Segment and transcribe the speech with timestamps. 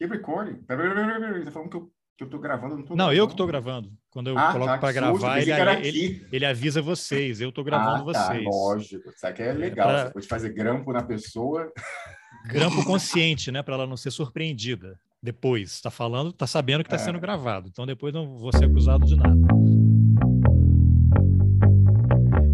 [0.00, 0.56] Keep recording.
[0.66, 3.18] Você tá falando que eu, que eu tô gravando, não tô Não, gravando.
[3.18, 3.92] eu que estou gravando.
[4.10, 7.40] Quando eu Ah, coloco tá, para que gravar, ele, que ele, ele avisa vocês.
[7.40, 8.44] Eu estou gravando ah, tá, vocês.
[8.44, 9.10] lógico.
[9.10, 9.88] Isso aqui é legal.
[9.88, 11.70] pra- Você pode fazer grampo na pessoa.
[12.48, 13.62] Grampo consciente, né?
[13.62, 14.98] Para ela não ser surpreendida.
[15.22, 17.04] Depois, está falando, está sabendo que está É.
[17.04, 17.68] sendo gravado.
[17.68, 19.36] Então depois não vou ser acusado de nada.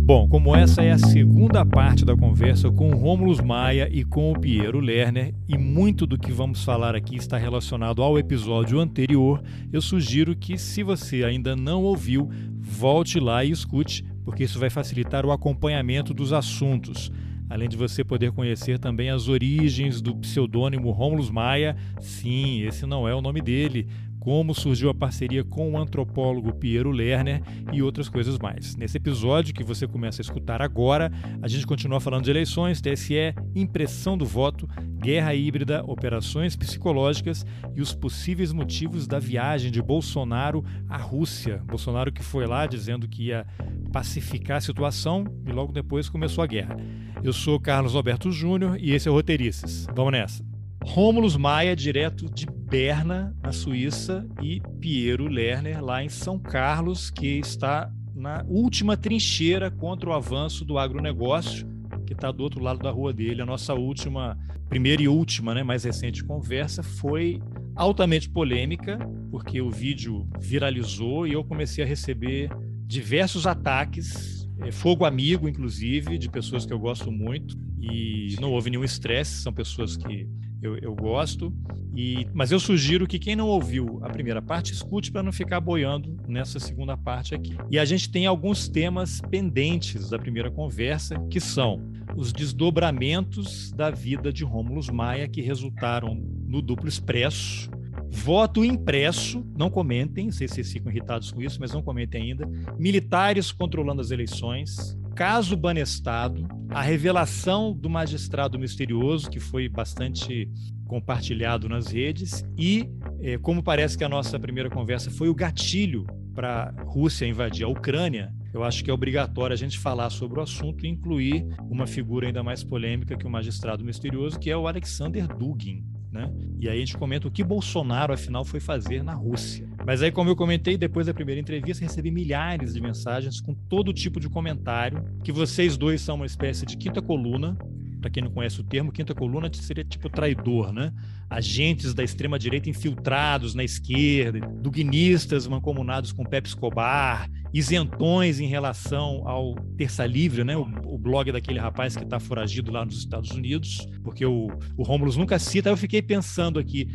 [0.07, 4.30] Bom, como essa é a segunda parte da conversa com o Rômulus Maia e com
[4.30, 9.42] o Piero Lerner, e muito do que vamos falar aqui está relacionado ao episódio anterior,
[9.73, 14.70] eu sugiro que, se você ainda não ouviu, volte lá e escute, porque isso vai
[14.70, 17.10] facilitar o acompanhamento dos assuntos.
[17.51, 23.09] Além de você poder conhecer também as origens do pseudônimo Rômulus Maia, sim, esse não
[23.09, 23.88] é o nome dele,
[24.27, 27.41] como surgiu a parceria com o antropólogo Piero Lerner
[27.73, 28.75] e outras coisas mais.
[28.75, 33.33] Nesse episódio que você começa a escutar agora, a gente continua falando de eleições, TSE,
[33.55, 34.69] impressão do voto,
[34.99, 41.63] guerra híbrida, operações psicológicas e os possíveis motivos da viagem de Bolsonaro à Rússia.
[41.65, 43.46] Bolsonaro que foi lá dizendo que ia
[43.93, 46.77] pacificar a situação e logo depois começou a guerra.
[47.23, 49.87] Eu sou Carlos Alberto Júnior e esse é o Roteirices.
[49.95, 50.45] Vamos nessa.
[50.85, 52.46] Rômulus Maia, direto de
[52.77, 59.71] Berna, na Suíça, e Piero Lerner, lá em São Carlos, que está na última trincheira
[59.71, 61.66] contra o avanço do agronegócio,
[62.07, 63.41] que está do outro lado da rua dele.
[63.41, 64.38] A nossa última,
[64.69, 67.41] primeira e última, né, mais recente conversa foi
[67.75, 68.99] altamente polêmica,
[69.31, 72.50] porque o vídeo viralizou e eu comecei a receber
[72.87, 78.69] diversos ataques, eh, fogo amigo, inclusive, de pessoas que eu gosto muito, e não houve
[78.69, 80.28] nenhum estresse, são pessoas que
[80.66, 81.53] eu, eu gosto.
[81.94, 85.60] E, mas eu sugiro que quem não ouviu a primeira parte, escute para não ficar
[85.60, 87.56] boiando nessa segunda parte aqui.
[87.70, 91.82] E a gente tem alguns temas pendentes da primeira conversa, que são
[92.14, 97.70] os desdobramentos da vida de Rômulus Maia, que resultaram no duplo expresso.
[98.10, 102.48] Voto impresso, não comentem, sei se vocês ficam irritados com isso, mas não comentem ainda.
[102.78, 110.47] Militares controlando as eleições, caso Banestado, a revelação do magistrado misterioso, que foi bastante
[110.87, 112.87] compartilhado nas redes, e
[113.22, 117.65] eh, como parece que a nossa primeira conversa foi o gatilho para a Rússia invadir
[117.65, 121.47] a Ucrânia, eu acho que é obrigatório a gente falar sobre o assunto e incluir
[121.62, 125.82] uma figura ainda mais polêmica que o magistrado misterioso, que é o Alexander Dugin.
[126.16, 126.32] Né?
[126.59, 129.69] E aí a gente comenta o que Bolsonaro, afinal, foi fazer na Rússia.
[129.84, 133.93] Mas aí, como eu comentei, depois da primeira entrevista, recebi milhares de mensagens com todo
[133.93, 137.56] tipo de comentário, que vocês dois são uma espécie de quinta coluna,
[138.00, 140.93] para quem não conhece o termo, quinta coluna seria tipo traidor, né?
[141.28, 149.54] Agentes da extrema-direita infiltrados na esquerda, duguinistas mancomunados com Pepe Escobar, isentões em relação ao
[149.76, 150.56] Terça Livre, né?
[150.56, 154.82] O, o blog daquele rapaz que está foragido lá nos Estados Unidos, porque o, o
[154.82, 155.69] Rômulus nunca cita.
[155.69, 156.88] Aí eu fiquei pensando aqui,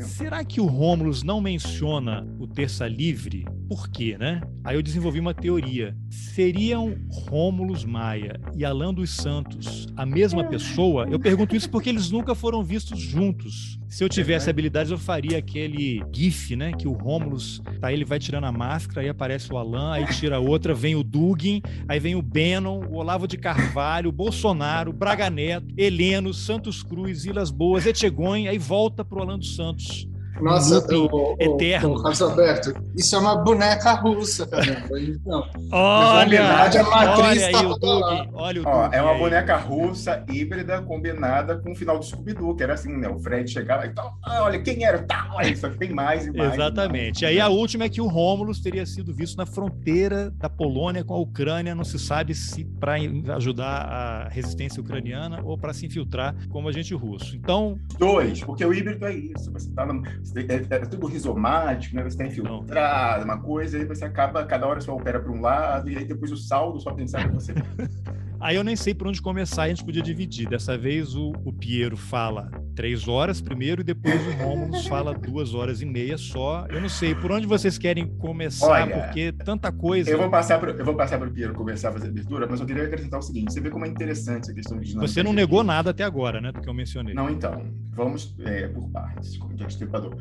[0.00, 3.44] será que o Rômulus não menciona o Terça Livre?
[3.68, 4.40] Por quê, né?
[4.64, 5.96] Aí eu desenvolvi uma teoria.
[6.10, 11.06] Seriam Rômulus Maia e Alan dos Santos a mesma pessoa?
[11.10, 13.77] Eu pergunto isso porque eles nunca foram vistos juntos.
[13.88, 16.72] Se eu tivesse habilidades, eu faria aquele gif, né?
[16.72, 20.38] Que o Rômulus, tá, ele vai tirando a máscara, aí aparece o Alan, aí tira
[20.38, 25.30] outra, vem o Dugin, aí vem o Bannon, o Olavo de Carvalho, o Bolsonaro, Braga
[25.30, 30.06] Neto, Heleno, Santos Cruz, Vilas Boas, Etchegoin, aí volta pro Alan dos Santos.
[30.40, 31.90] Nossa, o, o, eterno.
[31.94, 35.00] o Carlos Alberto, isso é uma boneca russa, caramba.
[35.00, 38.14] Então, Olha, verdade, a matriz olha aí tá o toda lá.
[38.16, 39.18] Dugin, olha o Ó, é uma aí.
[39.18, 43.08] boneca russa, híbrida, combinada com o final do Scooby-Doo, que era assim, né?
[43.08, 44.98] O Fred chegava e tal, ah, olha, quem era?
[45.02, 46.54] Tá, olha, só que tem mais e mais.
[46.54, 47.22] Exatamente.
[47.22, 47.34] E E mais.
[47.36, 51.14] aí a última é que o Rômulus teria sido visto na fronteira da Polônia com
[51.14, 52.94] a Ucrânia, não se sabe se para
[53.36, 57.36] ajudar a resistência ucraniana ou para se infiltrar como agente russo.
[57.36, 59.50] Então, Dois, porque o híbrido é isso.
[59.52, 60.02] Você tá no,
[60.36, 62.02] é, é tudo rizomático, né?
[62.02, 65.90] Você está infiltrado, uma coisa, aí você acaba, cada hora só opera para um lado,
[65.90, 67.54] e aí depois o saldo só pensar que você.
[68.40, 70.48] aí eu nem sei por onde começar, a gente podia dividir.
[70.48, 75.54] Dessa vez o, o Piero fala três horas primeiro e depois o Rômulus fala duas
[75.54, 76.66] horas e meia só.
[76.68, 80.10] Eu não sei por onde vocês querem começar, Olha, porque tanta coisa.
[80.10, 82.46] Eu vou passar para eu vou passar para o Piero começar a fazer a abertura,
[82.48, 85.22] mas eu queria acrescentar o seguinte: você vê como é interessante essa questão de Você
[85.22, 87.14] não negou nada até agora, né, do que eu mencionei.
[87.14, 90.16] Não, então, vamos é, por partes, como diz o estripador.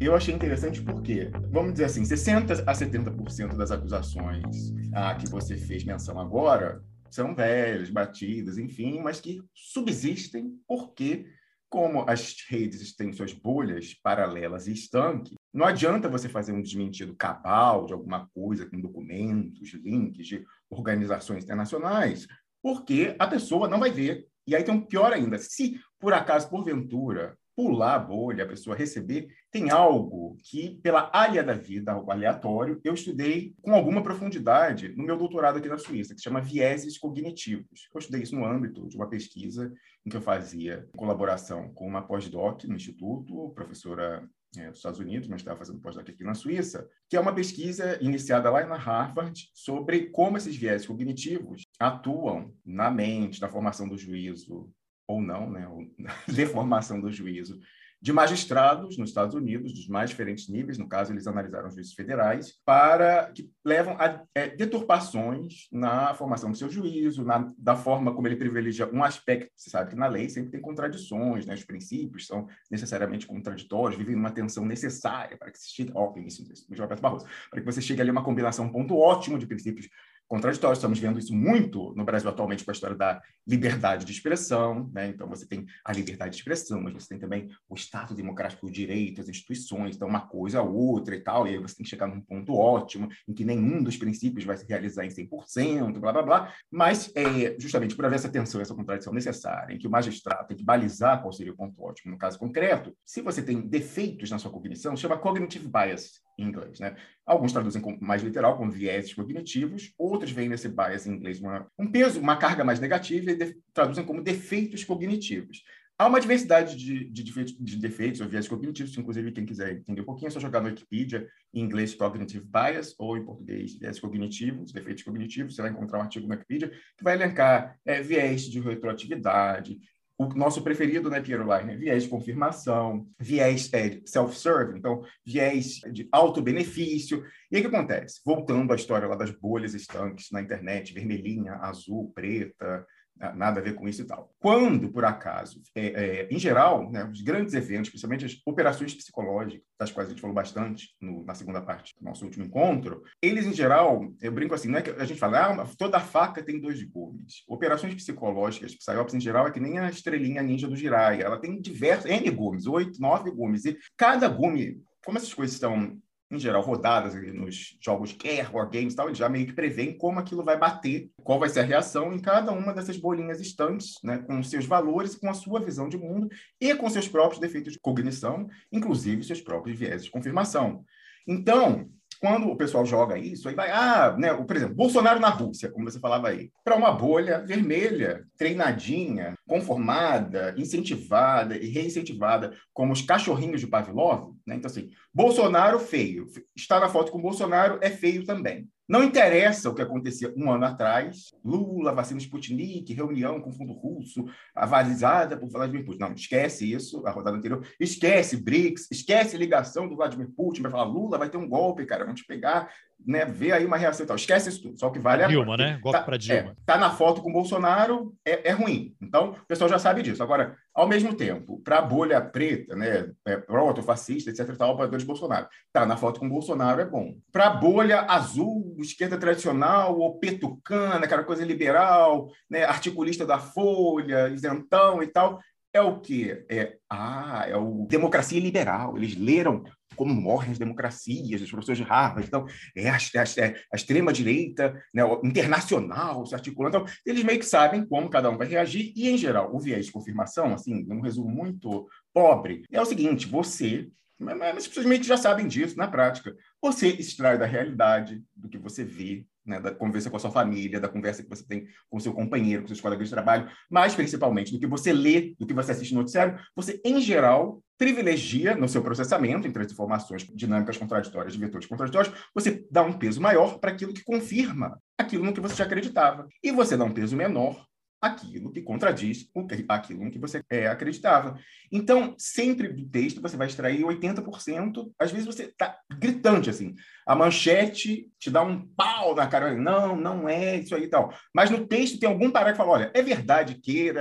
[0.00, 5.56] Eu achei interessante porque, vamos dizer assim, 60% a 70% das acusações ah, que você
[5.56, 6.80] fez menção agora
[7.10, 11.26] são velhas, batidas, enfim, mas que subsistem porque,
[11.68, 17.14] como as redes têm suas bolhas paralelas e estanque, não adianta você fazer um desmentido
[17.16, 22.26] cabal de alguma coisa com documentos, links de organizações internacionais,
[22.62, 24.26] porque a pessoa não vai ver.
[24.46, 28.74] E aí tem um pior ainda, se por acaso, porventura, pular a bolha, a pessoa
[28.74, 34.94] receber, tem algo que, pela área da vida, algo aleatório, eu estudei com alguma profundidade
[34.96, 37.90] no meu doutorado aqui na Suíça, que se chama vieses cognitivos.
[37.94, 39.70] Eu estudei isso no âmbito de uma pesquisa
[40.06, 44.26] em que eu fazia colaboração com uma pós-doc no Instituto, professora
[44.56, 48.02] é, dos Estados Unidos, mas estava fazendo pós-doc aqui na Suíça, que é uma pesquisa
[48.02, 53.98] iniciada lá na Harvard sobre como esses viés cognitivos atuam na mente, na formação do
[53.98, 54.72] juízo,
[55.10, 55.66] ou não, né,
[56.28, 57.58] deformação do juízo
[58.02, 62.54] de magistrados nos Estados Unidos, dos mais diferentes níveis, no caso, eles analisaram juízes federais,
[62.64, 68.26] para que levam a é, deturpações na formação do seu juízo, na, da forma como
[68.26, 69.52] ele privilegia um aspecto.
[69.54, 71.52] Você sabe que na lei sempre tem contradições, né?
[71.52, 75.92] os princípios são necessariamente contraditórios, vivem numa tensão necessária para que se chegue.
[75.94, 76.66] Oh, isso, isso,
[77.02, 79.88] Barroso, para que você chegue ali a uma combinação, um ponto ótimo de princípios
[80.30, 80.78] contraditórios.
[80.78, 84.88] Estamos vendo isso muito no Brasil atualmente com a história da liberdade de expressão.
[84.94, 85.08] Né?
[85.08, 88.70] Então, você tem a liberdade de expressão, mas você tem também o Estado democrático, o
[88.70, 91.90] direito, as instituições, então uma coisa ou outra e tal, e aí você tem que
[91.90, 96.12] chegar num ponto ótimo em que nenhum dos princípios vai se realizar em 100%, blá,
[96.12, 96.54] blá, blá.
[96.70, 100.56] Mas, é, justamente por haver essa tensão, essa contradição necessária, em que o magistrado tem
[100.56, 104.38] que balizar qual seria o ponto ótimo no caso concreto, se você tem defeitos na
[104.38, 106.80] sua cognição, chama cognitive bias em inglês.
[106.80, 106.96] Né?
[107.26, 111.90] Alguns traduzem mais literal, como viéses cognitivos, outros veem nesse bias em inglês uma, um
[111.90, 115.62] peso, uma carga mais negativa e de, traduzem como defeitos cognitivos.
[115.96, 120.04] Há uma diversidade de, de, de defeitos ou viés cognitivos, inclusive quem quiser entender um
[120.04, 124.72] pouquinho é só jogar no Wikipedia, em inglês Cognitive Bias, ou em português viés cognitivos,
[124.72, 128.60] defeitos cognitivos, você vai encontrar um artigo no Wikipedia que vai elencar é, viés de
[128.60, 129.78] retroatividade,
[130.20, 131.78] o nosso preferido, né, Piero Leiner?
[131.78, 137.24] Viés de confirmação, viés é, self-serving, então viés de auto-benefício.
[137.50, 138.20] E aí o que acontece?
[138.22, 142.86] Voltando à história lá das bolhas estanques na internet, vermelhinha, azul, preta,
[143.34, 144.32] nada a ver com isso e tal.
[144.38, 149.62] Quando, por acaso, é, é, em geral, né, os grandes eventos, principalmente as operações psicológicas,
[149.78, 153.46] das quais a gente falou bastante no, na segunda parte do nosso último encontro, eles,
[153.46, 156.60] em geral, eu brinco assim, não é que a gente fala, ah, toda faca tem
[156.60, 157.44] dois gumes.
[157.48, 161.24] Operações psicológicas, psyops, em geral, é que nem a estrelinha ninja do Jiraiya.
[161.24, 163.64] Ela tem diversos, N gumes, oito, nove gumes.
[163.64, 165.98] E cada gume, como essas coisas estão
[166.30, 169.98] em geral, rodadas nos jogos Care, War Games e tal, eles já meio que preveem
[169.98, 173.94] como aquilo vai bater, qual vai ser a reação em cada uma dessas bolinhas estantes,
[174.04, 176.28] né, com seus valores, com a sua visão de mundo
[176.60, 180.84] e com seus próprios defeitos de cognição, inclusive seus próprios viés de confirmação.
[181.26, 185.70] Então, quando o pessoal joga isso, aí vai, ah, né, por exemplo, Bolsonaro na Rússia,
[185.70, 193.00] como você falava aí, para uma bolha vermelha, treinadinha, conformada, incentivada e reincentivada, como os
[193.00, 194.56] cachorrinhos de Pavlov, né?
[194.56, 198.68] Então, assim, Bolsonaro feio, está na foto com Bolsonaro é feio também.
[198.90, 204.24] Não interessa o que acontecia um ano atrás, Lula, vacina Sputnik, reunião com fundo russo,
[204.52, 206.00] avalizada por Vladimir Putin.
[206.00, 207.64] Não, esquece isso, a rodada anterior.
[207.78, 212.04] Esquece BRICS, esquece ligação do Vladimir Putin, vai falar, Lula vai ter um golpe, cara,
[212.04, 212.68] vamos te pegar
[213.06, 214.16] né, ver aí uma reação e tal.
[214.16, 214.78] Esquece isso tudo.
[214.78, 215.28] Só o que vale é.
[215.28, 215.78] Dilma, né?
[215.82, 216.50] Golpe tá, para Dilma.
[216.50, 218.94] É, tá na foto com o Bolsonaro, é, é, ruim.
[219.00, 220.22] Então, o pessoal já sabe disso.
[220.22, 224.98] Agora, ao mesmo tempo, para a bolha preta, né, é, proto, fascista, etc., tal, apoiador
[224.98, 227.14] de Bolsonaro, tá na foto com o Bolsonaro, é bom.
[227.32, 234.28] Para a bolha azul, esquerda tradicional, ou petucana, aquela coisa liberal, né, articulista da Folha,
[234.28, 235.40] isentão e tal,
[235.72, 236.44] é o quê?
[236.50, 238.96] É, ah, é o democracia liberal.
[238.96, 239.64] Eles leram
[239.96, 242.26] como morrem as democracias, os professores de Harvard.
[242.26, 242.96] Então, é a,
[243.38, 246.78] é a extrema-direita né, internacional se articulando.
[246.78, 248.92] Então, eles meio que sabem como cada um vai reagir.
[248.96, 253.26] E, em geral, o viés de confirmação, assim, um resumo muito pobre, é o seguinte:
[253.26, 253.88] você
[254.20, 256.36] mas as pessoas meio que já sabem disso na prática.
[256.60, 260.80] Você extrai da realidade, do que você vê, né, da conversa com a sua família,
[260.80, 264.52] da conversa que você tem com seu companheiro, com seus colegas de trabalho, mas principalmente
[264.52, 268.68] do que você lê, do que você assiste no noticiário, você, em geral, privilegia no
[268.68, 273.58] seu processamento entre as informações dinâmicas contraditórias, de vetores contraditórios, você dá um peso maior
[273.58, 276.28] para aquilo que confirma aquilo no que você já acreditava.
[276.42, 277.66] E você dá um peso menor
[278.00, 279.28] aquilo que contradiz
[279.68, 281.38] aquilo em que você é, acreditava.
[281.70, 286.74] Então, sempre do texto você vai extrair 80%, às vezes você está gritante assim.
[287.06, 291.12] A manchete te dá um pau na cara, não, não é isso aí e tal.
[291.34, 293.92] Mas no texto tem algum parágrafo que fala, olha, é verdade que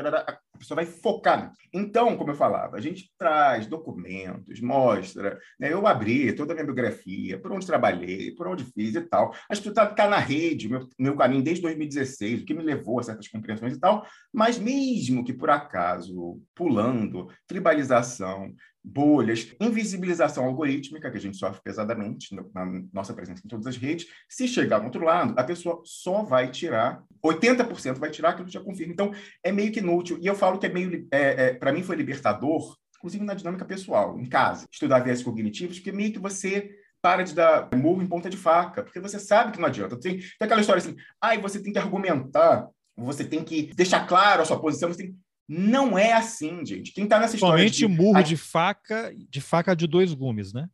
[0.60, 1.54] a pessoa vai focar.
[1.74, 5.72] Então, como eu falava, a gente traz documentos, mostra, né?
[5.72, 9.34] eu abri toda a minha biografia, por onde trabalhei, por onde fiz e tal.
[9.50, 13.00] Acho que está tá na rede, meu, meu caminho desde 2016, o que me levou
[13.00, 21.12] a certas compreensões e tal, mas mesmo que por acaso, pulando, tribalização, bolhas, invisibilização algorítmica,
[21.12, 24.08] que a gente sofre pesadamente na nossa presença em todas as redes.
[24.28, 28.54] Se chegar do outro lado, a pessoa só vai tirar, 80% vai tirar aquilo que
[28.54, 28.94] já confirma.
[28.94, 29.12] Então,
[29.44, 30.18] é meio que inútil.
[30.22, 33.64] E eu falo que é meio, é, é, para mim foi libertador inclusive na dinâmica
[33.64, 36.70] pessoal, em casa, estudar viés cognitivos, porque meio que você
[37.02, 39.98] para de dar murro em ponta de faca, porque você sabe que não adianta.
[39.98, 44.06] Tem, tem aquela história assim, ai, ah, você tem que argumentar, você tem que deixar
[44.06, 45.18] claro a sua posição, você tem...
[45.50, 46.92] Não é assim, gente.
[46.94, 47.58] Quem está nessa história.
[47.58, 47.88] Somente de...
[47.88, 50.70] murro de faca, de faca de dois gumes, né?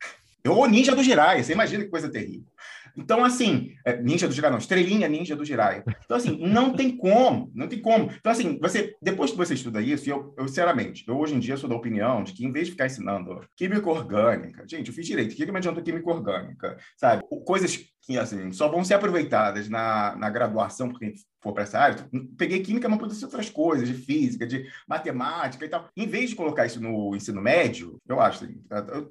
[0.46, 2.46] Ou ninja do Jirai, você imagina que coisa terrível.
[2.98, 5.84] Então, assim, é, ninja do Jirai, não, estrelinha ninja do Jirai.
[6.04, 8.10] Então, assim, não tem como, não tem como.
[8.12, 11.58] Então, assim, você, depois que você estuda isso, eu, eu sinceramente, eu hoje em dia
[11.58, 15.06] sou da opinião de que em vez de ficar ensinando química orgânica, gente, eu fiz
[15.06, 16.78] direito, o que, que me adianta química orgânica?
[16.96, 17.24] Sabe?
[17.46, 21.14] Coisas que, assim, só vão ser aproveitadas na, na graduação, porque
[21.46, 25.64] for para essa área, peguei química, mas poderia ser outras coisas, de física, de matemática
[25.64, 25.88] e tal.
[25.96, 28.48] Em vez de colocar isso no ensino médio, eu acho,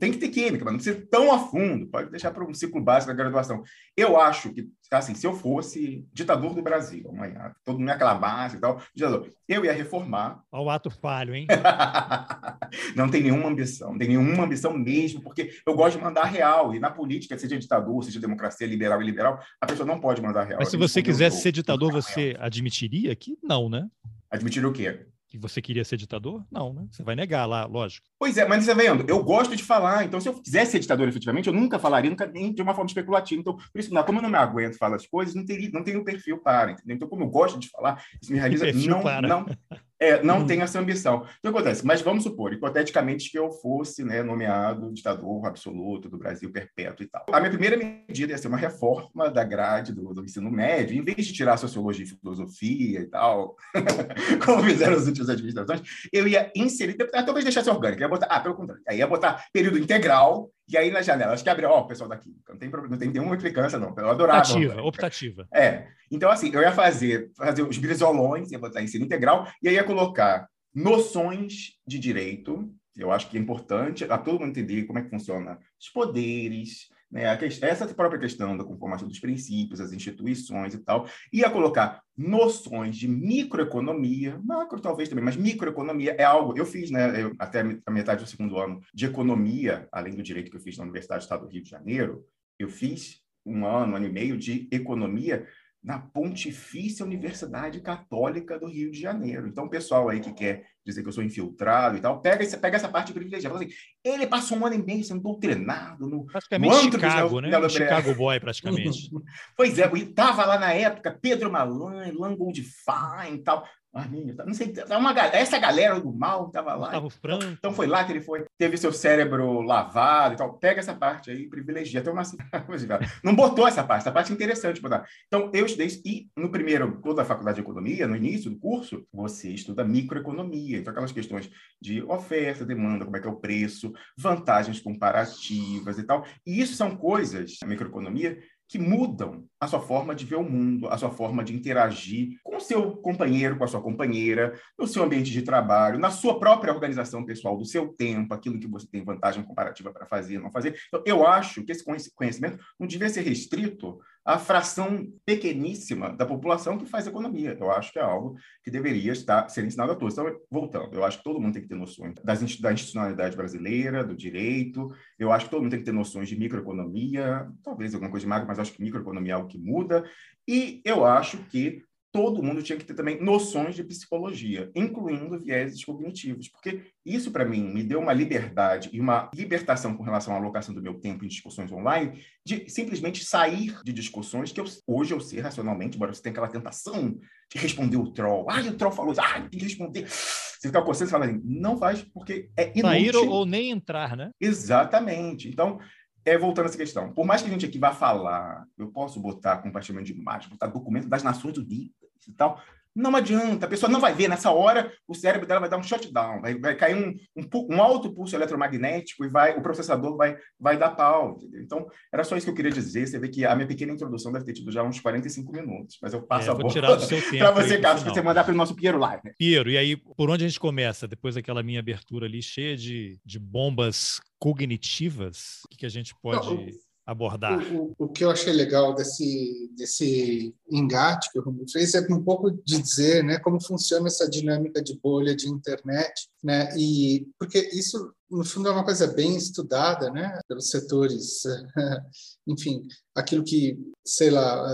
[0.01, 2.81] tem que ter química, mas não precisa tão a fundo, pode deixar para um ciclo
[2.81, 3.63] básico da graduação.
[3.97, 8.57] Eu acho que, assim, se eu fosse ditador do Brasil, amanhã, todo mundo me aclamasse
[8.57, 10.43] e tal, ditador, eu ia reformar.
[10.51, 11.47] Olha o ato falho, hein?
[12.97, 16.75] não tem nenhuma ambição, não tem nenhuma ambição mesmo, porque eu gosto de mandar real,
[16.75, 20.43] e na política, seja ditador, seja democracia liberal e liberal, a pessoa não pode mandar
[20.43, 20.59] real.
[20.59, 23.89] Mas se você quisesse ser ditador, você admitiria que não, né?
[24.31, 25.07] Admitir o quê?
[25.29, 26.45] Que você queria ser ditador?
[26.51, 26.87] Não, né?
[26.91, 28.07] Você vai negar lá, lógico.
[28.19, 31.09] Pois é, mas você vendo, eu gosto de falar, então se eu quisesse ser ditador
[31.09, 33.41] efetivamente, eu nunca falaria, nunca nem de uma forma especulativa.
[33.41, 36.05] Então, por isso, como eu não me aguento falar as coisas, não, teria, não tenho
[36.05, 36.97] perfil para, entendeu?
[36.97, 38.65] Então, como eu gosto de falar, isso me realiza.
[38.89, 39.27] Não, para.
[39.27, 39.47] não,
[40.05, 40.47] é, não hum.
[40.47, 41.25] tem essa ambição.
[41.39, 41.85] Então, acontece.
[41.85, 47.09] Mas vamos supor, hipoteticamente, que eu fosse né, nomeado ditador absoluto do Brasil perpétuo e
[47.09, 47.25] tal.
[47.33, 51.03] A minha primeira medida ia ser uma reforma da grade do, do ensino médio, em
[51.03, 53.57] vez de tirar sociologia e filosofia e tal,
[54.45, 55.83] como fizeram as últimas administrações,
[56.13, 59.79] eu ia inserir, talvez deixasse orgânico, ia botar, ah, pelo contrário, aí ia botar período
[59.79, 62.99] integral, e aí na janela, acho que abre, ó, o pessoal daqui, não tem, não
[62.99, 64.41] tem nenhuma implicância, não, eu adorava.
[64.41, 65.49] Optativa, optativa.
[65.53, 69.75] É, então assim, eu ia fazer, fazer os brisolões, ia botar ensino integral, e aí
[69.75, 74.99] ia colocar noções de direito, eu acho que é importante a todo mundo entender como
[74.99, 80.75] é que funciona os poderes, né, essa própria questão da conformação dos princípios, as instituições
[80.75, 86.59] e tal, ia colocar noções de microeconomia, macro talvez também, mas microeconomia é algo.
[86.59, 90.51] Eu fiz, né, eu, até a metade do segundo ano de economia, além do direito
[90.51, 92.27] que eu fiz na Universidade do Estado do Rio de Janeiro,
[92.59, 95.47] eu fiz um ano, um ano e meio de economia
[95.85, 99.47] na Pontifícia Universidade Católica do Rio de Janeiro.
[99.47, 102.57] Então, o pessoal aí que quer dizer que eu sou infiltrado e tal, pega, esse,
[102.57, 103.55] pega essa parte privilegiada.
[103.55, 103.69] Assim,
[104.03, 106.25] ele passou um ano e meio sendo doutrinado no.
[106.25, 107.59] Praticamente no Chicago, né?
[107.59, 109.11] No Chicago Boy, praticamente.
[109.55, 113.67] pois é, e tava lá na época Pedro Malan, Langold Fine e tal.
[113.95, 116.91] Arminho, não sei, uma, essa galera do mal estava lá.
[117.11, 117.45] Franco.
[117.45, 120.55] Então foi lá que ele foi, teve seu cérebro lavado e tal.
[120.59, 122.01] Pega essa parte aí, privilegia.
[122.01, 122.23] Até uma...
[123.23, 125.07] não botou essa parte, essa parte é interessante botar.
[125.27, 128.59] Então, eu estudei isso, e no primeiro, toda a faculdade de economia, no início do
[128.59, 130.79] curso, você estuda microeconomia.
[130.79, 136.03] Então, aquelas questões de oferta, demanda, como é que é o preço, vantagens comparativas e
[136.03, 136.25] tal.
[136.47, 138.39] E isso são coisas, a microeconomia,
[138.75, 142.57] que mudam a sua forma de ver o mundo, a sua forma de interagir com
[142.57, 146.75] o seu companheiro, com a sua companheira, no seu ambiente de trabalho, na sua própria
[146.75, 150.75] organização pessoal, do seu tempo, aquilo que você tem vantagem comparativa para fazer, não fazer.
[150.89, 156.79] Então, eu acho que esse conhecimento não devia ser restrito à fração pequeníssima da população
[156.79, 157.57] que faz economia.
[157.61, 160.15] Eu acho que é algo que deveria estar ser ensinado a todos.
[160.15, 164.03] Então, voltando, eu acho que todo mundo tem que ter noções das, da institucionalidade brasileira,
[164.03, 164.89] do direito.
[165.19, 168.31] Eu acho que todo mundo tem que ter noções de microeconomia, talvez alguma coisa de
[168.31, 170.09] macro, mas acho que microeconomia é algo que muda.
[170.49, 171.83] E eu acho que
[172.15, 177.45] todo mundo tinha que ter também noções de psicologia, incluindo vieses cognitivos, porque isso, para
[177.45, 181.25] mim, me deu uma liberdade e uma libertação com relação à alocação do meu tempo
[181.25, 186.15] em discussões online, de simplesmente sair de discussões que eu, hoje eu sei racionalmente, embora
[186.15, 187.19] você tenha aquela tentação
[187.53, 188.49] de responder o troll.
[188.49, 190.07] Ah, o troll falou isso, ah, tem que responder.
[190.09, 193.13] Você fica coçando e fala assim, não faz, porque é inútil.
[193.13, 194.31] Sair ou nem entrar, né?
[194.41, 195.49] Exatamente.
[195.49, 195.81] Então,
[196.25, 199.19] é, voltando a essa questão, por mais que a gente aqui vá falar, eu posso
[199.19, 202.61] botar compartilhamento de imagens, botar documento das Nações Unidas e tal,
[202.95, 204.29] não adianta, a pessoa não vai ver.
[204.29, 207.83] Nessa hora, o cérebro dela vai dar um shutdown, vai, vai cair um, um, um,
[207.83, 211.37] alto pulso eletromagnético e vai, o processador vai, vai dar pau.
[211.39, 211.63] Entendeu?
[211.63, 213.07] Então, era só isso que eu queria dizer.
[213.07, 216.13] Você vê que a minha pequena introdução deve ter tido já uns 45 minutos, mas
[216.13, 218.99] eu passo é, a bola para você, Carlos, que você mandar para o nosso Piero
[218.99, 219.21] lá.
[219.25, 219.33] Né?
[219.37, 221.09] Piero, e aí, por onde a gente começa?
[221.09, 226.15] Depois daquela minha abertura ali, cheia de, de bombas cognitivas, o que, que a gente
[226.23, 226.47] pode...
[226.47, 226.67] Não,
[227.07, 227.61] abordar.
[227.73, 232.01] O, o, o, que eu achei legal desse, desse engate que o Romulo fez é
[232.11, 237.29] um pouco de dizer né, como funciona essa dinâmica de bolha de internet, né, e
[237.39, 241.43] porque isso no fundo é uma coisa bem estudada, né, pelos setores,
[242.47, 242.83] enfim,
[243.15, 244.67] aquilo que, sei lá,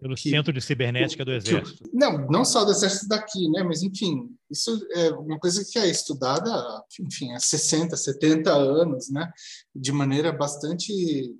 [0.00, 1.84] pelo que, centro de cibernética do exército.
[1.84, 5.78] Que, não, não só do exército daqui, né, mas enfim, isso é uma coisa que
[5.78, 6.50] é estudada,
[7.00, 9.30] enfim, há 60, 70 anos, né,
[9.74, 10.92] de maneira bastante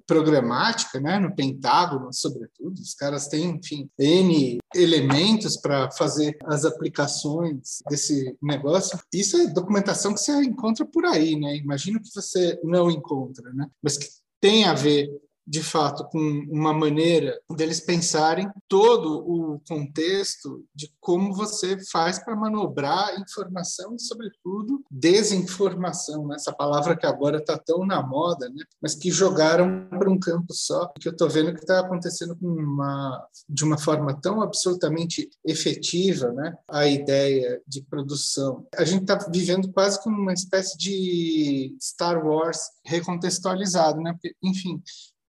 [0.07, 2.81] programática, né, no Pentágono, sobretudo.
[2.81, 8.99] Os caras têm, enfim, N elementos para fazer as aplicações desse negócio.
[9.13, 11.57] Isso é documentação que você encontra por aí, né?
[11.57, 13.69] Imagino que você não encontra, né?
[13.83, 14.07] Mas que
[14.41, 15.11] tem a ver
[15.49, 16.19] de fato, com
[16.51, 24.01] uma maneira deles pensarem todo o contexto de como você faz para manobrar informação e,
[24.01, 26.37] sobretudo, desinformação, né?
[26.37, 28.63] essa palavra que agora está tão na moda, né?
[28.81, 33.27] mas que jogaram para um campo só, que eu estou vendo que está acontecendo uma,
[33.49, 36.59] de uma forma tão absolutamente efetiva né?
[36.69, 38.67] a ideia de produção.
[38.77, 44.13] A gente está vivendo quase como uma espécie de Star Wars recontextualizado, né?
[44.13, 44.83] Porque, enfim,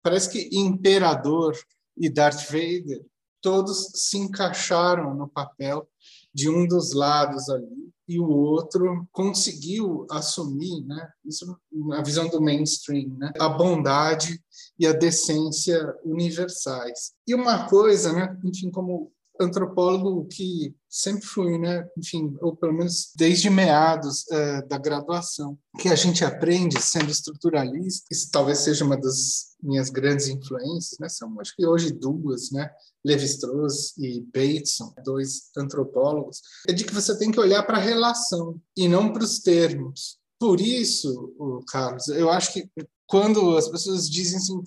[0.10, 1.56] Parece que Imperador
[1.96, 3.06] e Darth Vader
[3.40, 5.88] todos se encaixaram no papel
[6.34, 11.12] de um dos lados ali e o outro conseguiu assumir, né?
[11.24, 11.56] Isso
[11.94, 13.32] a visão do mainstream, né?
[13.40, 14.44] A bondade
[14.80, 17.14] e a decência universais.
[17.28, 18.36] E uma coisa, né?
[18.44, 21.88] Enfim, como antropólogo que sempre fui, né?
[21.98, 28.06] Enfim, ou pelo menos desde meados é, da graduação, que a gente aprende sendo estruturalista.
[28.12, 31.08] Isso talvez seja uma das minhas grandes influências, né?
[31.08, 32.70] São, acho que hoje duas, né?
[33.06, 38.60] Levi-Strauss e Bateson, dois antropólogos, é de que você tem que olhar para a relação
[38.76, 40.18] e não para os termos.
[40.38, 41.34] Por isso,
[41.70, 42.70] Carlos, eu acho que
[43.06, 44.62] quando as pessoas dizem assim,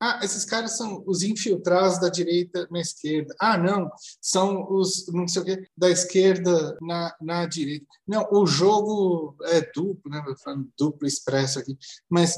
[0.00, 3.34] ah, esses caras são os infiltrados da direita na esquerda.
[3.40, 3.90] Ah, não,
[4.20, 7.86] são os não sei o quê, da esquerda na, na direita.
[8.06, 10.22] Não, o jogo é duplo, né?
[10.78, 11.76] Duplo expresso aqui.
[12.08, 12.36] Mas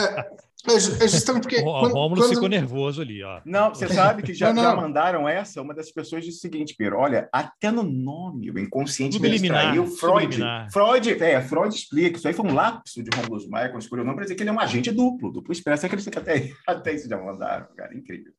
[0.00, 0.30] é,
[0.68, 1.62] é, é justamente porque.
[1.62, 2.34] O quando, Rômulo quando...
[2.34, 3.40] ficou nervoso ali, ó.
[3.44, 4.70] Não, você sabe que já, não, não.
[4.70, 5.60] já mandaram essa.
[5.62, 9.86] Uma das pessoas disse o seguinte, Pedro: olha, até no nome, o inconsciente me extraiu.
[9.86, 10.38] Freud,
[10.72, 12.18] Freud, é, Freud explica.
[12.18, 14.42] Isso aí foi um lapso de Rômulo Maia, quando escolheu o nome, para dizer que
[14.42, 15.32] ele é um agente duplo.
[15.32, 17.96] Duplo expresso, é que até, até isso já mandaram, cara.
[17.96, 18.32] Incrível.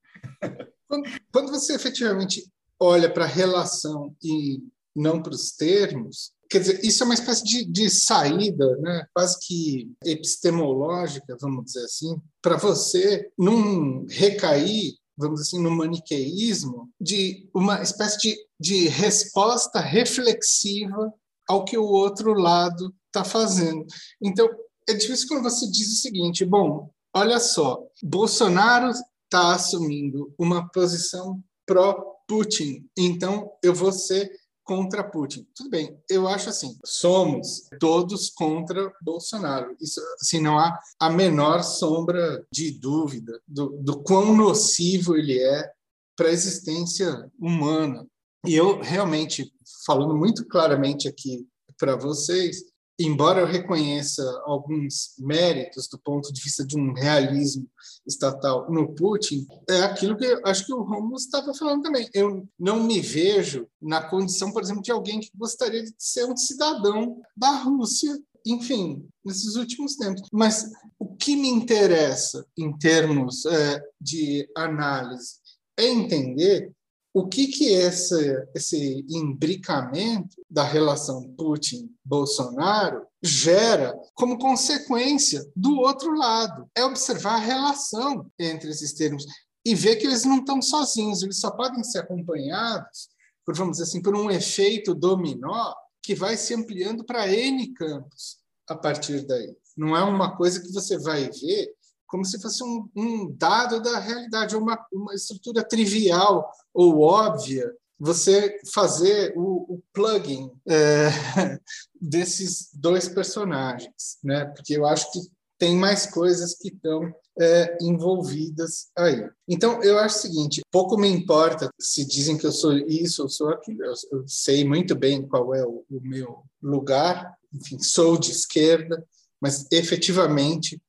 [0.87, 2.43] Quando, quando você efetivamente
[2.79, 4.59] olha para a relação e
[4.95, 9.39] não para os termos, Quer dizer, isso é uma espécie de, de saída, né, quase
[9.39, 17.49] que epistemológica, vamos dizer assim, para você não recair, vamos dizer assim, no maniqueísmo, de
[17.55, 21.11] uma espécie de, de resposta reflexiva
[21.49, 23.83] ao que o outro lado está fazendo.
[24.21, 24.47] Então,
[24.87, 31.43] é difícil quando você diz o seguinte: bom, olha só, Bolsonaro está assumindo uma posição
[31.65, 34.29] pró-Putin, então eu vou ser
[34.63, 35.45] contra Putin.
[35.55, 39.75] Tudo bem, eu acho assim, somos todos contra Bolsonaro.
[39.79, 45.71] Isso, assim, não há a menor sombra de dúvida do, do quão nocivo ele é
[46.15, 48.07] para a existência humana.
[48.45, 49.53] E eu realmente,
[49.85, 51.47] falando muito claramente aqui
[51.77, 57.67] para vocês, embora eu reconheça alguns méritos do ponto de vista de um realismo
[58.05, 62.07] estatal no Putin, é aquilo que acho que o Romulo estava falando também.
[62.13, 66.37] Eu não me vejo na condição, por exemplo, de alguém que gostaria de ser um
[66.37, 70.27] cidadão da Rússia enfim, nesses últimos tempos.
[70.31, 75.35] Mas o que me interessa em termos é, de análise
[75.77, 76.71] é entender
[77.13, 86.67] o que que esse, esse imbricamento da relação Putin-Bolsonaro gera como consequência do outro lado.
[86.75, 89.25] É observar a relação entre esses termos
[89.63, 93.09] e ver que eles não estão sozinhos, eles só podem ser acompanhados
[93.45, 98.37] por, vamos dizer assim, por um efeito dominó que vai se ampliando para N campos
[98.67, 99.55] a partir daí.
[99.77, 101.73] Não é uma coisa que você vai ver
[102.13, 108.59] como se fosse um, um dado da realidade, uma, uma estrutura trivial ou óbvia, você
[108.71, 111.09] fazer o, o plugin é,
[111.99, 114.45] desses dois personagens, né?
[114.45, 115.21] Porque eu acho que
[115.57, 119.27] tem mais coisas que estão é, envolvidas aí.
[119.49, 123.29] Então, eu acho o seguinte: pouco me importa se dizem que eu sou isso ou
[123.29, 128.19] sou aquilo, eu, eu sei muito bem qual é o, o meu lugar, enfim, sou
[128.19, 129.03] de esquerda,
[129.41, 130.79] mas efetivamente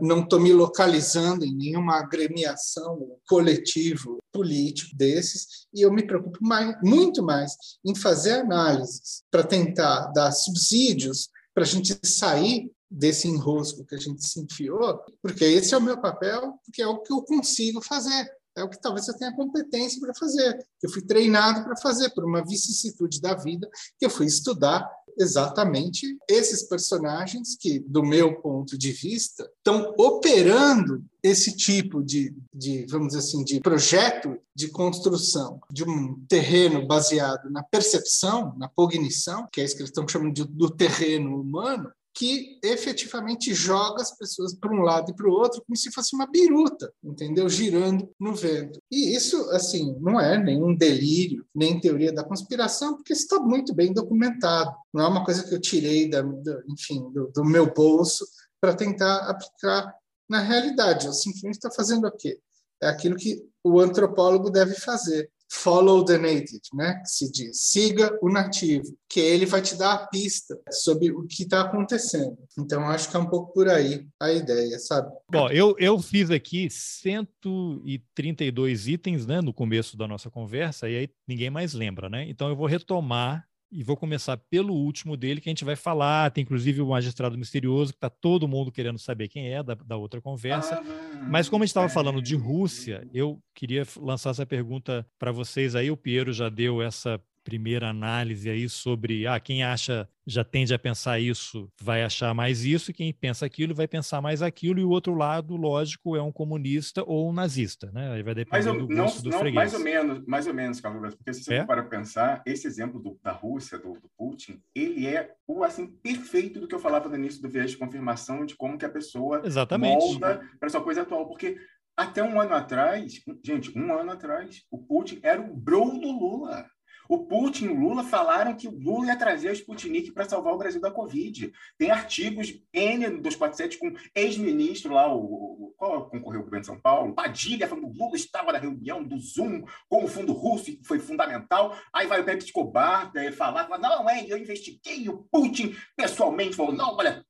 [0.00, 6.76] não estou me localizando em nenhuma agremiação coletivo político desses e eu me preocupo mais,
[6.82, 7.52] muito mais
[7.84, 13.98] em fazer análises para tentar dar subsídios para a gente sair desse enrosco que a
[13.98, 17.82] gente se enfiou, porque esse é o meu papel, porque é o que eu consigo
[17.82, 21.76] fazer, é o que talvez eu tenha competência para fazer, que eu fui treinado para
[21.76, 24.88] fazer por uma vicissitude da vida, que eu fui estudar
[25.18, 32.86] exatamente esses personagens que, do meu ponto de vista, estão operando esse tipo de, de,
[32.86, 39.46] vamos dizer assim, de projeto de construção de um terreno baseado na percepção, na cognição,
[39.52, 44.10] que é isso que eles estão chamando de, do terreno humano, que efetivamente joga as
[44.10, 47.48] pessoas para um lado e para o outro como se fosse uma biruta, entendeu?
[47.48, 48.82] Girando no vento.
[48.90, 53.92] E isso, assim, não é nenhum delírio, nem teoria da conspiração, porque está muito bem
[53.92, 54.74] documentado.
[54.92, 58.26] Não é uma coisa que eu tirei, da, da enfim, do, do meu bolso
[58.60, 59.94] para tentar aplicar
[60.28, 61.06] na realidade.
[61.06, 62.40] Eu simplesmente estou fazendo o quê?
[62.82, 67.00] É aquilo que o antropólogo deve fazer follow the native, né?
[67.00, 71.26] Que se diz, siga o nativo, que ele vai te dar a pista sobre o
[71.26, 72.36] que está acontecendo.
[72.58, 75.10] Então, acho que é um pouco por aí a ideia, sabe?
[75.30, 81.08] Bom, eu, eu fiz aqui 132 itens, né, no começo da nossa conversa, e aí
[81.26, 82.28] ninguém mais lembra, né?
[82.28, 86.30] Então, eu vou retomar e vou começar pelo último dele, que a gente vai falar.
[86.30, 89.96] Tem inclusive o magistrado misterioso, que está todo mundo querendo saber quem é da, da
[89.96, 90.76] outra conversa.
[90.76, 95.32] Ah, Mas como a gente estava falando de Rússia, eu queria lançar essa pergunta para
[95.32, 95.90] vocês aí.
[95.90, 100.78] O Piero já deu essa primeira análise aí sobre ah, quem acha já tende a
[100.78, 104.84] pensar isso vai achar mais isso, e quem pensa aquilo vai pensar mais aquilo, e
[104.84, 108.12] o outro lado, lógico, é um comunista ou um nazista, né?
[108.12, 109.54] Aí vai depender do gosto não, do não, freguês.
[109.54, 111.64] Mais ou menos, mais ou menos, Carlos, porque se você é?
[111.64, 116.60] para pensar, esse exemplo do, da Rússia, do, do, Putin, ele é o assim perfeito
[116.60, 119.40] do que eu falava no início do viés de confirmação de como que a pessoa
[119.44, 119.98] Exatamente.
[119.98, 121.56] molda para sua coisa atual, porque
[121.96, 126.64] até um ano atrás, gente, um ano atrás, o Putin era o bro do Lula.
[127.08, 130.52] O Putin e o Lula falaram que o Lula ia trazer a Sputnik para salvar
[130.52, 131.50] o Brasil da Covid.
[131.78, 137.14] Tem artigos N247 com ex-ministro lá, o, qual concorreu ao governo de São Paulo?
[137.14, 140.84] Padilha, falando que o Lula estava na reunião do Zoom com o fundo russo, que
[140.84, 141.76] foi fundamental.
[141.92, 146.72] Aí vai o Pepe Escobar falar, fala, não, é, eu investiguei o Putin pessoalmente, falou,
[146.72, 147.24] não, olha,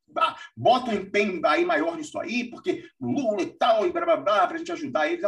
[0.57, 4.47] bota um empenho aí maior nisso aí, porque Lula e tal, e blá blá blá,
[4.47, 5.23] para a gente ajudar eles.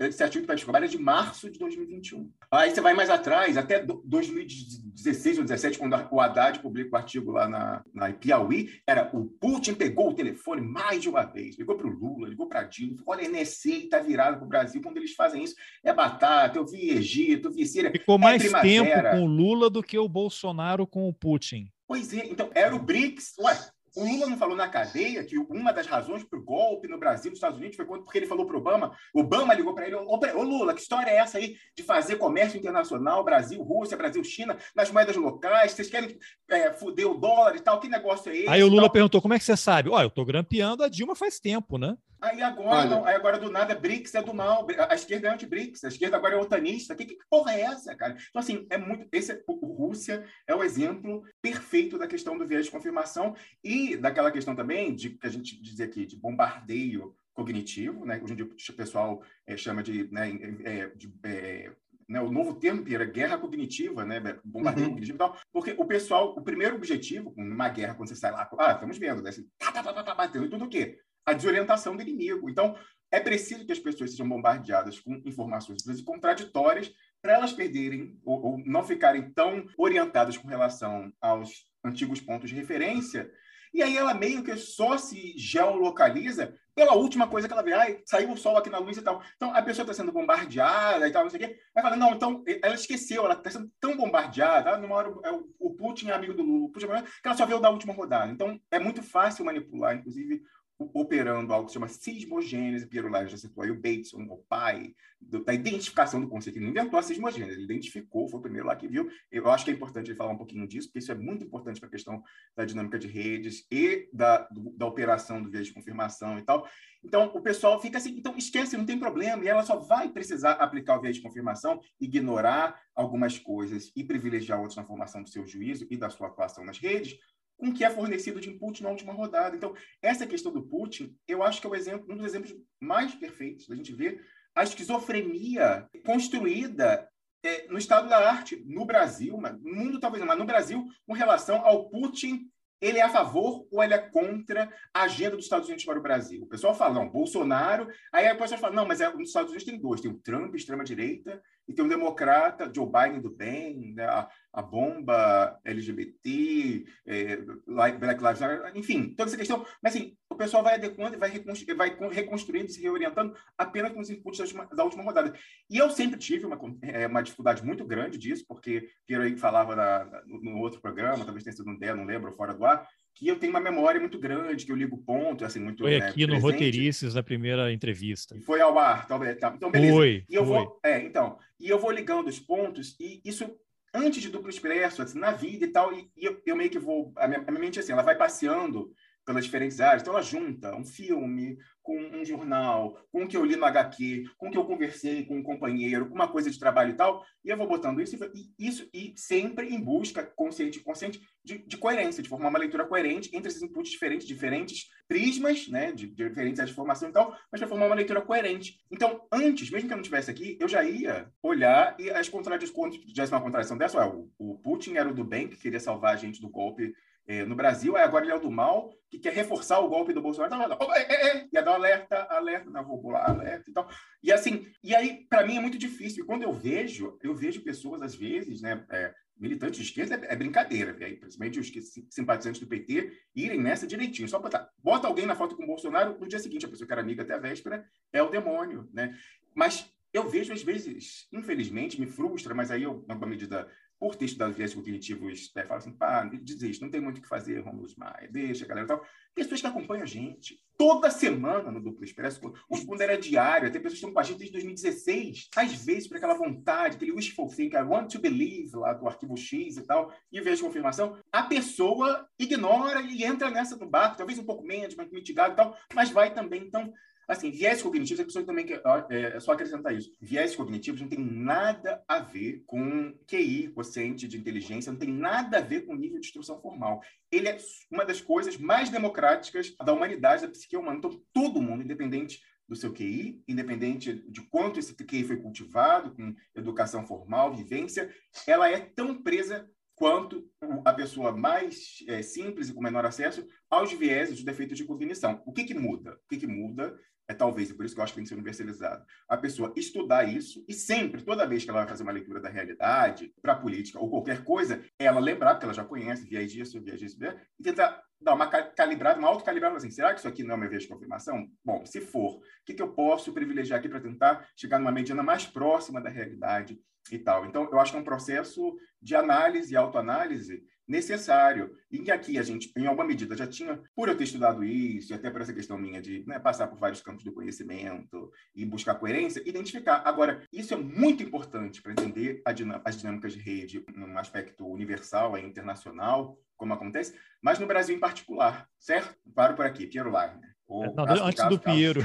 [0.00, 2.30] Esse artigo Pedro Escobar é de março de 2021.
[2.50, 7.32] Aí você vai mais atrás, até 2016 ou 2017, quando o Haddad publica o artigo
[7.32, 11.76] lá na, na Piauí, era o Putin pegou o telefone mais de uma vez, ligou
[11.76, 14.96] para o Lula, ligou para Dilma, olha, a NSA está virada para o Brasil, quando
[14.96, 17.90] eles fazem isso, é batata, eu vi Egito, eu vi Síria.
[17.90, 21.70] Ficou é mais tempo com o Lula do que o Bolsonaro com o Putin.
[21.86, 23.34] Pois é, então era o BRICS.
[23.38, 23.56] Ué,
[23.96, 27.30] o Lula não falou na cadeia que uma das razões para o golpe no Brasil,
[27.30, 28.92] nos Estados Unidos, foi porque ele falou para o Obama.
[29.14, 33.24] Obama ligou para ele: Ô Lula, que história é essa aí de fazer comércio internacional,
[33.24, 35.72] Brasil, Rússia, Brasil, China, nas moedas locais?
[35.72, 36.18] Vocês querem
[36.50, 37.78] é, fuder o dólar e tal?
[37.78, 38.48] Que negócio é esse?
[38.48, 39.88] Aí o Lula perguntou: como é que você sabe?
[39.88, 41.96] Olha, eu estou grampeando a Dilma faz tempo, né?
[42.24, 44.66] Aí agora, não, aí agora do nada, BRICS é do mal.
[44.88, 46.94] A esquerda é anti-BRICS, a esquerda agora é otanista.
[46.94, 48.16] Que, que porra é essa, cara?
[48.30, 49.06] Então, assim, é muito.
[49.12, 54.30] Esse, o Rússia é o exemplo perfeito da questão do viés de confirmação e daquela
[54.30, 58.18] questão também de que a gente dizia aqui, de bombardeio cognitivo, né?
[58.22, 60.30] Hoje em dia o pessoal é, chama de, né,
[60.64, 61.72] é, de é,
[62.08, 64.92] né, o novo termo era guerra cognitiva, né, bombardeio uhum.
[64.92, 68.48] cognitivo e tal, porque o pessoal, o primeiro objetivo, numa guerra, quando você sai lá,
[68.58, 71.00] ah, estamos vendo, né, assim, tá, tá, tá, tá, tá, batendo, tudo o quê?
[71.26, 72.48] A desorientação do inimigo.
[72.48, 72.76] Então,
[73.10, 78.58] é preciso que as pessoas sejam bombardeadas com informações contraditórias para elas perderem ou, ou,
[78.66, 83.30] não ficarem tão orientadas com relação aos antigos pontos de referência.
[83.72, 87.72] E aí ela meio que só se geolocaliza pela última coisa que ela vê.
[87.72, 89.22] Ai, saiu o sol aqui na luz e tal.
[89.36, 91.58] Então, a pessoa está sendo bombardeada e tal, não sei o quê.
[91.74, 94.70] Aí fala, não, então, ela esqueceu, ela está sendo tão bombardeada.
[94.70, 96.72] Ah, numa hora, é o Putin é amigo do Lula.
[96.72, 98.30] Putin é que ela só viu da última rodada.
[98.30, 100.42] Então, é muito fácil manipular, inclusive,
[100.78, 104.94] operando algo que se chama sismogênese, Piero Lage já citou aí o Bateson, o pai
[105.20, 106.56] do, da identificação do conceito.
[106.56, 109.08] Ele não inventou a sismogênese, ele identificou, foi o primeiro lá que viu.
[109.30, 111.78] Eu acho que é importante ele falar um pouquinho disso, porque isso é muito importante
[111.78, 112.22] para a questão
[112.56, 116.68] da dinâmica de redes e da, do, da operação do viés de confirmação e tal.
[117.04, 120.52] Então, o pessoal fica assim, então esquece, não tem problema, e ela só vai precisar
[120.52, 125.46] aplicar o viés de confirmação, ignorar algumas coisas e privilegiar outras na formação do seu
[125.46, 127.18] juízo e da sua atuação nas redes,
[127.56, 129.56] com o que é fornecido de input na última rodada.
[129.56, 133.14] Então, essa questão do Putin, eu acho que é o exemplo, um dos exemplos mais
[133.14, 137.08] perfeitos da gente ver a esquizofrenia construída
[137.42, 141.12] é, no estado da arte, no Brasil, no mundo talvez não, mas no Brasil, com
[141.12, 142.48] relação ao Putin,
[142.80, 146.02] ele é a favor ou ele é contra a agenda dos Estados Unidos para o
[146.02, 146.42] Brasil?
[146.42, 149.66] O pessoal fala, não, Bolsonaro, aí a pessoa fala, não, mas é, nos Estados Unidos
[149.66, 154.06] tem dois, tem o Trump, extrema-direita, e tem um democrata, Joe Biden do bem, né?
[154.54, 157.36] A bomba LGBT, é,
[157.66, 159.66] Black Lives Matter, enfim, toda essa questão.
[159.82, 164.00] Mas, assim, o pessoal vai adequando e vai, reconstru vai reconstruindo, se reorientando apenas com
[164.00, 165.34] os inputs da última, da última rodada.
[165.68, 169.74] E eu sempre tive uma, é, uma dificuldade muito grande disso, porque Piero aí falava
[169.74, 172.86] na, no, no, outro programa, talvez tenha sido no DE, não lembro, fora do ar,
[173.12, 176.06] que eu tenho uma memória muito grande, que eu ligo ponto, assim, muito Foi né,
[176.08, 178.36] aqui no Roteirices, na primeira entrevista.
[178.46, 179.36] Foi ao ar, talvez.
[179.38, 179.94] Tá, então, beleza.
[179.94, 180.56] Foi, e eu foi.
[180.56, 183.56] Vou, é, então, e eu vou ligando os pontos, e isso
[183.94, 186.78] antes de duplo expresso, assim, na vida e tal, e, e eu, eu, meio que
[186.78, 188.92] vou, a minha, a minha mente assim, ela vai passeando
[189.24, 190.02] pelas diferentes áreas.
[190.02, 194.24] Então, ela junta um filme com um jornal, com o que eu li no HQ,
[194.38, 197.22] com o que eu conversei com um companheiro, com uma coisa de trabalho e tal,
[197.44, 201.58] e eu vou botando isso e, isso, e sempre em busca, consciente e consciente, de,
[201.58, 206.06] de, coerência, de formar uma leitura coerente entre esses inputs diferentes, diferentes prismas, né, de,
[206.06, 208.78] de diferentes áreas de formação e tal, mas para formar uma leitura coerente.
[208.90, 212.96] Então, antes, mesmo que eu não estivesse aqui, eu já ia olhar e as contradições,
[212.96, 216.14] tivesse uma contradição dessa, ué, o, o Putin era o do bem, que queria salvar
[216.14, 216.94] a gente do golpe
[217.26, 220.20] é, no Brasil, agora ele é o do mal, que quer reforçar o golpe do
[220.20, 220.68] Bolsonaro.
[220.68, 220.94] Não, não.
[220.94, 221.48] É, é, é.
[221.52, 223.88] Ia dar alerta, alerta, não, vou pular alerta e tal.
[224.22, 226.22] E assim, e aí, para mim é muito difícil.
[226.24, 230.32] E quando eu vejo, eu vejo pessoas, às vezes, né, é, militantes de esquerda, é,
[230.32, 231.72] é brincadeira, aí, principalmente os
[232.10, 234.28] simpatizantes do PT, irem nessa direitinho.
[234.28, 236.92] Só botar, bota alguém na foto com o Bolsonaro, no dia seguinte, a pessoa que
[236.92, 239.16] era amiga até a véspera, é o demônio, né?
[239.54, 243.68] Mas eu vejo, às vezes, infelizmente, me frustra, mas aí eu, alguma medida,
[244.04, 247.26] por ter estudado viés cognitivos, né, fala assim, pá, desiste, não tem muito o que
[247.26, 249.02] fazer, Romulo Maia, deixa, galera, tal.
[249.34, 253.80] Pessoas que acompanham a gente toda semana no Duplo Expresso, o quando era diário, tem
[253.80, 257.48] pessoas que estão com a gente desde 2016, às vezes por aquela vontade, aquele wishful
[257.48, 261.16] thinking, I want to believe, lá do arquivo X e tal, e vez de confirmação,
[261.32, 265.56] a pessoa ignora e entra nessa do barco, talvez um pouco menos, mais mitigado e
[265.56, 266.92] tal, mas vai também, então,
[267.28, 270.10] Assim, viés cognitivos, a pessoa também quer, é, é só acrescentar isso.
[270.20, 275.58] Viés cognitivos não tem nada a ver com QI, quociente de inteligência, não tem nada
[275.58, 277.00] a ver com nível de instrução formal.
[277.30, 277.56] Ele é
[277.90, 280.98] uma das coisas mais democráticas da humanidade, da psique humana.
[280.98, 286.34] Então, todo mundo, independente do seu QI, independente de quanto esse QI foi cultivado, com
[286.54, 288.12] educação formal, vivência,
[288.46, 290.44] ela é tão presa quanto
[290.84, 295.42] a pessoa mais é, simples e com menor acesso aos vieses, os defeitos de cognição.
[295.46, 296.14] O que, que muda?
[296.14, 298.28] O que, que muda é talvez, e por isso que eu acho que tem que
[298.28, 302.12] ser universalizado, a pessoa estudar isso e sempre, toda vez que ela vai fazer uma
[302.12, 306.24] leitura da realidade, para a política ou qualquer coisa, ela lembrar, porque ela já conhece
[306.24, 310.18] viés disso, viés disso, viés, e tentar dar uma calibrada, uma autocalibrada, assim, será que
[310.18, 311.46] isso aqui não é uma viés de confirmação?
[311.64, 315.22] Bom, se for, o que, que eu posso privilegiar aqui para tentar chegar numa mediana
[315.22, 316.78] mais próxima da realidade
[317.10, 317.44] e tal?
[317.46, 321.76] Então, eu acho que é um processo de análise e autoanálise necessário.
[321.90, 325.12] E que aqui a gente, em alguma medida, já tinha, por eu ter estudado isso,
[325.12, 328.64] e até por essa questão minha de né, passar por vários campos do conhecimento e
[328.64, 330.02] buscar coerência, identificar.
[330.04, 332.42] Agora, isso é muito importante para entender
[332.84, 338.00] as dinâmicas de rede num aspecto universal, e internacional, como acontece, mas no Brasil em
[338.00, 339.14] particular, certo?
[339.34, 340.54] Paro por aqui, Piero Lagner.
[340.68, 342.00] Não, antes do Piero.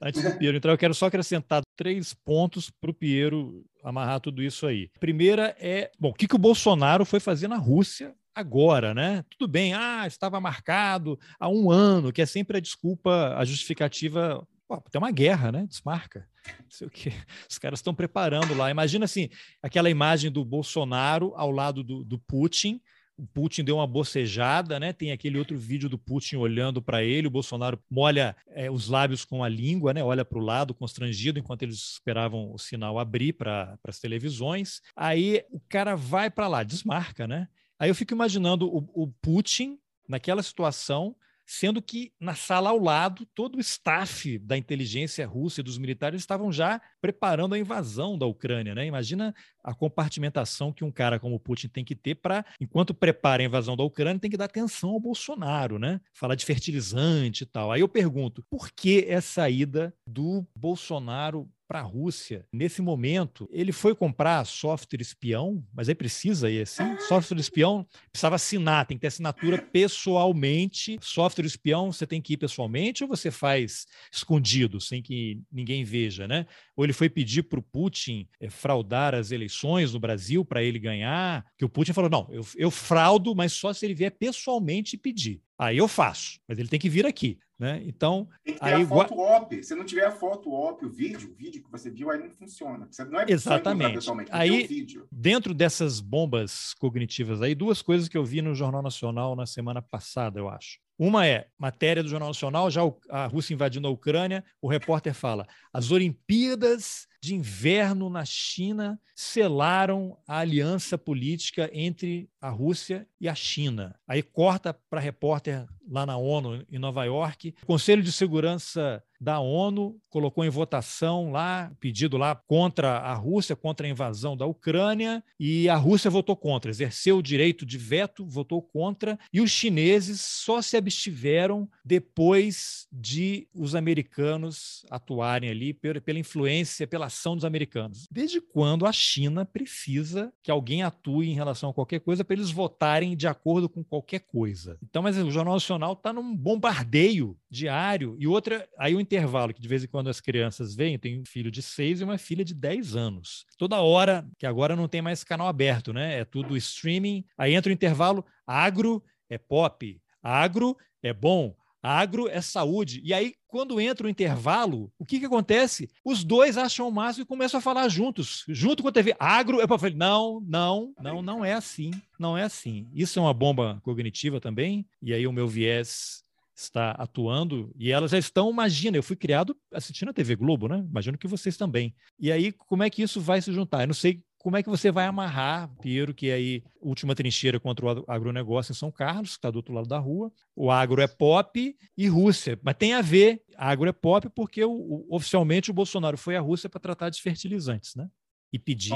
[0.00, 4.42] Antes do Piero entrar, eu quero só acrescentar três pontos para o Piero amarrar tudo
[4.42, 4.90] isso aí.
[4.98, 9.24] Primeira é, bom, o que, que o Bolsonaro foi fazer na Rússia agora, né?
[9.30, 14.46] Tudo bem, ah, estava marcado há um ano, que é sempre a desculpa, a justificativa.
[14.68, 15.66] Pô, tem uma guerra, né?
[15.68, 16.28] Desmarca.
[16.60, 17.10] Não sei o que.
[17.48, 18.70] Os caras estão preparando lá.
[18.70, 19.28] Imagina assim,
[19.62, 22.80] aquela imagem do Bolsonaro ao lado do, do Putin
[23.16, 24.92] o Putin deu uma bocejada, né?
[24.92, 29.24] Tem aquele outro vídeo do Putin olhando para ele, o Bolsonaro molha é, os lábios
[29.24, 30.04] com a língua, né?
[30.04, 34.80] Olha para o lado, constrangido, enquanto eles esperavam o sinal abrir para as televisões.
[34.94, 37.48] Aí o cara vai para lá, desmarca, né?
[37.78, 43.24] Aí eu fico imaginando o, o Putin naquela situação sendo que na sala ao lado,
[43.34, 48.26] todo o staff da inteligência russa e dos militares estavam já preparando a invasão da
[48.26, 48.74] Ucrânia.
[48.74, 48.86] Né?
[48.86, 53.46] Imagina a compartimentação que um cara como Putin tem que ter para, enquanto prepara a
[53.46, 56.00] invasão da Ucrânia, tem que dar atenção ao Bolsonaro, né?
[56.12, 57.70] falar de fertilizante e tal.
[57.70, 62.46] Aí eu pergunto, por que essa ida do Bolsonaro para a Rússia.
[62.52, 66.98] Nesse momento, ele foi comprar software espião, mas aí precisa ir assim.
[67.00, 70.98] Software espião precisava assinar, tem que ter assinatura pessoalmente.
[71.00, 76.28] Software espião você tem que ir pessoalmente ou você faz escondido, sem que ninguém veja,
[76.28, 76.46] né?
[76.76, 80.78] Ou ele foi pedir para o Putin é, fraudar as eleições no Brasil para ele
[80.78, 84.96] ganhar, que o Putin falou: não, eu, eu fraudo, mas só se ele vier pessoalmente
[84.96, 85.42] pedir.
[85.58, 87.38] Aí eu faço, mas ele tem que vir aqui.
[87.58, 87.82] Né?
[87.86, 89.64] Então, tem que ter aí, a foto op.
[89.64, 92.30] Se não tiver a foto op, o vídeo, o vídeo que você viu, aí não
[92.30, 92.86] funciona.
[92.90, 93.98] Você não é Exatamente.
[94.30, 99.46] Aí, dentro dessas bombas cognitivas aí, duas coisas que eu vi no Jornal Nacional na
[99.46, 100.78] semana passada, eu acho.
[100.98, 105.46] Uma é matéria do Jornal Nacional, já a Rússia invadindo a Ucrânia, o repórter fala:
[105.72, 113.34] as Olimpíadas de inverno na China selaram a aliança política entre a Rússia e a
[113.34, 113.98] China.
[114.06, 117.54] Aí corta para repórter lá na ONU, em Nova York.
[117.62, 123.56] O Conselho de Segurança da ONU colocou em votação lá, pedido lá contra a Rússia,
[123.56, 128.26] contra a invasão da Ucrânia, e a Rússia votou contra, exerceu o direito de veto,
[128.26, 136.18] votou contra, e os chineses só se abstiveram depois de os americanos atuarem ali pela
[136.18, 138.06] influência, pela ação dos americanos.
[138.10, 142.50] Desde quando a China precisa que alguém atue em relação a qualquer coisa para eles
[142.50, 144.78] votarem de acordo com qualquer coisa?
[144.82, 149.60] Então, mas o Jornal Nacional está num bombardeio diário e outra, aí o intervalo que
[149.60, 152.44] de vez em quando as crianças vêm, tem um filho de seis e uma filha
[152.44, 153.46] de dez anos.
[153.58, 156.20] Toda hora, que agora não tem mais canal aberto, né?
[156.20, 157.24] É tudo streaming.
[157.38, 161.54] Aí entra o intervalo, agro é pop, agro é bom,
[161.86, 163.00] agro é saúde.
[163.04, 165.88] E aí, quando entra o intervalo, o que, que acontece?
[166.04, 169.14] Os dois acham o máximo e começam a falar juntos, junto com a TV.
[169.18, 172.88] Agro, eu falei, não, não, não, não é assim, não é assim.
[172.92, 176.24] Isso é uma bomba cognitiva também, e aí o meu viés
[176.56, 180.78] está atuando e elas já estão, imagina, eu fui criado assistindo a TV Globo, né?
[180.88, 181.94] Imagino que vocês também.
[182.18, 183.82] E aí, como é que isso vai se juntar?
[183.82, 187.58] Eu não sei como é que você vai amarrar, Piero, que é aí última trincheira
[187.58, 190.30] contra o agronegócio em São Carlos, que está do outro lado da rua.
[190.54, 192.56] O agro é pop e Rússia.
[192.62, 196.40] Mas tem a ver, agro é pop, porque o, o, oficialmente o Bolsonaro foi à
[196.40, 198.08] Rússia para tratar de fertilizantes, né?
[198.52, 198.94] E pedir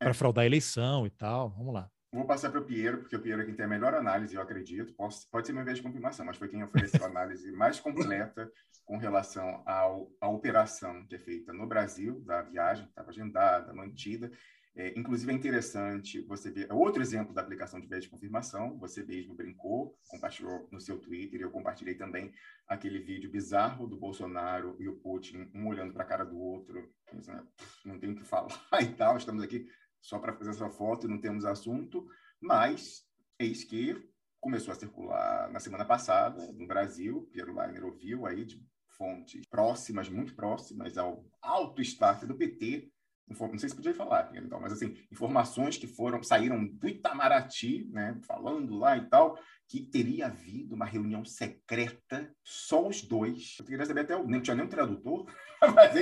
[0.00, 0.12] para é.
[0.12, 1.50] fraudar a eleição e tal.
[1.50, 1.88] Vamos lá.
[2.12, 4.42] Vou passar para o Piero, porque o Piero é quem tem a melhor análise, eu
[4.42, 4.92] acredito.
[4.94, 8.50] Posso, pode ser uma vez de confirmação, mas foi quem ofereceu a análise mais completa
[8.84, 13.72] com relação ao, à operação que é feita no Brasil, da viagem, que estava agendada,
[13.72, 14.28] mantida.
[14.74, 18.78] É, inclusive, é interessante você ver é outro exemplo da aplicação de viés de confirmação.
[18.78, 22.32] Você mesmo brincou, compartilhou no seu Twitter, eu compartilhei também
[22.66, 26.90] aquele vídeo bizarro do Bolsonaro e o Putin, um olhando para a cara do outro,
[27.10, 27.46] pensando,
[27.84, 28.48] não tem o que falar
[28.80, 29.68] e tal, estamos aqui
[30.00, 32.08] só para fazer essa foto e não temos assunto,
[32.40, 33.06] mas
[33.38, 38.60] eis que começou a circular na semana passada no Brasil, Piero Leiner ouviu aí de
[38.88, 42.90] fontes próximas, muito próximas ao alto staff do PT,
[43.28, 48.18] não sei se podia falar, então, mas assim, informações que foram saíram do Itamaraty, né,
[48.22, 53.56] falando lá e tal, que teria havido uma reunião secreta, só os dois.
[53.58, 55.26] Eu queria saber até, não tinha nem tradutor,
[55.74, 55.94] mas,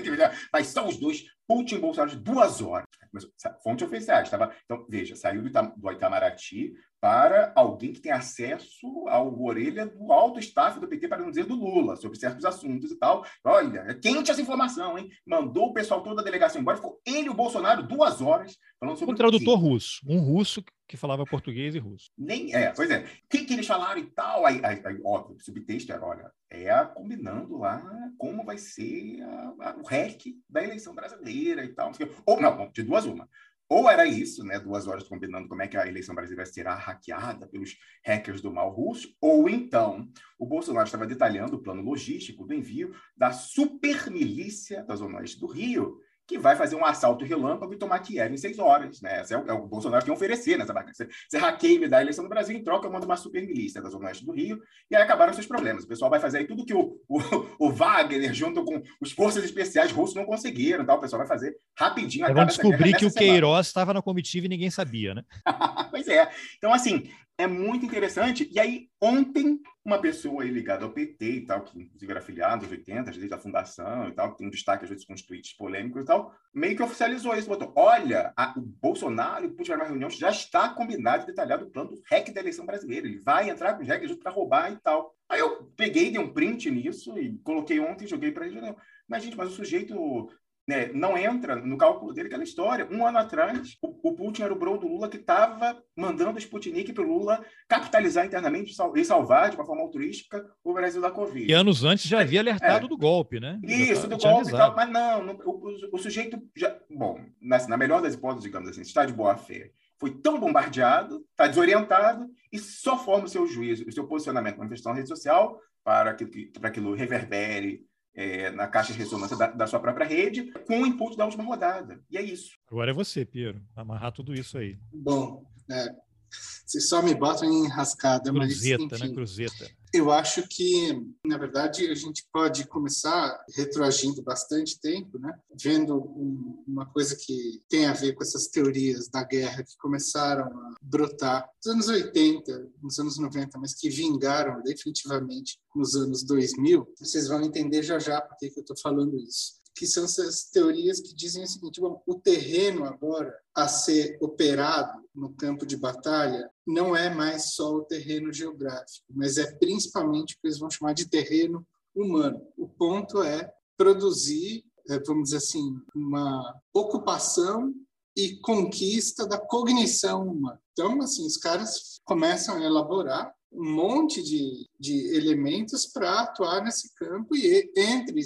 [0.53, 2.87] mas só os dois, Putin e Bolsonaro, duas horas.
[3.13, 3.27] Mas,
[3.63, 4.55] fonte oficial, estava.
[4.65, 10.13] Então, veja, saiu do, Itam, do Itamaraty para alguém que tem acesso ao orelha do
[10.13, 13.25] alto staff do PT, para não dizer do Lula, sobre certos assuntos e tal.
[13.43, 15.09] Olha, é quente essa informação, hein?
[15.27, 18.99] Mandou o pessoal toda a delegação embora, ficou ele e o Bolsonaro duas horas falando
[18.99, 19.15] sobre.
[19.15, 22.11] Um tradutor russo, um russo que falava português e russo.
[22.19, 23.05] Nem é, pois é.
[23.05, 24.45] O que, que eles falaram e tal?
[24.45, 27.81] Aí, aí, aí óbvio, o subtexto era, olha, é combinando lá
[28.19, 31.93] como vai ser a, a, o REC da eleição brasileira e tal.
[32.27, 33.29] Ou não, de duas uma.
[33.69, 37.47] Ou era isso, né, duas horas combinando como é que a eleição brasileira será hackeada
[37.47, 42.53] pelos hackers do mal russo, ou então o Bolsonaro estava detalhando o plano logístico do
[42.53, 47.77] envio da supermilícia da Zona Oeste do Rio, que vai fazer um assalto relâmpago e
[47.77, 49.01] tomar Kiev em seis horas.
[49.03, 49.21] Né?
[49.21, 50.85] Esse é o, é o Bolsonaro que oferecer nessa né?
[50.93, 53.17] Você, você hackeia e me dá a eleição do Brasil, em troca eu mando uma
[53.17, 55.83] super milícia da Zona Oeste do Rio, e aí acabaram seus problemas.
[55.83, 59.43] O pessoal vai fazer aí tudo que o, o, o Wagner, junto com os forças
[59.43, 60.87] especiais russos, não conseguiram.
[60.87, 60.95] Tá?
[60.95, 62.33] O pessoal vai fazer rapidinho.
[62.33, 65.25] Vamos descobrir que o Queiroz estava na comitiva e ninguém sabia, né?
[65.91, 66.31] pois é.
[66.59, 67.11] Então, assim,
[67.43, 68.49] é muito interessante.
[68.53, 72.71] E aí, ontem, uma pessoa ligada ao PT e tal, que inclusive era afiliado nos
[72.71, 75.57] 80, desde a fundação e tal, que tem um destaque às vezes com os tweets
[75.57, 79.73] polêmicos e tal, meio que oficializou isso, botou, olha, a, o Bolsonaro e o Putin
[79.73, 83.21] na reunião já está combinado e detalhado o plano do REC da eleição brasileira, ele
[83.21, 85.15] vai entrar com os REC para roubar e tal.
[85.29, 88.61] Aí eu peguei, dei um print nisso e coloquei ontem, joguei para ele,
[89.09, 90.29] mas gente, mas o sujeito
[90.69, 92.87] né, não entra no cálculo dele aquela história.
[92.91, 96.39] Um ano atrás, o, o Putin era o bro do Lula que estava mandando o
[96.39, 101.11] Sputnik para o Lula capitalizar internamente e salvar de uma forma altruística o Brasil da
[101.11, 101.51] Covid.
[101.51, 102.89] E anos antes já havia alertado é.
[102.89, 103.59] do golpe, né?
[103.65, 107.77] Isso, do golpe e tal, mas não, não o, o, sujeito já, bom, na, na
[107.77, 112.59] melhor das hipóteses, digamos assim, está de boa fé, foi tão bombardeado, está desorientado e
[112.59, 116.69] só forma o seu juízo, o seu posicionamento, manifestação na rede social para que, para
[116.69, 121.17] aquilo reverbere é, na caixa de ressonância da, da, sua própria rede, com o input
[121.17, 122.01] da última rodada.
[122.11, 122.59] E é isso.
[122.71, 124.79] Agora é você, Piero, amarrar tudo isso aí.
[124.93, 125.95] Bom, é,
[126.31, 128.31] vocês só me botam em rascada.
[128.31, 129.15] Cruzeta, mas, enfim, né?
[129.15, 129.71] Cruzeta.
[129.93, 135.37] Eu acho que, na verdade, a gente pode começar retroagindo bastante tempo, né?
[135.61, 140.45] vendo um, uma coisa que tem a ver com essas teorias da guerra que começaram
[140.45, 146.95] a brotar nos anos 80, nos anos 90, mas que vingaram definitivamente nos anos 2000.
[146.99, 149.60] Vocês vão entender já já por que eu estou falando isso.
[149.81, 155.03] Que são essas teorias que dizem o seguinte: bom, o terreno agora a ser operado
[155.15, 160.39] no campo de batalha não é mais só o terreno geográfico, mas é principalmente o
[160.39, 162.47] que eles vão chamar de terreno humano.
[162.59, 167.75] O ponto é produzir, é, vamos dizer assim, uma ocupação
[168.15, 170.61] e conquista da cognição humana.
[170.75, 176.95] Então, assim, os caras começam a elaborar um monte de, de elementos para atuar nesse
[176.95, 178.21] campo e entre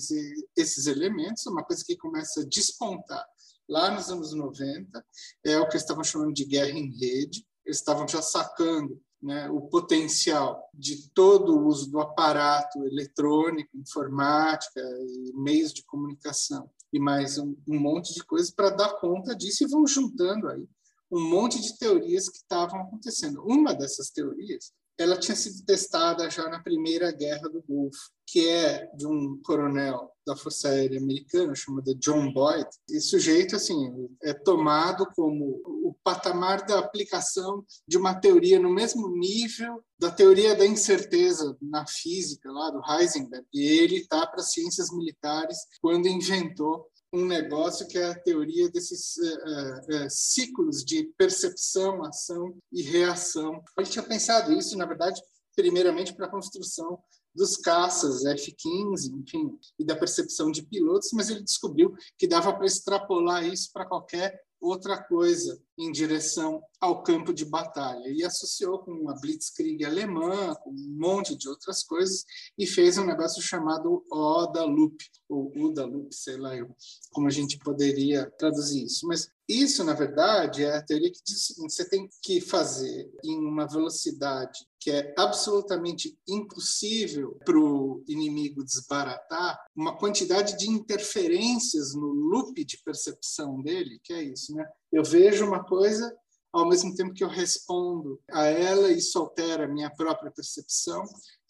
[0.57, 3.25] esses elementos, uma coisa que começa a despontar
[3.69, 5.05] lá nos anos 90
[5.45, 7.47] é o que eles estavam chamando de guerra em rede.
[7.65, 14.81] Eles estavam já sacando né, o potencial de todo o uso do aparato eletrônico, informática
[14.81, 19.65] e meios de comunicação e mais um, um monte de coisas para dar conta disso
[19.65, 20.69] e vão juntando aí
[21.11, 23.43] um monte de teorias que estavam acontecendo.
[23.45, 28.87] Uma dessas teorias ela tinha sido testada já na primeira guerra do Golfo, que é
[28.97, 32.67] de um coronel da Força Aérea Americana chamado John Boyd.
[32.89, 39.09] E sujeito assim é tomado como o patamar da aplicação de uma teoria no mesmo
[39.09, 43.47] nível da teoria da incerteza na física lá do Heisenberg.
[43.53, 49.17] E ele está para ciências militares quando inventou um negócio que é a teoria desses
[49.17, 53.63] uh, uh, ciclos de percepção, ação e reação.
[53.79, 55.23] Gente tinha pensado isso, na verdade,
[55.55, 56.99] primeiramente para a construção
[57.33, 62.67] dos caças F-15, enfim, e da percepção de pilotos, mas ele descobriu que dava para
[62.67, 69.11] extrapolar isso para qualquer outra coisa em direção ao campo de batalha e associou com
[69.11, 72.25] a Blitzkrieg alemã, com um monte de outras coisas
[72.59, 74.97] e fez um negócio chamado Oda Loop
[75.29, 76.75] ou Uda Loop, sei lá eu,
[77.13, 79.07] como a gente poderia traduzir isso.
[79.07, 83.11] Mas isso, na verdade, é a teoria que diz o seguinte: você tem que fazer
[83.23, 91.95] em uma velocidade que é absolutamente impossível para o inimigo desbaratar, uma quantidade de interferências
[91.95, 94.63] no loop de percepção dele, que é isso, né?
[94.93, 96.15] Eu vejo uma coisa,
[96.53, 101.03] ao mesmo tempo que eu respondo a ela, isso altera a minha própria percepção,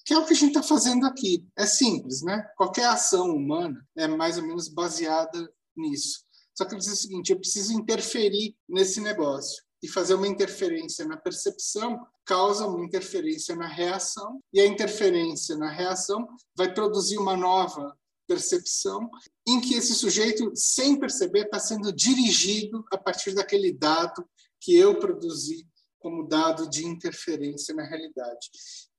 [0.06, 1.44] que é o que a gente está fazendo aqui.
[1.56, 2.40] É simples, né?
[2.56, 6.20] Qualquer ação humana é mais ou menos baseada nisso.
[6.56, 9.60] Só que eu o seguinte: eu preciso interferir nesse negócio.
[9.84, 15.70] E fazer uma interferência na percepção causa uma interferência na reação, e a interferência na
[15.70, 16.26] reação
[16.56, 17.94] vai produzir uma nova
[18.26, 19.10] percepção
[19.46, 24.26] em que esse sujeito, sem perceber, está sendo dirigido a partir daquele dado
[24.58, 25.68] que eu produzi
[25.98, 28.50] como dado de interferência na realidade.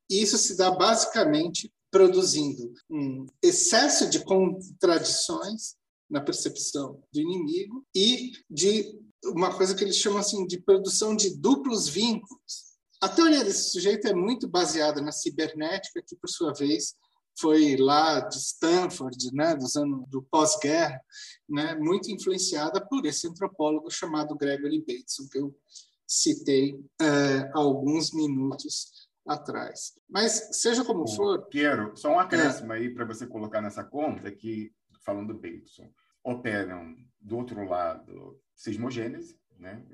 [0.08, 5.76] E isso se dá basicamente produzindo um excesso de contradições
[6.08, 11.36] na percepção do inimigo e de uma coisa que eles chamam assim de produção de
[11.38, 12.66] duplos vínculos.
[13.02, 16.96] A teoria desse sujeito é muito baseada na cibernética, que por sua vez
[17.40, 21.00] foi lá de Stanford, né, dos anos do pós-guerra,
[21.50, 25.56] né, muito influenciada por esse antropólogo chamado Gregory Bateson, que eu
[26.08, 29.94] citei é, alguns minutos atrás.
[30.10, 32.78] Mas seja como for, quero só um acréscimo é.
[32.78, 34.72] aí para você colocar nessa conta que
[35.04, 35.90] falando do Bateson,
[36.26, 39.86] operam do outro lado sismogênese, né?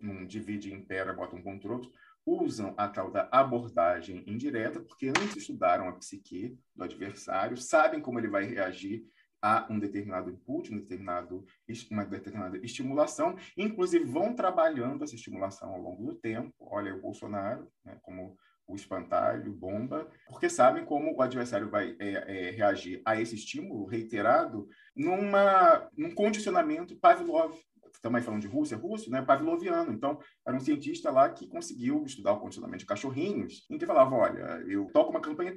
[0.00, 1.90] Um divide impera, bota um contra o outro,
[2.24, 8.18] usam a tal da abordagem indireta, porque antes estudaram a psique do adversário, sabem como
[8.18, 9.06] ele vai reagir
[9.40, 11.44] a um determinado input, um determinado,
[11.90, 16.52] uma determinada estimulação, inclusive vão trabalhando essa estimulação ao longo do tempo.
[16.58, 22.48] Olha o Bolsonaro, né, como o espantalho, bomba, porque sabem como o adversário vai é,
[22.48, 27.54] é, reagir a esse estímulo reiterado numa, num condicionamento Pavlov.
[27.92, 29.20] Estamos falando de Rússia, russo, né?
[29.22, 29.92] Pavloviano.
[29.92, 34.14] Então, era um cientista lá que conseguiu estudar o condicionamento de cachorrinhos, em que falava:
[34.14, 35.54] olha, eu toco uma campanha,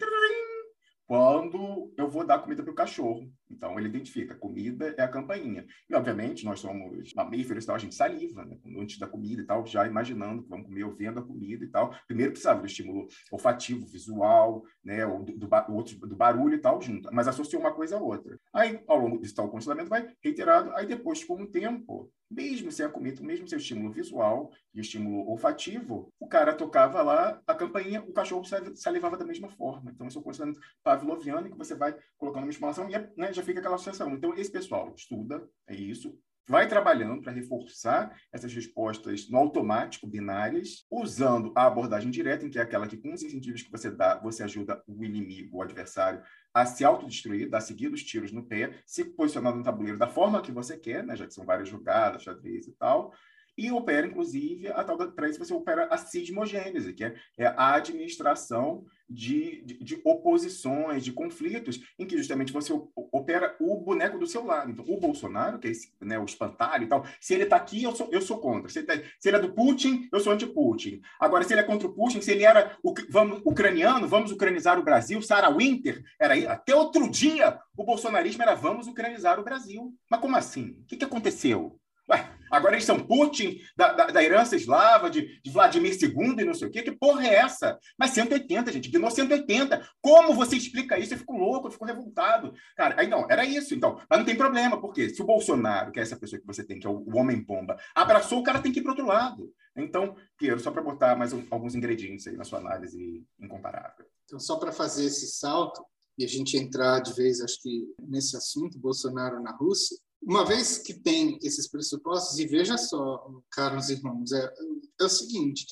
[1.06, 3.28] quando eu vou dar comida para o cachorro.
[3.50, 5.66] Então, ele identifica, comida é a campainha.
[5.90, 8.58] E, obviamente, nós somos mamíferos e tal, a gente saliva, né?
[8.78, 11.68] Antes da comida e tal, já imaginando que vamos comer ou vendo a comida e
[11.68, 11.94] tal.
[12.08, 15.06] Primeiro precisava do estímulo olfativo, visual, né?
[15.06, 17.10] O do, do, outro, do barulho e tal, junto.
[17.12, 18.40] Mas associou uma coisa a outra.
[18.54, 20.72] Aí, ao longo desse tal condicionamento, vai reiterado.
[20.76, 24.80] Aí, depois, com o tempo, mesmo sem a comida, mesmo sem o estímulo visual e
[24.80, 28.44] estímulo olfativo, o cara tocava lá a campainha, o cachorro
[28.76, 29.92] salivava da mesma forma.
[29.92, 33.46] Então, isso é um condicionamento pavloviano que você vai colocando uma estimulação e né, já
[33.46, 34.14] fica aquela associação.
[34.14, 36.18] Então, esse pessoal estuda, é isso,
[36.48, 42.58] vai trabalhando para reforçar essas respostas no automático, binárias, usando a abordagem direta, em que
[42.58, 46.24] é aquela que, com os incentivos que você dá, você ajuda o inimigo, o adversário,
[46.52, 50.52] a se autodestruir, dar seguidos tiros no pé, se posicionando no tabuleiro da forma que
[50.52, 53.14] você quer, né, já que são várias jogadas, xadrez e tal,
[53.56, 57.76] e opera, inclusive, a tal da, isso você opera a cismogênese, que é, é a
[57.76, 64.28] administração de, de, de, oposições, de conflitos, em que justamente você opera o boneco do
[64.28, 64.72] seu lado.
[64.72, 67.84] Então, o Bolsonaro, que é esse, né, o espantalho e tal, se ele está aqui,
[67.84, 68.70] eu sou, eu sou contra.
[68.70, 71.02] Se ele, tá, se ele é do Putin, eu sou anti-Putin.
[71.20, 74.78] Agora, se ele é contra o Putin, se ele era o, vamos, ucraniano, vamos ucranizar
[74.78, 79.44] o Brasil, Sarah Winter, era aí, até outro dia o bolsonarismo era vamos ucranizar o
[79.44, 79.94] Brasil.
[80.10, 80.78] Mas como assim?
[80.82, 81.80] O que, que aconteceu?
[82.10, 86.46] Ué, agora eles são Putin, da, da, da herança eslava, de, de, Vladimir II e
[86.46, 86.82] não sei o quê.
[86.82, 87.78] Que porra é essa?
[87.98, 89.88] Mas 180, gente, ignorou 180.
[90.02, 91.14] Como você explica isso?
[91.14, 92.54] Eu fico louco, eu fico revoltado.
[92.76, 94.00] Cara, aí não, era isso, então.
[94.10, 96.80] Mas não tem problema, porque se o Bolsonaro, que é essa pessoa que você tem,
[96.80, 99.52] que é o, o homem-bomba, abraçou, o cara tem que ir para outro lado.
[99.76, 104.06] Então, Piero, só para botar mais um, alguns ingredientes aí na sua análise incomparável.
[104.26, 105.84] Então, só para fazer esse salto,
[106.18, 110.78] e a gente entrar de vez, acho que, nesse assunto, Bolsonaro na Rússia, uma vez
[110.78, 114.54] que tem esses pressupostos, e veja só, Carlos irmãos, é,
[115.00, 115.66] é o seguinte: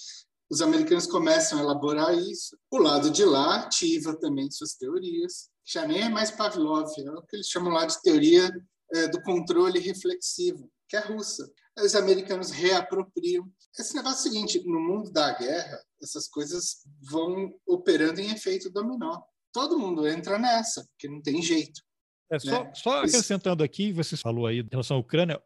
[0.50, 5.86] os americanos começam a elaborar isso, o lado de lá ativa também suas teorias, já
[5.86, 8.50] nem é mais Pavlov, é o que eles chamam lá de teoria
[8.94, 11.52] é, do controle reflexivo, que é russa.
[11.78, 13.52] Os americanos reapropriam.
[13.78, 18.70] Esse negócio é o seguinte: no mundo da guerra, essas coisas vão operando em efeito
[18.70, 19.22] dominó.
[19.52, 21.82] Todo mundo entra nessa, porque não tem jeito.
[22.30, 22.72] É, só, né?
[22.74, 25.42] só acrescentando aqui, você falou aí em relação à Ucrânia,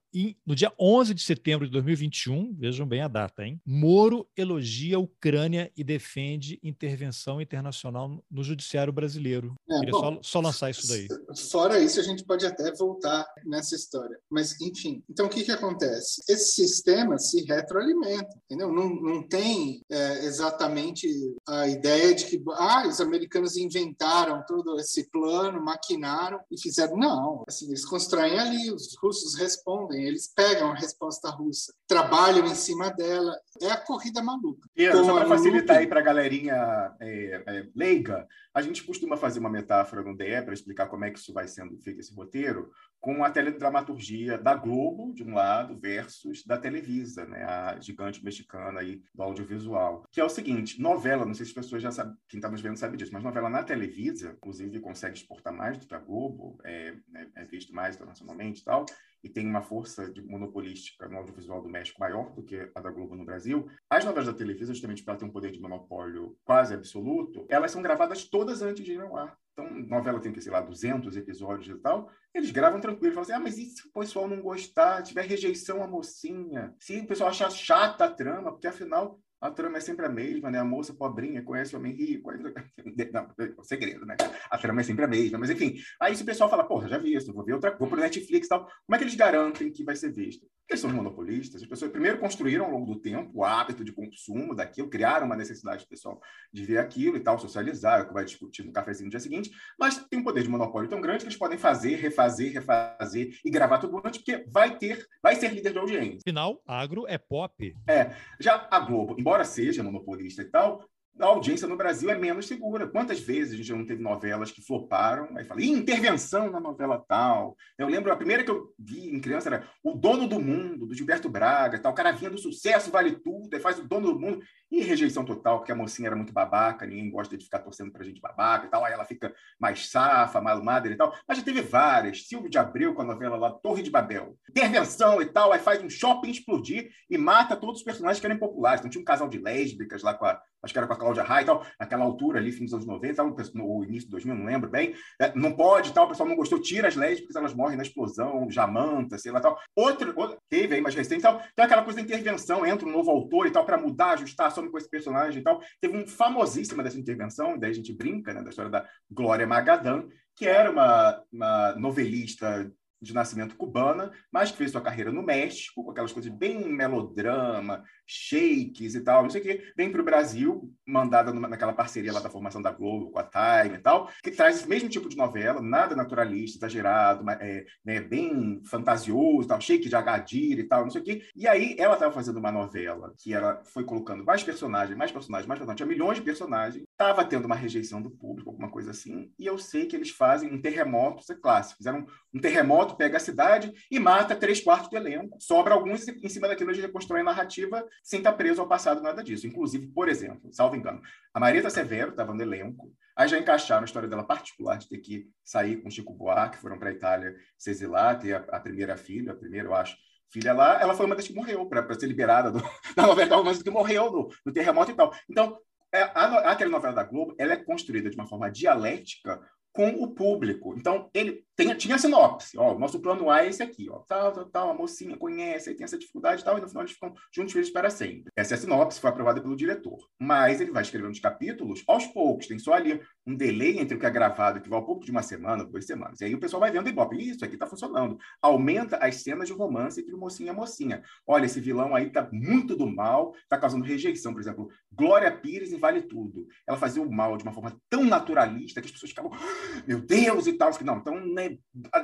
[0.45, 3.61] no dia 11 de setembro de 2021, vejam bem a data, hein?
[3.65, 9.55] Moro elogia a Ucrânia e defende intervenção internacional no judiciário brasileiro.
[9.69, 11.07] É, Queria bom, só, só, lançar isso daí.
[11.49, 14.19] Fora isso, a gente pode até voltar nessa história.
[14.29, 16.21] Mas, enfim, então o que, que acontece?
[16.27, 18.71] Esse sistema se retroalimenta, entendeu?
[18.71, 21.07] Não, não tem é, exatamente
[21.47, 26.97] a ideia de que ah, os americanos inventaram todo esse plano, maquinaram e fizeram fizeram.
[26.97, 32.55] Não, assim, eles constroem ali, os russos respondem, eles pegam a resposta russa, trabalham em
[32.55, 33.35] cima dela.
[33.61, 34.67] É a corrida maluca.
[34.75, 39.39] E, só para facilitar aí para a galerinha é, é, leiga, a gente costuma fazer
[39.39, 42.71] uma metáfora no DE para explicar como é que isso vai sendo feito, esse roteiro,
[43.01, 48.79] com a teledramaturgia da Globo, de um lado, versus da Televisa, né, a gigante mexicana
[48.79, 50.05] aí do audiovisual.
[50.11, 52.61] Que é o seguinte, novela, não sei se as pessoas já sabem, quem está nos
[52.61, 56.59] vendo sabe disso, mas novela na Televisa, inclusive consegue exportar mais do que a Globo,
[56.63, 58.85] é, é, é visto mais internacionalmente e tal,
[59.23, 63.15] e tem uma força monopolística no audiovisual do México maior do que a da Globo
[63.15, 67.45] no Brasil, as novelas da Televisa, justamente para ter um poder de monopólio quase absoluto,
[67.49, 69.37] elas são gravadas todas antes de ir ao ar.
[69.53, 73.33] Então, novela tem, que sei lá, 200 episódios e tal, eles gravam tranquilo, falam assim,
[73.33, 77.29] ah, mas e se o pessoal não gostar, tiver rejeição à mocinha, se o pessoal
[77.29, 80.59] achar chata a trama, porque afinal a trama é sempre a mesma, né?
[80.59, 82.31] A moça pobrinha conhece o homem rico.
[83.11, 84.15] Não, é segredo, né?
[84.49, 85.39] A trama é sempre a mesma.
[85.39, 87.87] Mas, enfim, aí se o pessoal fala, porra, já vi isso, vou ver outra, vou
[87.87, 88.65] pro Netflix e tal.
[88.65, 90.41] Como é que eles garantem que vai ser visto?
[90.41, 91.63] Porque eles são monopolistas.
[91.63, 95.35] As pessoas primeiro construíram ao longo do tempo o hábito de consumo daquilo, criaram uma
[95.35, 96.21] necessidade do pessoal
[96.53, 99.19] de ver aquilo e tal, socializar, é o que vai discutir no cafezinho no dia
[99.19, 99.51] seguinte.
[99.79, 103.49] Mas tem um poder de monopólio tão grande que eles podem fazer, refazer, refazer e
[103.49, 106.19] gravar tudo antes, porque vai ter, vai ser líder de audiência.
[106.25, 107.75] Afinal, agro é pop.
[107.87, 108.11] É.
[108.39, 110.85] Já a Globo, embora embora seja monopolista e tal,
[111.19, 112.87] a audiência no Brasil é menos segura.
[112.87, 115.29] Quantas vezes a gente não teve novelas que floparam?
[115.37, 117.55] Aí fala, intervenção na novela tal.
[117.77, 120.95] Eu lembro, a primeira que eu vi em criança era O Dono do Mundo, do
[120.95, 121.79] Gilberto Braga.
[121.79, 121.91] Tal.
[121.91, 124.41] O cara vinha do sucesso, vale tudo, aí faz o Dono do Mundo.
[124.71, 128.05] E rejeição total, porque a mocinha era muito babaca, ninguém gosta de ficar torcendo pra
[128.05, 128.85] gente babaca e tal.
[128.85, 131.13] Aí ela fica mais safa, malumada e tal.
[131.27, 132.25] Mas já teve várias.
[132.27, 134.37] Silvio de Abreu com a novela lá, Torre de Babel.
[134.49, 138.37] Intervenção e tal, aí faz um shopping explodir e mata todos os personagens que eram
[138.37, 138.79] populares.
[138.79, 141.23] Então tinha um casal de lésbicas lá com a acho que era com a Cláudia
[141.23, 144.35] Raia e tal, naquela altura ali, fim dos anos 90, tal, no início de 2000,
[144.35, 147.53] não lembro bem, é, não pode tal, o pessoal não gostou, tira as lésbicas, elas
[147.53, 149.59] morrem na explosão, Jamanta, sei lá tal.
[149.75, 153.09] Outro, outro teve aí mais recente tal, tem aquela coisa da intervenção, entra um novo
[153.09, 155.61] autor e tal, para mudar, ajustar, some com esse personagem e tal.
[155.79, 160.07] Teve um famosíssima dessa intervenção, daí a gente brinca, né, da história da Glória Magadan,
[160.35, 165.83] que era uma, uma novelista de nascimento cubana, mas que fez sua carreira no México,
[165.83, 170.05] com aquelas coisas bem melodrama, shakes e tal, não sei o quê, vem para o
[170.05, 174.31] Brasil, mandada naquela parceria lá da formação da Globo com a Time e tal, que
[174.31, 179.87] traz esse mesmo tipo de novela, nada naturalista, exagerado, é, né, bem fantasioso, tal, shake
[179.87, 181.23] de Agadir e tal, não sei o quê.
[181.33, 185.47] E aí ela estava fazendo uma novela que ela foi colocando mais personagens, mais personagens,
[185.47, 189.31] mais personagens, tinha milhões de personagens, estava tendo uma rejeição do público, alguma coisa assim,
[189.39, 193.17] e eu sei que eles fazem um terremoto, isso é clássico, fizeram um terremoto, pega
[193.17, 197.21] a cidade e mata três quartos do elenco, sobra alguns em cima daquilo de reconstruir
[197.21, 199.47] a narrativa sem estar preso ao passado, nada disso.
[199.47, 201.01] Inclusive, por exemplo, salvo engano,
[201.33, 204.97] a Marieta Severo estava no elenco, aí já encaixaram a história dela particular de ter
[204.97, 208.97] que sair com Chico Buarque, foram para a Itália se exilar, ter a, a, primeira
[208.97, 209.95] filha, a primeira, eu acho,
[210.31, 212.59] filha lá, ela foi uma das que morreu, para ser liberada do,
[212.95, 215.13] da novela romance, que morreu no, no terremoto e tal.
[215.29, 215.57] Então,
[215.93, 219.41] é, a, novela da Globo, ela é construída de uma forma dialética
[219.73, 220.73] com o público.
[220.77, 221.45] Então, ele
[221.77, 224.73] tinha a sinopse, ó, nosso plano A é esse aqui, ó, tal, tal, tal, a
[224.73, 227.71] mocinha conhece, aí tem essa dificuldade e tal, e no final eles ficam juntos felizes
[227.71, 228.31] para sempre.
[228.35, 229.99] Essa é a sinopse, foi aprovada pelo diretor.
[230.19, 233.99] Mas ele vai escrevendo os capítulos aos poucos, tem só ali um delay entre o
[233.99, 236.21] que é gravado e o que vai ao público de uma semana, duas semanas.
[236.21, 238.17] E aí o pessoal vai vendo e bota, isso aqui está funcionando.
[238.41, 241.03] Aumenta as cenas de romance entre o mocinho e a mocinha.
[241.27, 244.33] Olha, esse vilão aí tá muito do mal, tá causando rejeição.
[244.33, 246.47] Por exemplo, Glória Pires em Vale Tudo.
[246.67, 250.01] Ela fazia o mal de uma forma tão naturalista que as pessoas ficavam, ah, meu
[250.01, 250.71] Deus, e tal.
[250.83, 251.57] Não, então, né,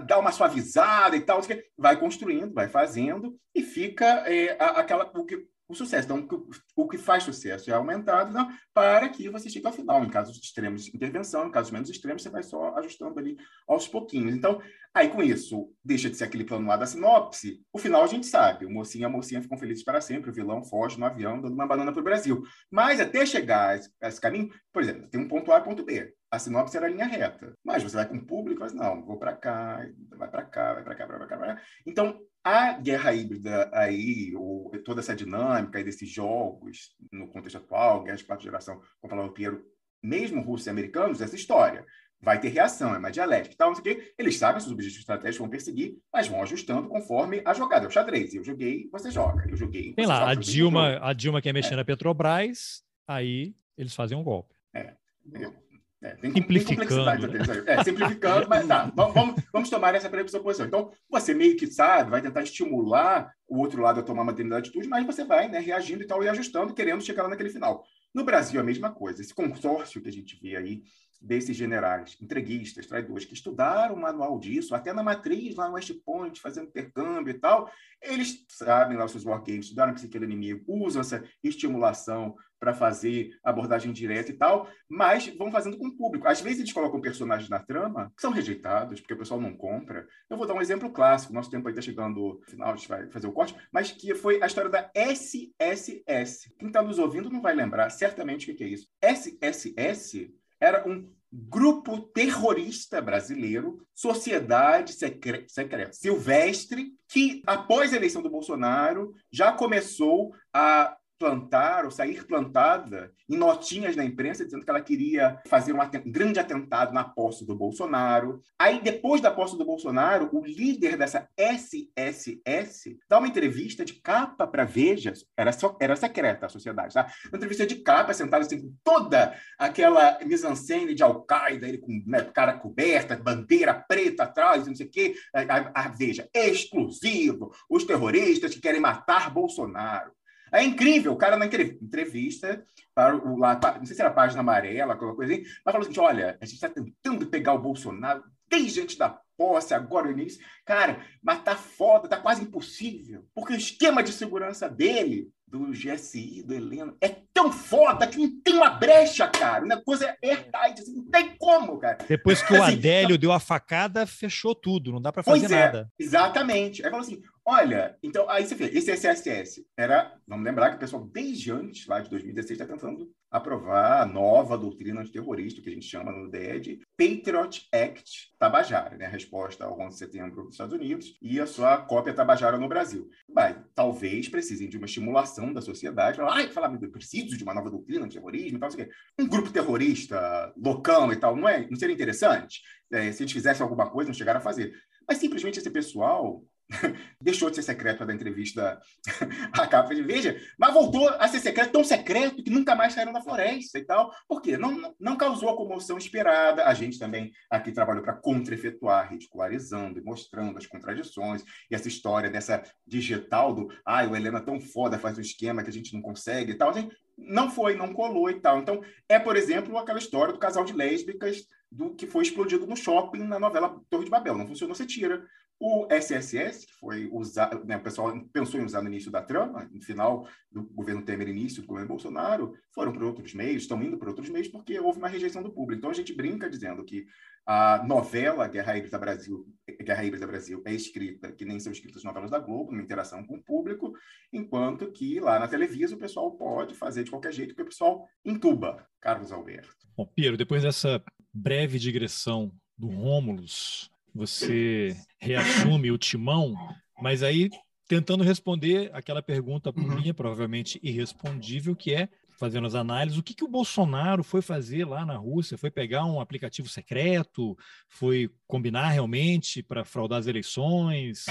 [0.06, 1.42] dá uma suavizada e tal,
[1.78, 6.06] vai construindo, vai fazendo e fica é, aquela o, que, o sucesso.
[6.06, 6.28] Então,
[6.76, 10.04] o, que faz sucesso é aumentado não, para que você chegue ao final.
[10.04, 14.34] Em casos extremos, intervenção, em casos menos extremos, você vai só ajustando ali aos pouquinhos.
[14.34, 14.62] Então,
[14.94, 17.62] aí com isso, deixa de ser aquele plano lá da sinopse.
[17.74, 20.34] O final a gente sabe: o mocinho e a mocinha ficam felizes para sempre, o
[20.34, 22.44] vilão foge no avião, dando uma banana para o Brasil.
[22.72, 25.64] Mas até chegar a esse, a esse caminho, por exemplo, tem um ponto A e
[25.64, 27.54] ponto B a sinopse era linha reta.
[27.64, 30.84] Mas você vai com o público, mas não, vou para cá, vai para cá, vai
[30.84, 31.62] para cá, vai para cá, cá.
[31.86, 38.18] Então, a guerra híbrida aí, ou toda essa dinâmica desses jogos no contexto atual, guerra
[38.18, 39.64] de quarta geração, como falava o Piero,
[40.04, 41.86] mesmo russos e americanos, essa história
[42.20, 44.14] vai ter reação, é uma dialética e tal, não sei o quê.
[44.18, 47.86] Eles sabem seus objetivos estratégicos, vão perseguir, mas vão ajustando conforme a jogada.
[47.86, 48.34] É o xadrez.
[48.34, 49.48] Eu joguei, você joga.
[49.50, 49.94] Eu joguei.
[49.94, 51.78] Tem lá, joga, a Dilma, a Dilma quer mexer é.
[51.78, 54.56] na Petrobras, aí eles fazem um golpe.
[54.74, 54.96] É.
[55.34, 55.52] É,
[56.00, 57.28] tem, simplificando.
[57.28, 57.64] Tem né?
[57.66, 60.68] é, simplificando, mas tá, vamos, vamos, tomar essa pressuposição.
[60.68, 64.62] Então, você meio que sabe, vai tentar estimular o outro lado a tomar uma determinada
[64.62, 67.84] atitude, mas você vai né, reagindo e tal, e ajustando, querendo chegar lá naquele final.
[68.14, 69.22] No Brasil, a mesma coisa.
[69.22, 70.84] Esse consórcio que a gente vê aí
[71.20, 75.92] desses generais, entreguistas, traidores, que estudaram o manual disso, até na matriz, lá no West
[76.06, 77.72] Point, fazendo intercâmbio e tal,
[78.02, 82.74] eles sabem lá os seus wargames, estudaram a psique do inimigo, usam essa estimulação para
[82.74, 86.28] fazer abordagem direta e tal, mas vão fazendo com o público.
[86.28, 90.08] Às vezes eles colocam personagens na trama que são rejeitados, porque o pessoal não compra.
[90.30, 92.88] Eu vou dar um exemplo clássico, nosso tempo aí está chegando no final, a gente
[92.88, 96.54] vai fazer o corte, mas que foi a história da SSS.
[96.58, 98.88] Quem está nos ouvindo não vai lembrar certamente o que é isso.
[99.02, 109.14] SSS era um grupo terrorista brasileiro, sociedade secreta, silvestre, que após a eleição do Bolsonaro
[109.32, 115.40] já começou a plantar ou sair plantada em notinhas na imprensa dizendo que ela queria
[115.48, 118.40] fazer um, um, grande atentado na posse do Bolsonaro.
[118.58, 124.48] Aí, depois da posse do Bolsonaro, o líder dessa SSS dá uma entrevista de capa
[124.48, 127.12] para Veja, era, era secreta a sociedade, tá?
[127.28, 132.22] Uma entrevista de capa, sentado assim, com toda aquela mise-en-scène de Al-Qaeda, ele com né,
[132.24, 135.16] cara coberta, bandeira preta atrás, não sei o quê.
[135.34, 140.12] A, a, a Veja, exclusivo, os terroristas que querem matar Bolsonaro.
[140.52, 144.42] É incrível, o cara na entrevista, para o, lá, não sei se era a página
[144.42, 148.24] amarela, alguma coisa assim, mas falou assim: olha, a gente está tentando pegar o Bolsonaro
[148.50, 150.44] desde antes da posse, agora o início.
[150.66, 156.44] Cara, mas tá foda, tá quase impossível, porque o esquema de segurança dele do GSI,
[156.44, 159.64] do Heleno, é tão foda que não tem uma brecha, cara.
[159.64, 162.00] Uma coisa é airtight, assim, não tem como, cara.
[162.06, 165.50] Depois que o assim, Adélio deu a facada, fechou tudo, não dá para fazer é,
[165.50, 165.90] nada.
[165.98, 166.84] Exatamente.
[166.84, 170.80] Aí falou assim: olha, então, aí você vê, esse SSS era, vamos lembrar que o
[170.80, 175.74] pessoal, desde antes, lá de 2016, está tentando aprovar a nova doutrina antiterrorista, que a
[175.74, 179.06] gente chama no DED, Patriot Act Tabajara, né?
[179.06, 182.68] A resposta ao 11 de setembro dos Estados Unidos e a sua cópia Tabajara no
[182.68, 183.10] Brasil.
[183.34, 186.20] Mas talvez precisem de uma estimulação da sociedade.
[186.22, 190.54] Ai, falar, eu preciso de uma nova doutrina antiterrorismo e tal, sei Um grupo terrorista,
[190.58, 191.66] loucão e tal, não é?
[191.70, 192.62] Não seria interessante?
[192.92, 194.74] É, se eles fizessem alguma coisa, não chegaram a fazer.
[195.08, 196.44] Mas simplesmente esse pessoal
[197.22, 198.80] deixou de ser secreto dar entrevista
[199.54, 203.14] à capa de Veja, mas voltou a ser secreto, tão secreto que nunca mais saíram
[203.14, 204.14] da floresta e tal.
[204.28, 204.58] Por quê?
[204.58, 206.66] Não, não causou a comoção esperada.
[206.66, 211.44] A gente também aqui trabalhou para contra-efetuar, ridicularizando e mostrando as contradições.
[211.70, 215.22] E essa história dessa digital do ai, ah, o Helena é tão foda, faz um
[215.22, 216.70] esquema que a gente não consegue e tal.
[216.70, 218.60] Assim, não foi, não colou e tal.
[218.60, 222.76] Então, é, por exemplo, aquela história do casal de lésbicas do que foi explodido no
[222.76, 224.38] shopping na novela Torre de Babel.
[224.38, 225.26] Não funcionou, você tira.
[225.60, 229.68] O SSS, que foi usado, né, o pessoal pensou em usar no início da trama,
[229.74, 233.98] no final do governo Temer, início do governo Bolsonaro, foram para outros meios, estão indo
[233.98, 235.80] para outros meios porque houve uma rejeição do público.
[235.80, 237.08] Então a gente brinca dizendo que
[237.44, 239.48] a novela Guerra Híbrida Brasil,
[239.82, 243.38] Guerra Híbrida Brasil é escrita, que nem são escritas novelas da Globo, numa interação com
[243.38, 243.94] o público,
[244.32, 248.06] enquanto que lá na Televisa o pessoal pode fazer de qualquer jeito, porque o pessoal
[248.24, 248.86] entuba.
[249.02, 249.70] Carlos Alberto.
[249.96, 251.02] Bom, Piero, depois dessa
[251.34, 256.54] breve digressão do Rômulus você reassume o timão,
[257.02, 257.50] mas aí
[257.88, 259.96] tentando responder aquela pergunta uhum.
[259.96, 264.86] minha, provavelmente irrespondível, que é fazendo as análises, o que, que o Bolsonaro foi fazer
[264.86, 265.58] lá na Rússia?
[265.58, 267.58] Foi pegar um aplicativo secreto?
[267.90, 271.26] Foi combinar realmente para fraudar as eleições?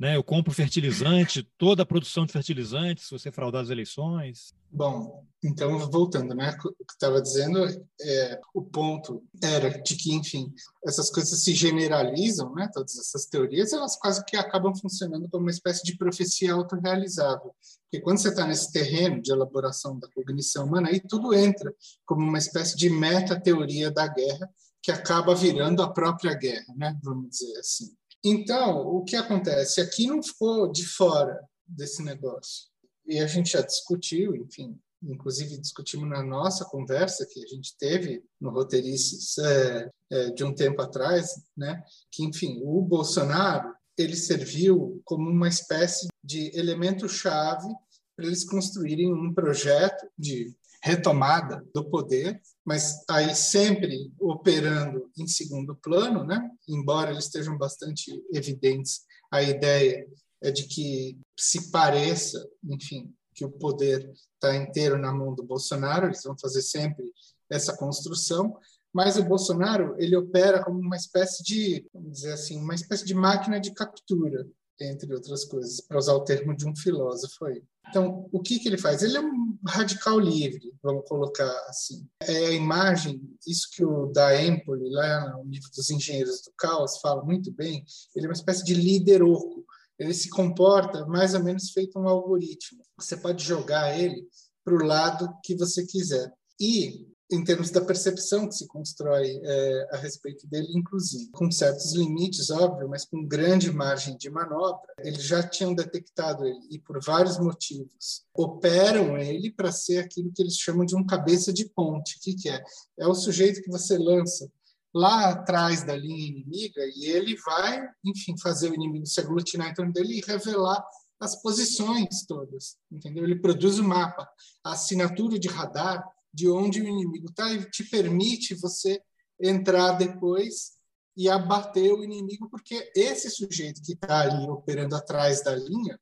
[0.00, 0.16] Né?
[0.16, 4.54] Eu compro fertilizante, toda a produção de fertilizantes, se você fraudar as eleições.
[4.72, 6.56] Bom, então voltando, né?
[6.64, 7.62] O que estava dizendo,
[8.00, 10.54] é, o ponto era de que, enfim,
[10.86, 12.70] essas coisas se generalizam, né?
[12.72, 17.54] Todas essas teorias, elas quase que acabam funcionando como uma espécie de profecia autorrealizável.
[17.82, 21.74] Porque quando você está nesse terreno de elaboração da cognição humana, aí tudo entra
[22.06, 24.48] como uma espécie de meta-teoria da guerra
[24.82, 26.98] que acaba virando a própria guerra, né?
[27.02, 27.99] Vamos dizer assim.
[28.24, 29.80] Então, o que acontece?
[29.80, 32.68] Aqui não ficou de fora desse negócio.
[33.06, 38.22] E a gente já discutiu, enfim, inclusive discutimos na nossa conversa que a gente teve
[38.40, 41.82] no Roteirices é, é, de um tempo atrás, né?
[42.10, 47.68] que, enfim, o Bolsonaro ele serviu como uma espécie de elemento-chave
[48.16, 55.76] para eles construírem um projeto de retomada do poder, mas aí sempre operando em segundo
[55.76, 56.40] plano, né?
[56.68, 60.06] embora eles estejam bastante evidentes, a ideia
[60.42, 66.06] é de que se pareça, enfim, que o poder está inteiro na mão do Bolsonaro,
[66.06, 67.04] eles vão fazer sempre
[67.50, 68.56] essa construção,
[68.92, 73.14] mas o Bolsonaro ele opera como uma espécie de, vamos dizer assim, uma espécie de
[73.14, 74.46] máquina de captura,
[74.80, 77.62] entre outras coisas, para usar o termo de um filósofo aí.
[77.88, 79.02] Então, o que, que ele faz?
[79.02, 82.06] Ele é um radical livre, vamos colocar assim.
[82.22, 86.98] É a imagem, isso que o da Empoli, lá no livro dos Engenheiros do Caos,
[87.00, 89.64] fala muito bem, ele é uma espécie de líder oco.
[89.98, 92.82] Ele se comporta mais ou menos feito um algoritmo.
[92.98, 94.26] Você pode jogar ele
[94.64, 96.32] para o lado que você quiser.
[96.58, 101.92] E em termos da percepção que se constrói é, a respeito dele, inclusive, com certos
[101.92, 104.94] limites, óbvio, mas com grande margem de manobra.
[104.98, 110.42] Eles já tinham detectado ele e, por vários motivos, operam ele para ser aquilo que
[110.42, 112.16] eles chamam de um cabeça de ponte.
[112.16, 112.62] O que, que é?
[112.98, 114.50] É o sujeito que você lança
[114.92, 119.74] lá atrás da linha inimiga e ele vai, enfim, fazer o inimigo se aglutinar em
[119.74, 120.84] torno dele e revelar
[121.20, 123.24] as posições todas, entendeu?
[123.24, 124.28] Ele produz o mapa,
[124.64, 126.02] a assinatura de radar
[126.32, 129.00] de onde o inimigo está e te permite você
[129.40, 130.72] entrar depois
[131.16, 135.98] e abater o inimigo, porque esse sujeito que está ali operando atrás da linha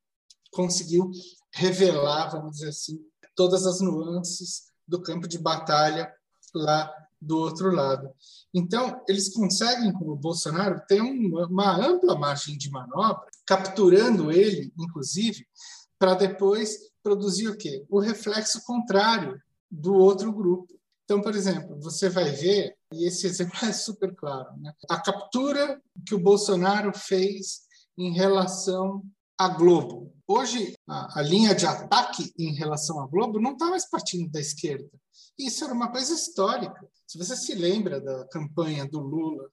[0.53, 1.11] conseguiu
[1.53, 2.99] revelar, vamos dizer assim,
[3.35, 6.13] todas as nuances do campo de batalha
[6.55, 8.11] lá do outro lado.
[8.55, 14.73] Então, eles conseguem, com o Bolsonaro, ter uma, uma ampla margem de manobra, capturando ele,
[14.79, 15.47] inclusive,
[15.99, 17.85] para depois produzir o quê?
[17.89, 19.41] O reflexo contrário
[19.71, 20.79] do outro grupo.
[21.05, 24.73] Então, por exemplo, você vai ver, e esse exemplo é super claro, né?
[24.91, 27.63] a captura que o Bolsonaro fez
[27.97, 29.03] em relação
[29.39, 30.13] à Globo.
[30.27, 34.39] Hoje, a, a linha de ataque em relação à Globo não está mais partindo da
[34.39, 34.91] esquerda.
[35.39, 36.87] Isso era uma coisa histórica.
[37.07, 39.49] Se você se lembra da campanha do Lula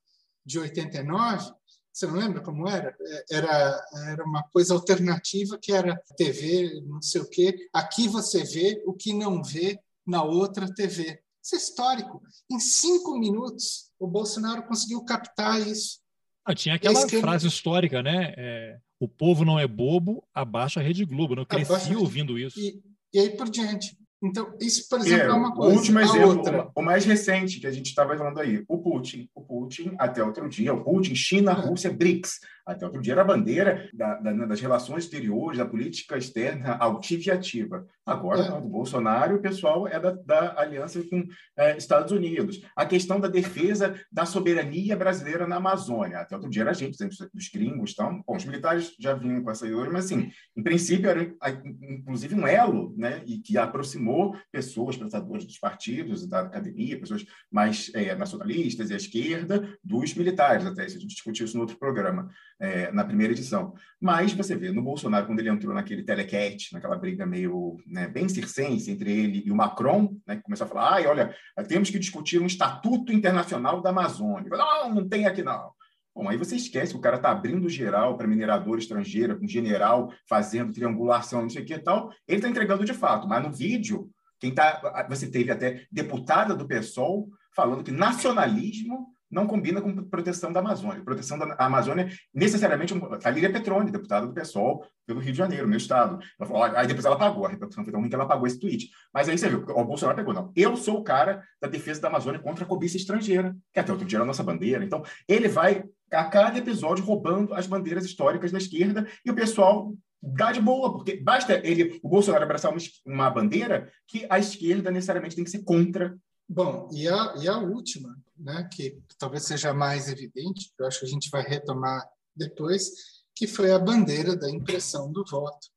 [0.45, 1.53] de 89,
[1.93, 2.93] você não lembra como era?
[3.31, 7.55] Era, era uma coisa alternativa que era TV, não sei o quê.
[7.71, 11.19] Aqui você vê o que não vê na outra TV.
[11.43, 12.21] Isso é histórico.
[12.51, 15.99] Em cinco minutos, o Bolsonaro conseguiu captar isso.
[16.43, 17.27] Ah, tinha aquela esquerda...
[17.27, 18.33] frase histórica, né?
[18.37, 21.35] É, o povo não é bobo, abaixa a Rede Globo.
[21.35, 21.97] Eu cresci abaixa...
[21.97, 22.59] ouvindo isso.
[22.59, 22.81] E,
[23.13, 23.97] e aí por diante.
[24.23, 25.75] Então, isso, por exemplo, é, é uma coisa.
[25.75, 26.71] O último exemplo, outra...
[26.75, 29.29] o mais recente que a gente estava falando aí, o Putin.
[29.35, 31.55] O Putin, até outro dia, o Putin, China, é.
[31.55, 32.39] Rússia, BRICS.
[32.65, 37.23] Até outro dia era a bandeira da, da, das relações exteriores, da política externa altiva
[37.27, 37.85] e ativa.
[38.05, 38.61] Agora, é.
[38.61, 41.23] do Bolsonaro, o pessoal é da, da aliança com
[41.57, 42.61] é, Estados Unidos.
[42.75, 46.19] A questão da defesa da soberania brasileira na Amazônia.
[46.19, 46.97] Até outro dia era a gente,
[47.33, 47.91] dos gringos.
[47.91, 51.33] Então, bom, os militares já vinham com essa ideia, mas, assim, em princípio, era
[51.81, 57.91] inclusive um elo, né, e que aproximou pessoas, pensadores dos partidos, da academia, pessoas mais
[57.93, 62.29] é, nacionalistas e à esquerda, dos militares, até a gente discutiu isso no outro programa
[62.59, 63.73] é, na primeira edição.
[63.99, 68.29] Mas você vê, no Bolsonaro, quando ele entrou naquele telecat, naquela briga meio né, bem
[68.29, 71.35] circense entre ele e o Macron, né, que começou a falar, ai, olha,
[71.67, 74.49] temos que discutir um estatuto internacional da Amazônia.
[74.49, 75.71] Não, não tem aqui não.
[76.15, 80.13] Bom, aí você esquece que o cara está abrindo geral para minerador estrangeiro, com general
[80.29, 82.09] fazendo triangulação, não sei o que e tal.
[82.25, 86.65] Ele está entregando de fato, mas no vídeo, quem tá, você teve até deputada do
[86.65, 91.03] PSOL falando que nacionalismo não combina com proteção da Amazônia.
[91.03, 95.77] Proteção da Amazônia, necessariamente, a Lília Petroni, deputada do PSOL pelo Rio de Janeiro, meu
[95.77, 96.19] estado.
[96.37, 98.89] Falou, aí depois ela pagou, a repercussão foi tão ruim que ela pagou esse tweet.
[99.13, 100.51] Mas aí você viu, o Bolsonaro pegou, não.
[100.55, 104.07] Eu sou o cara da defesa da Amazônia contra a cobiça estrangeira, que até outro
[104.07, 104.83] dia era a nossa bandeira.
[104.83, 109.93] Então, ele vai, a cada episódio, roubando as bandeiras históricas da esquerda e o pessoal
[110.21, 114.89] dá de boa, porque basta ele, o Bolsonaro abraçar uma, uma bandeira que a esquerda
[114.89, 116.17] necessariamente tem que ser contra.
[116.47, 121.05] Bom, e a, e a última, né, que talvez seja mais evidente, eu acho que
[121.05, 122.91] a gente vai retomar depois,
[123.33, 125.67] que foi a bandeira da impressão do voto,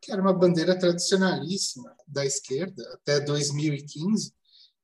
[0.00, 4.32] que era uma bandeira tradicionalíssima da esquerda até 2015,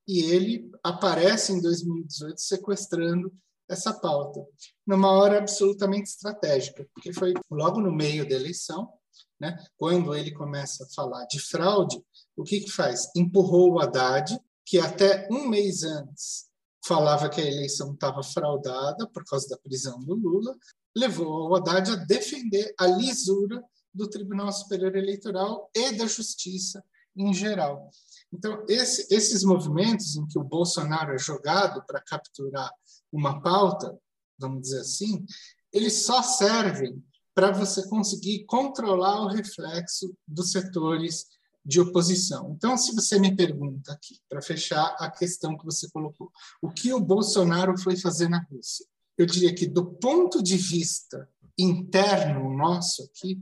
[0.07, 3.33] e ele aparece em 2018 sequestrando
[3.69, 4.45] essa pauta,
[4.87, 8.93] numa hora absolutamente estratégica, porque foi logo no meio da eleição,
[9.41, 12.01] né, quando ele começa a falar de fraude,
[12.37, 13.11] o que, que faz?
[13.17, 16.52] Empurrou o Haddad, que até um mês antes
[16.85, 20.57] falava que a eleição estava fraudada por causa da prisão do Lula,
[20.97, 23.63] levou o Haddad a defender a lisura
[23.95, 26.83] do Tribunal Superior Eleitoral e da Justiça
[27.17, 27.91] em geral.
[28.33, 32.71] Então, esse, esses movimentos em que o Bolsonaro é jogado para capturar
[33.13, 33.97] uma pauta,
[34.39, 35.25] vamos dizer assim,
[35.73, 37.03] eles só servem
[37.35, 41.27] para você conseguir controlar o reflexo dos setores
[41.65, 42.53] de oposição.
[42.57, 46.93] Então, se você me pergunta aqui, para fechar a questão que você colocou, o que
[46.93, 48.87] o Bolsonaro foi fazer na Rússia?
[49.17, 53.41] Eu diria que, do ponto de vista interno nosso aqui,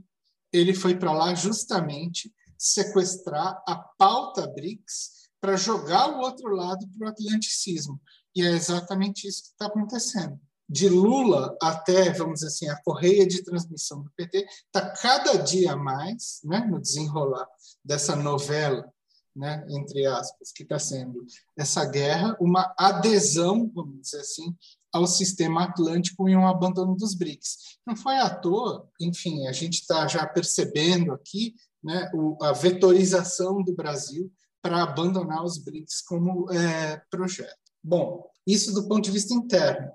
[0.51, 7.07] ele foi para lá justamente sequestrar a pauta BRICS para jogar o outro lado para
[7.07, 7.99] o atlanticismo.
[8.35, 10.39] E é exatamente isso que está acontecendo
[10.71, 15.75] de Lula até, vamos dizer assim, a correia de transmissão do PT está cada dia
[15.75, 17.45] mais, né, no desenrolar
[17.83, 18.89] dessa novela,
[19.35, 21.25] né, entre aspas, que está sendo
[21.57, 24.55] essa guerra, uma adesão, vamos dizer assim,
[24.93, 27.77] ao sistema atlântico e um abandono dos BRICS.
[27.85, 31.53] Não foi à toa, enfim, a gente está já percebendo aqui
[31.83, 37.59] né, o, a vetorização do Brasil para abandonar os BRICS como é, projeto.
[37.83, 39.91] Bom, isso do ponto de vista interno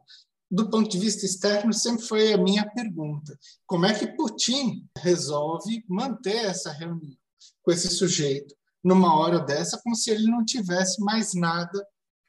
[0.51, 3.37] do ponto de vista externo, sempre foi a minha pergunta:
[3.67, 7.17] como é que Putin resolve manter essa reunião
[7.63, 11.87] com esse sujeito numa hora dessa, como se ele não tivesse mais nada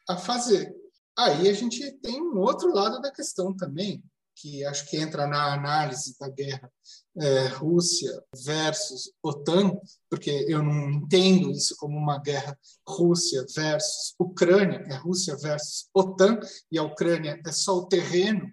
[0.09, 0.75] a fazer?
[1.17, 4.03] Aí a gente tem um outro lado da questão também,
[4.39, 6.71] que acho que entra na análise da guerra
[7.17, 8.11] é, Rússia
[8.45, 9.71] versus OTAN,
[10.09, 12.57] porque eu não entendo isso como uma guerra
[12.87, 16.39] Rússia versus Ucrânia, é Rússia versus OTAN,
[16.71, 18.51] e a Ucrânia é só o terreno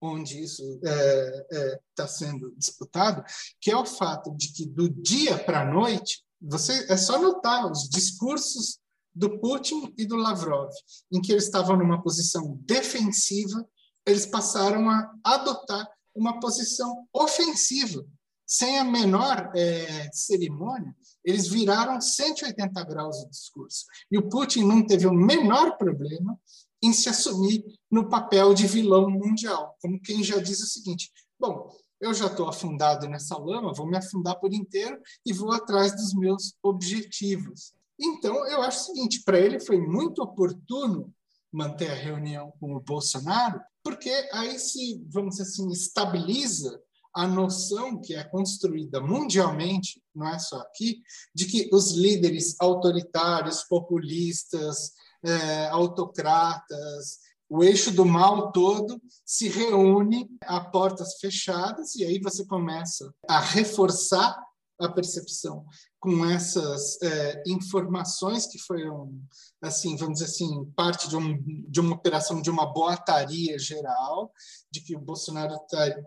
[0.00, 3.24] onde isso está é, é, tá sendo disputado,
[3.60, 7.70] que é o fato de que do dia para a noite, você é só notar
[7.70, 8.78] os discursos
[9.14, 10.70] do Putin e do Lavrov,
[11.10, 13.66] em que eles estavam numa posição defensiva
[14.06, 18.04] eles passaram a adotar uma posição ofensiva.
[18.46, 20.94] Sem a menor é, cerimônia,
[21.24, 23.84] eles viraram 180 graus o discurso.
[24.10, 26.38] E o Putin não teve o menor problema
[26.80, 31.74] em se assumir no papel de vilão mundial, como quem já diz o seguinte: bom,
[32.00, 36.14] eu já estou afundado nessa lama, vou me afundar por inteiro e vou atrás dos
[36.14, 37.74] meus objetivos.
[37.98, 41.12] Então, eu acho o seguinte: para ele foi muito oportuno
[41.52, 46.82] manter a reunião com o Bolsonaro, porque aí se, vamos dizer assim, estabiliza
[47.14, 51.00] a noção que é construída mundialmente, não é só aqui,
[51.32, 54.90] de que os líderes autoritários, populistas,
[55.24, 62.44] é, autocratas, o eixo do mal todo se reúne a portas fechadas e aí você
[62.44, 64.36] começa a reforçar
[64.78, 65.64] a percepção
[65.98, 69.12] com essas é, informações que foram,
[69.60, 74.30] assim, vamos dizer assim, parte de, um, de uma operação de uma boataria geral,
[74.70, 75.56] de que o Bolsonaro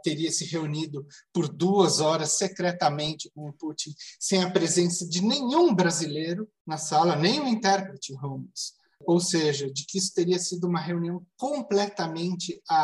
[0.03, 5.74] teria se reunido por duas horas secretamente com o Putin, sem a presença de nenhum
[5.74, 8.80] brasileiro na sala, nem o intérprete Holmes.
[9.05, 12.76] Ou seja, de que isso teria sido uma reunião completamente a,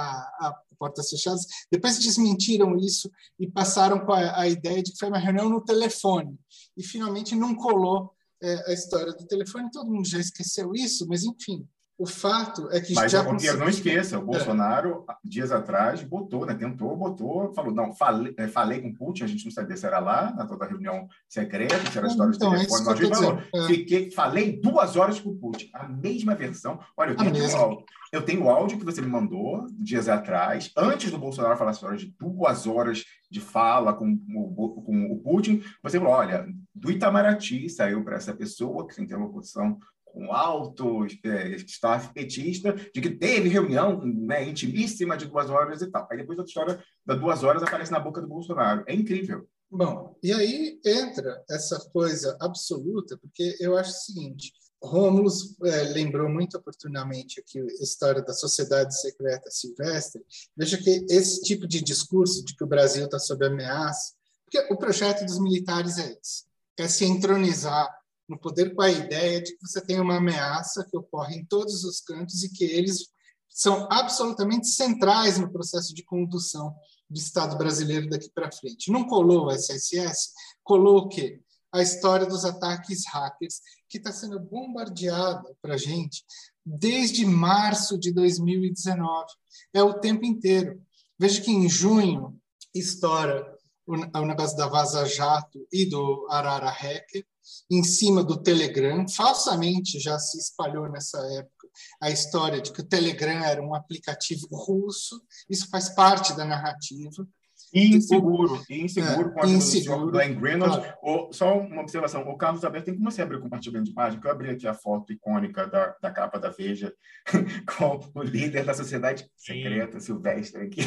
[0.48, 1.46] a portas fechadas.
[1.72, 3.10] Depois desmentiram isso
[3.40, 6.38] e passaram com a, a, ideia de que foi uma reunião no telefone.
[6.78, 8.12] E finalmente não colou
[8.42, 9.72] é, a história do telefone.
[9.72, 11.68] Todo mundo já esqueceu isso, mas enfim.
[11.98, 13.58] O fato é que Mas já conseguiu...
[13.58, 14.26] não esqueça, o é.
[14.26, 15.14] Bolsonaro, é.
[15.24, 19.46] dias atrás, botou, né, tentou, botou, falou, não, falei, é, falei com Putin, a gente
[19.46, 22.86] não sabia se era lá, na toda reunião secreta, se era história então, de telefone,
[22.86, 23.68] mas ele falou, é.
[23.68, 26.78] fiquei, falei duas horas com o Putin, a mesma versão.
[26.98, 31.10] Olha, eu tenho, áudio, eu tenho o áudio que você me mandou dias atrás, antes
[31.10, 35.64] do Bolsonaro falar a história de duas horas de fala com o, com o Putin,
[35.82, 39.80] você falou, olha, do Itamaraty saiu para essa pessoa que tem posição
[40.16, 45.88] um alto é, staff petista, de que teve reunião né, intimíssima de duas horas e
[45.88, 46.08] tal.
[46.10, 48.84] Aí depois a história das duas horas aparece na boca do Bolsonaro.
[48.88, 49.48] É incrível.
[49.70, 55.30] Bom, e aí entra essa coisa absoluta, porque eu acho o seguinte, Rômulo
[55.64, 60.22] é, lembrou muito oportunamente aqui a história da sociedade secreta silvestre.
[60.56, 64.14] Veja que esse tipo de discurso de que o Brasil está sob ameaça
[64.46, 66.44] Porque o projeto dos militares é esse:
[66.78, 67.90] é se entronizar
[68.28, 71.84] no poder com a ideia de que você tem uma ameaça que ocorre em todos
[71.84, 73.10] os cantos e que eles
[73.50, 76.76] são absolutamente centrais no processo de condução
[77.10, 78.92] do Estado brasileiro daqui para frente.
[78.92, 80.32] Não colou o SSS?
[80.64, 81.40] Colou o quê?
[81.72, 86.26] A história dos ataques hackers, que está sendo bombardeada para a gente
[86.66, 89.26] desde março de 2019.
[89.74, 90.82] É o tempo inteiro.
[91.20, 92.38] Veja que em junho
[92.74, 93.56] estoura
[93.88, 97.26] o negócio da Vaza Jato e do Arara Hacker,
[97.70, 99.08] em cima do Telegram.
[99.08, 101.56] Falsamente já se espalhou nessa época
[102.02, 105.22] a história de que o Telegram era um aplicativo russo.
[105.50, 107.28] Isso faz parte da narrativa.
[107.74, 110.78] E inseguro, e inseguro é, com a inseguro, Glenn Greenwald.
[110.78, 110.98] Claro.
[111.02, 114.22] Ou, só uma observação, o Carlos Alberto, tem como você abrir o compartilhamento de página?
[114.22, 116.94] Que eu abri aqui a foto icônica da, da capa da Veja
[117.78, 120.06] com o líder da sociedade secreta, Sim.
[120.06, 120.82] Silvestre, aqui.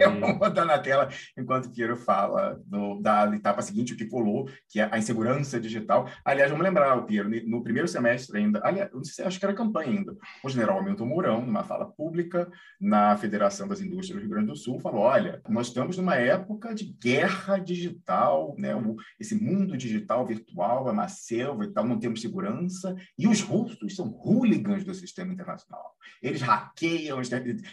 [0.00, 4.06] Eu vou botar na tela enquanto o Piero fala do, da etapa seguinte, o que
[4.06, 6.08] colou, que é a insegurança digital.
[6.24, 9.44] Aliás, vamos lembrar, o Piero, no primeiro semestre ainda, aliás, não sei se acho que
[9.44, 12.50] era campanha ainda, o general Hamilton Mourão, numa fala pública
[12.80, 16.74] na Federação das Indústrias do Rio Grande do Sul, falou: olha, nós estamos numa época
[16.74, 18.70] de guerra digital, né?
[19.18, 23.94] esse mundo digital virtual é uma selva e tal, não temos segurança, e os russos
[23.94, 25.94] são hooligans do sistema internacional.
[26.22, 27.20] Eles hackeiam,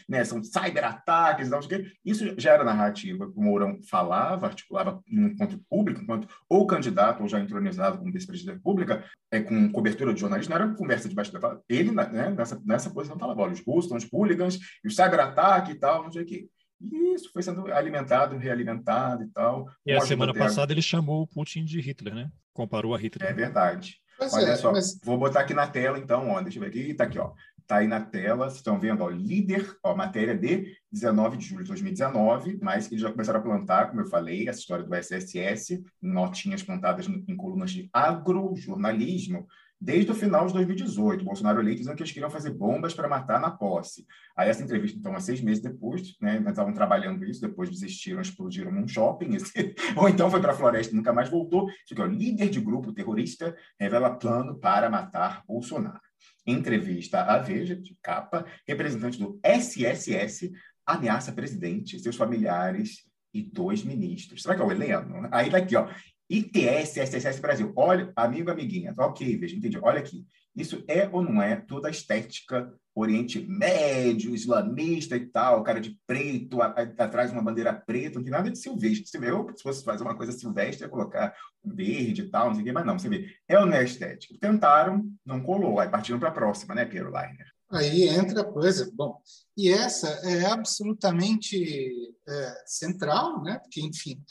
[0.10, 1.92] né, são cyberataques, não sei o quê.
[2.04, 7.22] Isso já era narrativa que o Mourão falava, articulava no encontro público, enquanto ou candidato
[7.22, 11.10] ou já entronizado como vice-presidente da República, é, com cobertura de jornalismo, não era conversa
[11.10, 14.88] debaixo da Ele, né, nessa, nessa posição, falava, olha, os russos são os hooligans, e
[14.88, 16.48] o cyberataque e tal, não sei o quê.
[16.82, 19.70] E isso foi sendo alimentado, realimentado e tal.
[19.86, 22.30] E a semana passada ele chamou o Putin de Hitler, né?
[22.54, 23.28] Comparou a Hitler.
[23.28, 24.04] É verdade.
[24.18, 25.00] Pois Olha é, só, mas...
[25.04, 27.34] vou botar aqui na tela, então, ó, deixa eu ver aqui, está aqui, ó.
[27.64, 31.64] Está aí na tela, vocês estão vendo, ó, líder, ó, matéria de 19 de julho
[31.64, 35.82] de 2019, mas eles já começaram a plantar, como eu falei, essa história do SSS,
[36.02, 39.48] notinhas plantadas em colunas de agrojornalismo,
[39.80, 41.24] desde o final de 2018.
[41.24, 44.06] Bolsonaro eleito dizendo que eles queriam fazer bombas para matar na posse.
[44.36, 48.72] Aí essa entrevista, então, há seis meses depois, né, estavam trabalhando isso, depois desistiram, explodiram
[48.72, 49.74] num shopping, esse...
[49.96, 51.70] ou então foi para a floresta e nunca mais voltou.
[51.70, 56.13] Isso aqui, ó, líder de grupo terrorista revela plano para matar Bolsonaro.
[56.46, 60.52] Entrevista à Veja, de capa, representante do SSS
[60.86, 64.42] ameaça presidente, seus familiares e dois ministros.
[64.42, 65.28] Será que é o Heleno?
[65.32, 65.88] Aí daqui, ó,
[66.30, 67.72] ITS, SSS Brasil.
[67.76, 69.78] Olha, amigo, amiguinha, ok, veja, entendi.
[69.82, 70.26] Olha aqui.
[70.56, 76.00] Isso é ou não é toda a estética Oriente Médio, islamista e tal, cara de
[76.06, 79.08] preto, atrás uma bandeira preta, não tem nada de silvestre.
[79.08, 82.66] Se eu, se fosse fazer uma coisa silvestre, colocar verde e tal, não sei o
[82.66, 83.28] quê, mas não, você vê.
[83.48, 84.36] É ou não é estética?
[84.40, 87.52] Tentaram, não colou, aí partiram para a próxima, né, Piero Leiner?
[87.72, 89.20] Aí entra a coisa, bom,
[89.58, 94.22] e essa é absolutamente é, central, né, porque, enfim,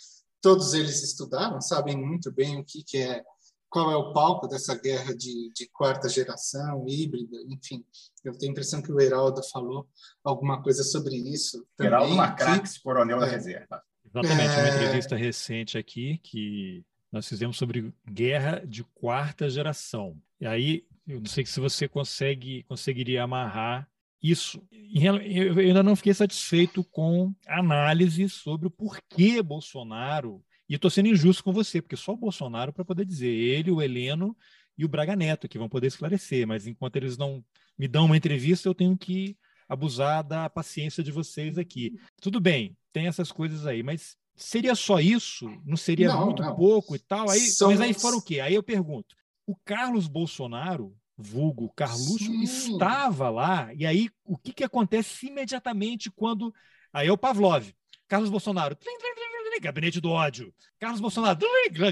[0.43, 3.22] todos eles estudaram, sabem muito bem o que, que é,
[3.70, 7.82] qual é o palco dessa guerra de, de quarta geração, híbrida, enfim.
[8.22, 9.88] Eu tenho a impressão que o Heraldo falou
[10.22, 11.64] alguma coisa sobre isso.
[11.76, 13.82] Também, Heraldo Macrax, coronel da é, reserva.
[14.05, 14.74] Exatamente, uma é.
[14.74, 20.20] entrevista recente aqui que nós fizemos sobre guerra de quarta geração.
[20.40, 23.88] E aí, eu não sei se você consegue conseguiria amarrar
[24.22, 24.62] isso.
[24.94, 30.42] Eu ainda não fiquei satisfeito com a análise sobre o porquê Bolsonaro.
[30.68, 33.82] E estou sendo injusto com você, porque só o Bolsonaro para poder dizer, ele, o
[33.82, 34.36] Heleno
[34.78, 37.44] e o Braga Neto, que vão poder esclarecer, mas enquanto eles não
[37.78, 39.36] me dão uma entrevista, eu tenho que
[39.68, 41.98] abusar da paciência de vocês aqui.
[42.20, 45.50] Tudo bem, tem essas coisas aí, mas seria só isso?
[45.64, 46.54] Não seria não, muito não.
[46.54, 47.28] pouco e tal?
[47.28, 47.70] Aí, São...
[47.70, 48.40] Mas aí fora o quê?
[48.40, 49.14] Aí eu pergunto:
[49.46, 52.42] o Carlos Bolsonaro vulgo Carluxo, Sim.
[52.42, 53.72] estava lá.
[53.74, 56.52] E aí, o que, que acontece imediatamente quando.
[56.92, 57.72] Aí é o Pavlov.
[58.08, 58.74] Carlos Bolsonaro.
[58.74, 60.52] Tlim, tlim, tlim, gabinete do ódio.
[60.78, 61.38] Carlos Bolsonaro.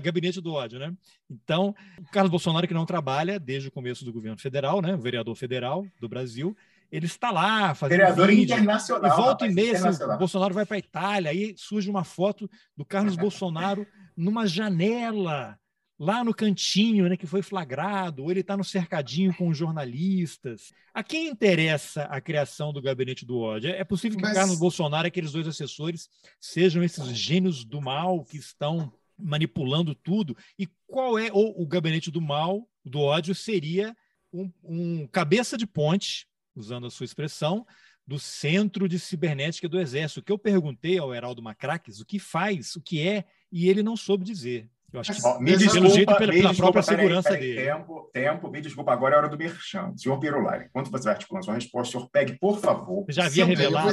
[0.02, 0.92] Gabinete do ódio, né?
[1.30, 4.94] Então, o Carlos Bolsonaro, que não trabalha desde o começo do governo federal, né?
[4.94, 6.56] O vereador federal do Brasil.
[6.90, 7.98] Ele está lá fazendo.
[7.98, 9.04] Vereador vídeo, internacional.
[9.04, 12.02] E volta rapaz, e meia, assim, o Bolsonaro vai para a Itália, aí surge uma
[12.02, 15.58] foto do Carlos Bolsonaro numa janela
[16.00, 20.72] lá no cantinho, né, que foi flagrado, ou ele está no cercadinho com os jornalistas.
[20.94, 23.70] A quem interessa a criação do gabinete do ódio?
[23.70, 24.32] É possível que Mas...
[24.32, 26.08] Carlos Bolsonaro e aqueles dois assessores
[26.40, 30.34] sejam esses gênios do mal que estão manipulando tudo?
[30.58, 33.94] E qual é ou o gabinete do mal, do ódio, seria
[34.32, 36.26] um, um cabeça de ponte,
[36.56, 37.66] usando a sua expressão,
[38.06, 40.20] do Centro de Cibernética do Exército.
[40.20, 43.82] O que eu perguntei ao Heraldo Macraques o que faz, o que é, e ele
[43.82, 44.66] não soube dizer.
[44.92, 45.78] Eu acho que me desculpa,
[46.16, 47.64] pelo jeito, pela, própria segurança peraí, dele.
[47.64, 49.92] Tempo, tempo, me desculpa, agora é hora do merchan.
[49.96, 53.04] Senhor Pirulari, quando você vai articulando sua resposta, senhor pegue, por favor.
[53.08, 53.90] Já havia revelado.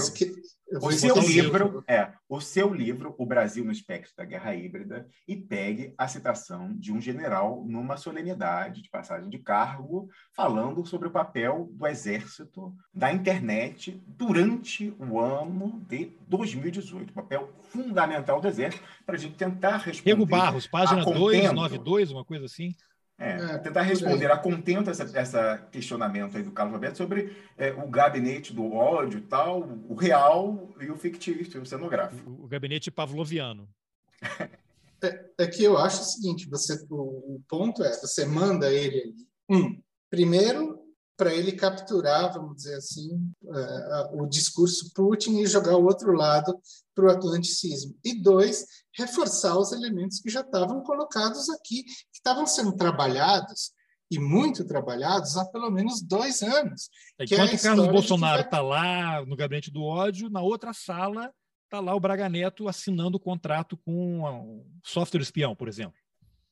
[0.81, 5.35] O seu livro é o seu livro, O Brasil no Espectro da Guerra Híbrida, e
[5.35, 11.11] pegue a citação de um general numa solenidade de passagem de cargo, falando sobre o
[11.11, 17.11] papel do exército, da internet, durante o ano de 2018.
[17.11, 20.15] O papel fundamental do exército para a gente tentar responder.
[20.15, 22.75] Diego Barros, página 292, uma coisa assim.
[23.19, 27.71] É, é, tentar responder a contento essa, essa questionamento aí do Carlos Roberto sobre é,
[27.71, 32.29] o gabinete do ódio tal, o real e o fictício, o cenográfico.
[32.29, 33.67] O, o gabinete pavloviano.
[34.99, 39.13] É, é, que eu acho o seguinte, você, o, o ponto é, você manda ele,
[39.47, 40.87] um, primeiro
[41.17, 43.09] para ele capturar, vamos dizer assim,
[43.43, 46.59] uh, o discurso Putin e jogar o outro lado
[46.93, 47.95] para o atlanticismo.
[48.05, 48.65] E dois,
[48.95, 51.83] reforçar os elementos que já estavam colocados aqui,
[52.17, 53.71] que estavam sendo trabalhados
[54.09, 56.89] e muito trabalhados há pelo menos dois anos.
[57.19, 58.69] Enquanto é Carlos Bolsonaro está vai...
[58.69, 61.31] lá no gabinete do ódio, na outra sala
[61.65, 65.99] está lá o Braga Neto assinando o contrato com um software espião, por exemplo.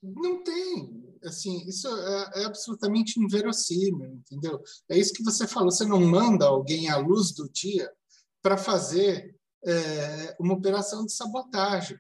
[0.04, 1.04] Não tem.
[1.24, 4.62] Assim, isso é, é, absolutamente inverossímil, entendeu?
[4.90, 5.72] É isso que você falou.
[5.72, 7.90] Você não manda alguém à luz do dia
[8.42, 9.36] para fazer
[9.66, 11.98] é, uma operação de sabotagem.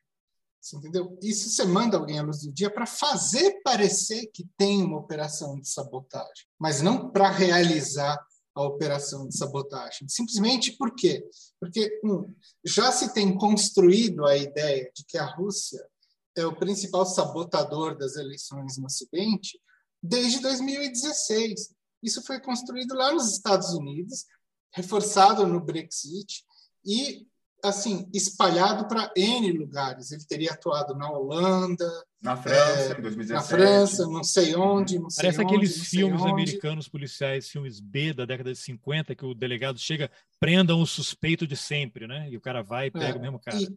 [0.66, 1.16] Você entendeu?
[1.22, 5.60] Isso você manda alguém à luz do dia para fazer parecer que tem uma operação
[5.60, 8.20] de sabotagem, mas não para realizar
[8.56, 10.10] a operação de sabotagem.
[10.10, 11.24] Simplesmente por quê?
[11.60, 12.34] Porque um,
[12.66, 15.88] já se tem construído a ideia de que a Rússia
[16.36, 19.62] é o principal sabotador das eleições no Ocidente
[20.02, 21.76] desde 2016.
[22.02, 24.26] Isso foi construído lá nos Estados Unidos,
[24.74, 26.44] reforçado no Brexit
[26.84, 27.28] e
[27.70, 30.12] assim espalhado para N lugares.
[30.12, 31.90] Ele teria atuado na Holanda,
[32.22, 33.32] na França, é, em 2017.
[33.34, 36.32] Na França, não sei onde, não sei Parece onde, aqueles filmes onde.
[36.32, 40.10] americanos policiais, filmes B da década de 50, que o delegado chega,
[40.40, 42.30] prendam o suspeito de sempre, né?
[42.30, 43.58] E o cara vai e pega é, o mesmo cara.
[43.58, 43.68] E,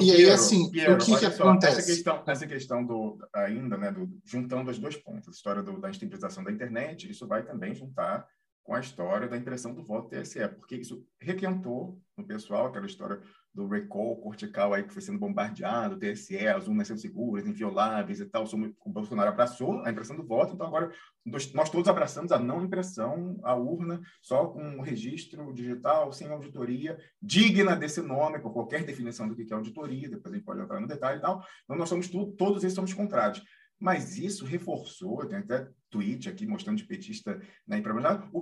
[0.00, 1.78] e aí, assim, Piero, o que, que só, acontece?
[1.78, 5.78] Essa questão, essa questão do, ainda, né, do, juntando as duas pontas, a história do,
[5.78, 8.26] da instituição da internet, isso vai também juntar
[8.62, 13.20] com a história da impressão do voto TSE, porque isso requentou no pessoal aquela história
[13.54, 18.24] do recall cortical aí que foi sendo bombardeado, TSE, as urnas sendo seguras, invioláveis e
[18.24, 18.44] tal.
[18.84, 20.90] O Bolsonaro abraçou a impressão do voto, então agora
[21.24, 26.98] nós todos abraçamos a não impressão, a urna, só com o registro digital, sem auditoria,
[27.20, 30.80] digna desse nome, por qualquer definição do que é auditoria, depois a gente pode entrar
[30.80, 31.42] no detalhe e tal.
[31.64, 33.42] Então nós somos todos esses somos contrários.
[33.82, 37.82] Mas isso reforçou, tem até tweet aqui mostrando de petista na né,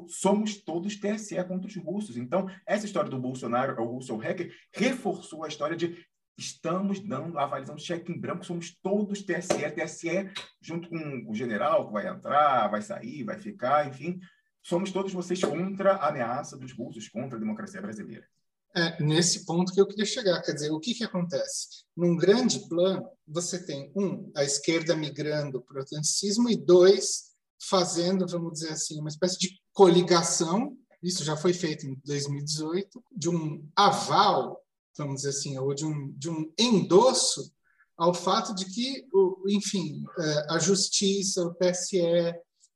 [0.06, 2.18] somos todos TSE contra os russos.
[2.18, 7.38] Então, essa história do Bolsonaro, o russo, o hacker, reforçou a história de estamos dando
[7.38, 10.30] a avaliação do cheque em branco, somos todos TSE, TSE
[10.60, 14.20] junto com o general que vai entrar, vai sair, vai ficar, enfim,
[14.62, 18.26] somos todos vocês contra a ameaça dos russos, contra a democracia brasileira
[18.74, 20.40] é nesse ponto que eu queria chegar.
[20.42, 21.84] Quer dizer, o que, que acontece?
[21.96, 27.30] Num grande plano, você tem, um, a esquerda migrando para o atlanticismo, e dois,
[27.68, 33.28] fazendo, vamos dizer assim, uma espécie de coligação, isso já foi feito em 2018, de
[33.28, 34.60] um aval,
[34.96, 37.52] vamos dizer assim, ou de um, de um endosso
[37.96, 39.06] ao fato de que,
[39.48, 42.00] enfim, é, a justiça, o TSE,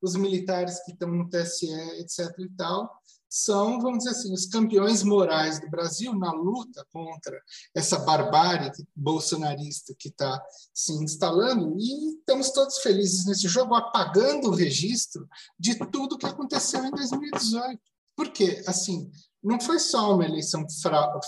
[0.03, 1.67] os militares que estão no TSE,
[1.99, 2.29] etc.
[2.41, 2.91] e tal,
[3.37, 7.37] são, vamos dizer assim, os campeões morais do Brasil na luta contra
[7.75, 10.41] essa barbárie bolsonarista que está
[10.73, 15.29] se instalando e estamos todos felizes nesse jogo, apagando o registro
[15.59, 17.81] de tudo que aconteceu em 2018.
[18.15, 18.63] Por quê?
[18.69, 19.11] Assim,
[19.43, 20.65] não foi só uma eleição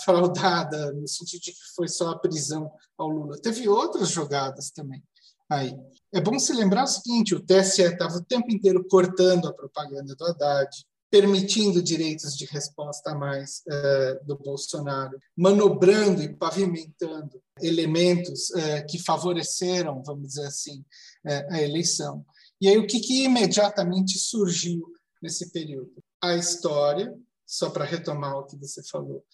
[0.04, 3.36] fraudada, no sentido de que foi só a prisão ao Lula.
[3.42, 5.02] Teve outras jogadas também
[5.50, 5.76] aí.
[6.14, 10.14] É bom se lembrar o seguinte: o TSE estava o tempo inteiro cortando a propaganda
[10.14, 10.70] do Haddad,
[11.10, 18.98] permitindo direitos de resposta a mais uh, do Bolsonaro, manobrando e pavimentando elementos uh, que
[18.98, 22.24] favoreceram, vamos dizer assim, uh, a eleição.
[22.60, 24.84] E aí o que, que imediatamente surgiu
[25.22, 25.92] nesse período?
[26.20, 27.14] A história,
[27.46, 29.24] só para retomar o que você falou,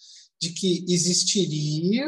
[0.40, 2.06] de que existiria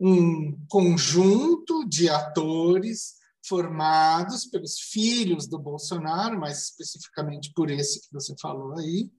[0.00, 8.34] um conjunto de atores formados pelos filhos do Bolsonaro, mais especificamente por esse que você
[8.40, 9.10] falou aí,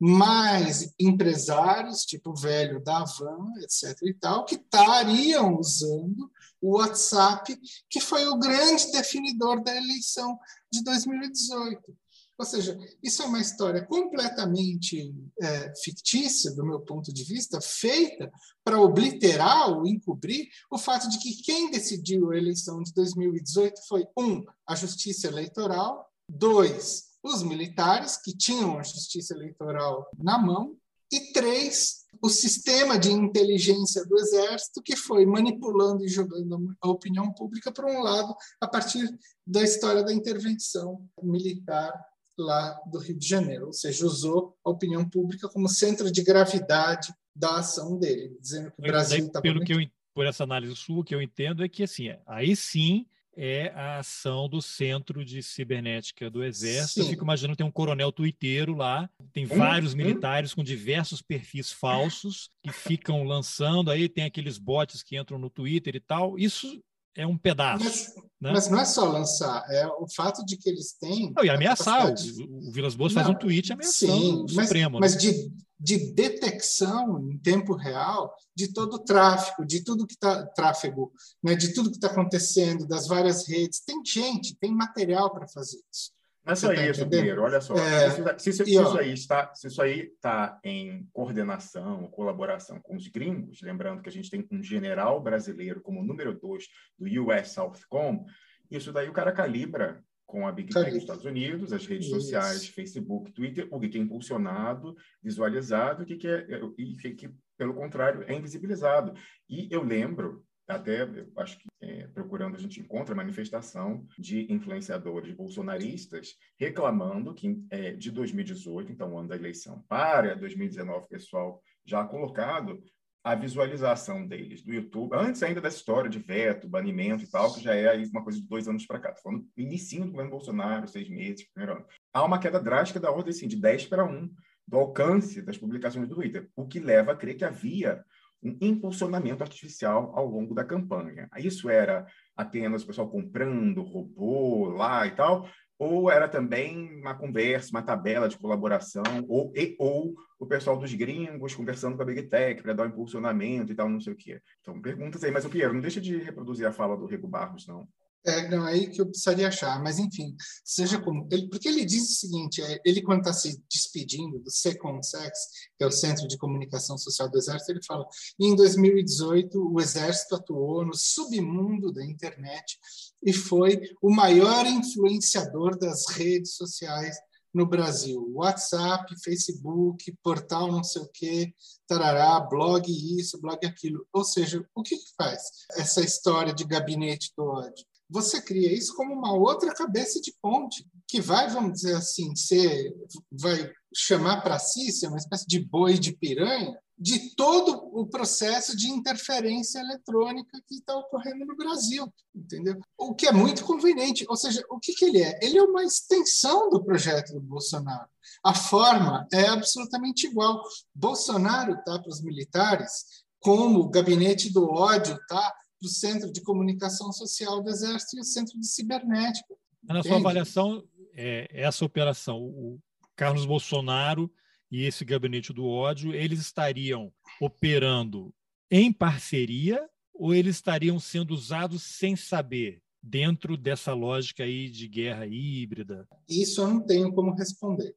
[0.00, 3.96] mais empresários, tipo o velho da Havan, etc.
[4.02, 6.30] e tal, que estariam usando
[6.60, 10.38] o WhatsApp, que foi o grande definidor da eleição
[10.72, 11.96] de 2018.
[12.36, 18.30] Ou seja, isso é uma história completamente é, fictícia, do meu ponto de vista, feita
[18.64, 24.04] para obliterar ou encobrir o fato de que quem decidiu a eleição de 2018 foi,
[24.18, 30.76] um, a justiça eleitoral, dois, os militares, que tinham a justiça eleitoral na mão,
[31.12, 37.32] e três, o sistema de inteligência do Exército que foi manipulando e jogando a opinião
[37.32, 39.08] pública para um lado a partir
[39.46, 41.92] da história da intervenção militar
[42.38, 47.12] lá do Rio de Janeiro, ou seja, usou a opinião pública como centro de gravidade
[47.34, 49.80] da ação dele, dizendo que o Brasil está pelo que eu
[50.14, 53.04] por essa análise sua que eu entendo é que assim, aí sim
[53.36, 56.94] é a ação do Centro de Cibernética do Exército.
[56.94, 57.00] Sim.
[57.00, 59.96] Eu fico imaginando tem um coronel tuiteiro lá, tem hum, vários hum.
[59.96, 65.50] militares com diversos perfis falsos que ficam lançando, aí tem aqueles bots que entram no
[65.50, 66.38] Twitter e tal.
[66.38, 66.80] Isso
[67.16, 67.84] é um pedaço.
[67.84, 68.52] Mas, né?
[68.52, 71.32] mas, não é só lançar, é o fato de que eles têm.
[71.34, 72.12] Não, e ameaçar.
[72.12, 74.98] O, o Vilas Boas não, faz um tweet ameaçando sim, o Supremo.
[74.98, 75.22] Mas, né?
[75.28, 80.46] mas de, de detecção em tempo real de todo o tráfego, de tudo que está
[80.46, 81.12] tráfego,
[81.42, 83.80] né, de tudo que está acontecendo, das várias redes.
[83.80, 86.12] Tem gente, tem material para fazer isso.
[86.44, 87.74] Não é só tá isso, Pinheiro, olha só.
[87.74, 92.06] É, se, se, se, e, ó, isso aí está, se isso aí está em coordenação,
[92.08, 96.66] colaboração com os gringos, lembrando que a gente tem um general brasileiro como número dois
[96.98, 98.26] do US Southcom,
[98.70, 102.20] isso daí o cara calibra com a Big Tech dos Estados Unidos, as redes Isso.
[102.20, 106.46] sociais, Facebook, Twitter, o que é impulsionado, visualizado, o que é,
[106.78, 109.14] e que, pelo contrário, é invisibilizado.
[109.48, 116.34] E eu lembro, até, acho que é, procurando a gente encontra manifestação de influenciadores bolsonaristas
[116.58, 122.82] reclamando que é, de 2018, então ano da eleição, para 2019, pessoal já colocado,
[123.24, 127.62] a visualização deles do YouTube, antes ainda dessa história de veto, banimento e tal, que
[127.62, 129.08] já é aí uma coisa de dois anos para cá.
[129.08, 131.86] Estou falando início do governo Bolsonaro, seis meses, primeiro ano.
[132.12, 134.30] Há uma queda drástica da ordem assim, de 10 para 1
[134.68, 138.04] do alcance das publicações do Twitter, o que leva a crer que havia
[138.44, 141.28] um impulsionamento artificial ao longo da campanha.
[141.38, 142.06] Isso era
[142.36, 145.48] apenas o pessoal comprando robô lá e tal,
[145.78, 150.92] ou era também uma conversa, uma tabela de colaboração, ou, e, ou o pessoal dos
[150.94, 154.16] gringos conversando com a Big Tech para dar um impulsionamento e tal, não sei o
[154.16, 154.40] quê.
[154.60, 155.30] Então, perguntas aí.
[155.30, 157.88] Mas, o Piero, não deixa de reproduzir a fala do Rego Barros, não.
[158.26, 160.34] É, não, aí que eu precisaria achar, mas enfim,
[160.64, 161.28] seja como.
[161.30, 165.32] Ele, porque ele diz o seguinte: é, ele, quando está se despedindo do Seconsex,
[165.76, 168.06] que é o Centro de Comunicação Social do Exército, ele fala:
[168.40, 172.78] em 2018, o Exército atuou no submundo da internet
[173.22, 177.14] e foi o maior influenciador das redes sociais
[177.52, 178.32] no Brasil.
[178.34, 181.54] WhatsApp, Facebook, portal não sei o quê,
[181.86, 184.06] tarará, blog isso, blog aquilo.
[184.12, 185.42] Ou seja, o que, que faz
[185.76, 187.84] essa história de gabinete do ódio?
[188.14, 192.94] Você cria isso como uma outra cabeça de ponte, que vai, vamos dizer assim, ser,
[193.32, 198.76] vai chamar para si, ser uma espécie de boi de piranha, de todo o processo
[198.76, 202.78] de interferência eletrônica que está ocorrendo no Brasil, entendeu?
[202.96, 204.24] O que é muito conveniente.
[204.28, 205.36] Ou seja, o que, que ele é?
[205.42, 208.08] Ele é uma extensão do projeto do Bolsonaro.
[208.44, 210.62] A forma é absolutamente igual.
[210.94, 215.52] Bolsonaro está para os militares como o gabinete do ódio está
[215.84, 219.54] do Centro de Comunicação Social do Exército e o Centro de Cibernética.
[219.82, 220.08] Na entende?
[220.08, 220.82] sua avaliação,
[221.12, 222.80] é, essa operação, o
[223.14, 224.32] Carlos Bolsonaro
[224.70, 228.34] e esse gabinete do ódio, eles estariam operando
[228.70, 235.26] em parceria ou eles estariam sendo usados sem saber, dentro dessa lógica aí de guerra
[235.26, 236.08] híbrida?
[236.26, 237.94] Isso eu não tenho como responder.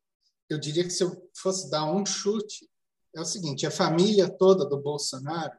[0.50, 2.68] Eu diria que se eu fosse dar um chute,
[3.16, 5.54] é o seguinte: a família toda do Bolsonaro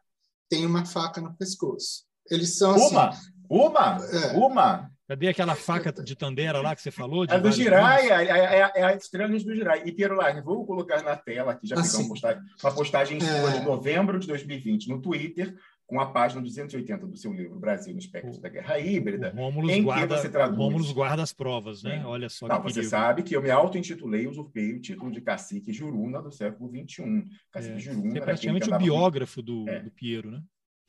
[0.48, 2.07] tem uma faca no pescoço.
[2.30, 2.94] Eles são assim.
[2.94, 3.10] Uma?
[3.48, 3.98] Uma?
[4.12, 4.36] É.
[4.36, 4.90] Uma?
[5.08, 7.24] Cadê aquela faca de Tandera lá que você falou?
[7.24, 9.82] É do Girai, é, é, é, é, a estrela do Girai.
[9.86, 13.50] E, Piero Larne, vou colocar na tela aqui, já assim, uma postagem, uma postagem sua
[13.52, 15.56] de novembro de 2020 no Twitter,
[15.86, 19.32] com a página 280 do seu livro Brasil no Espectro da Guerra Híbrida,
[19.70, 20.58] em guarda, que você traduz...
[20.58, 22.04] Rômulus guarda as provas, né?
[22.04, 25.72] Olha só Não, Você sabe que eu me auto-intitulei e usurpei o título de cacique
[25.72, 27.24] Juruna do século XXI.
[27.50, 28.10] Cacique é, Juruna...
[28.10, 29.80] Você é praticamente o biógrafo do, é.
[29.80, 30.42] do Piero, né?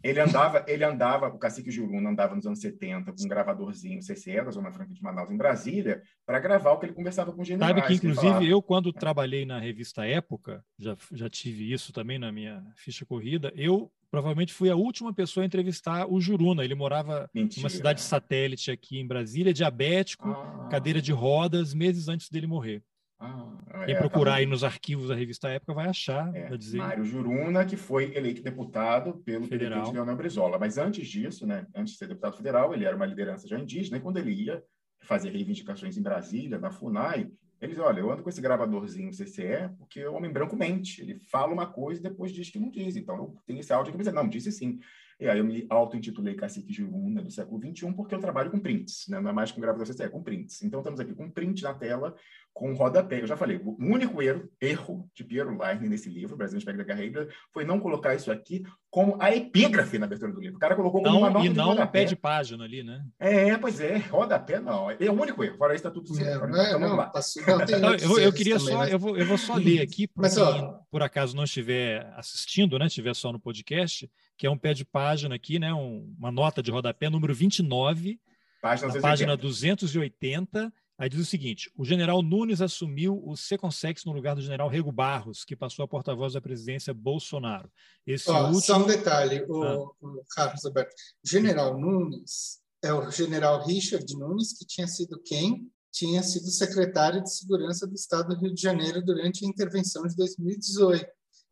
[0.03, 4.41] Ele andava, ele andava, o cacique Juruna andava nos anos 70 com um gravadorzinho CCE
[4.43, 7.75] da Zona Franca de Manaus, em Brasília, para gravar o que ele conversava com generais.
[7.75, 12.31] Sabe que, inclusive, eu, quando trabalhei na revista Época, já, já tive isso também na
[12.31, 16.63] minha ficha corrida, eu provavelmente fui a última pessoa a entrevistar o Juruna.
[16.63, 17.61] Ele morava Mentira.
[17.61, 20.67] numa cidade satélite aqui em Brasília, diabético, ah.
[20.71, 22.81] cadeira de rodas, meses antes dele morrer.
[23.19, 26.33] Ah, Quem é, procurar tá aí nos arquivos da revista Época vai achar.
[26.33, 26.77] É, dizer...
[26.77, 29.79] Mário Juruna, que foi eleito deputado pelo federal.
[29.79, 30.57] presidente Leonel Brizola.
[30.57, 33.97] Mas antes disso, né, antes de ser deputado federal, ele era uma liderança já indígena,
[33.97, 34.63] e quando ele ia
[35.01, 37.29] fazer reivindicações em Brasília, na FUNAI,
[37.61, 41.01] eles, olha, eu ando com esse gravadorzinho CCE porque o homem branco mente.
[41.01, 42.95] Ele fala uma coisa e depois diz que não diz.
[42.95, 44.79] Então, eu tenho esse áudio aqui, mas não, disse sim.
[45.19, 49.05] E aí eu me auto-intitulei Cacique Juruna do século XXI porque eu trabalho com prints,
[49.09, 49.19] né?
[49.19, 50.63] não é mais com gravador CC, é com prints.
[50.63, 52.15] Então estamos aqui com print na tela,
[52.59, 53.21] com rodapé.
[53.21, 56.93] Eu já falei, o único erro, erro de Piero Leine nesse livro, Brasil Espectro da
[56.93, 60.57] Carreira, foi não colocar isso aqui como a epígrafe na abertura do livro.
[60.57, 63.01] O cara colocou como não, uma nota E não de pé de página ali, né?
[63.17, 64.91] É, pois é, rodapé não.
[64.91, 65.57] É o único erro.
[65.57, 66.53] Fora isso, está tudo certo.
[66.53, 67.05] É, então, vamos lá.
[67.05, 68.91] Passou, não, não, eu, eu, queria também, só, mas...
[68.91, 72.77] eu, vou, eu vou só ler aqui, para quem, ó, por acaso não estiver assistindo,
[72.77, 76.31] né, estiver só no podcast, que é um pé de página aqui, né, um, uma
[76.31, 78.19] nota de rodapé, número 29,
[78.61, 84.35] página, página 280, Aí diz o seguinte: o general Nunes assumiu o Seconsex no lugar
[84.35, 87.71] do general Rego Barros, que passou a porta-voz da presidência Bolsonaro.
[88.05, 88.59] Esse último...
[88.59, 89.77] Só um detalhe, o, ah.
[90.01, 90.93] o Carlos Alberto.
[91.23, 95.71] General Nunes é o general Richard Nunes, que tinha sido quem?
[95.89, 100.15] Tinha sido secretário de Segurança do Estado do Rio de Janeiro durante a intervenção de
[100.17, 101.05] 2018.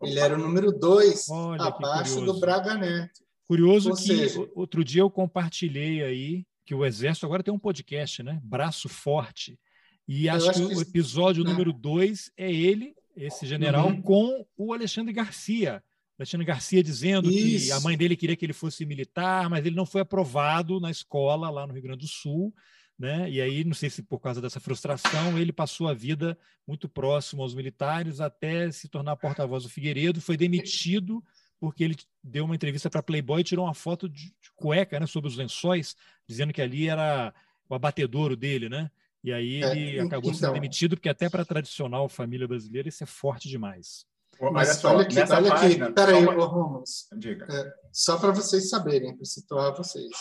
[0.03, 1.25] Ele era o número dois,
[1.57, 3.21] abaixo do Braga Neto.
[3.47, 4.47] Curioso Ou que seja...
[4.53, 8.41] outro dia eu compartilhei aí que o Exército agora tem um podcast, né?
[8.44, 9.57] Braço Forte.
[10.06, 11.49] E acho, acho que, o episódio é.
[11.49, 14.02] número dois é ele, esse general, uhum.
[14.02, 15.81] com o Alexandre Garcia.
[16.19, 17.68] Alexandre Garcia dizendo Isso.
[17.68, 20.91] que a mãe dele queria que ele fosse militar, mas ele não foi aprovado na
[20.91, 22.53] escola lá no Rio Grande do Sul.
[22.99, 23.30] Né?
[23.30, 26.38] E aí, não sei se por causa dessa frustração, ele passou a vida
[26.68, 31.23] muito próximo aos militares até se tornar porta-voz do Figueiredo, foi demitido
[31.59, 35.29] porque ele deu uma entrevista para Playboy e tirou uma foto de, cueca, né, sobre
[35.29, 35.95] os lençóis,
[36.27, 37.34] dizendo que ali era
[37.69, 38.89] o abatedouro dele, né?
[39.23, 42.47] E aí é, ele é, acabou então, sendo demitido, porque até para a tradicional família
[42.47, 44.05] brasileira isso é forte demais.
[44.51, 45.93] Mas só, olha aqui, olha aqui.
[45.93, 46.45] Peraí, uma...
[46.45, 47.07] Romans.
[47.17, 47.45] Diga.
[47.49, 50.11] É, só para vocês saberem, para situar vocês.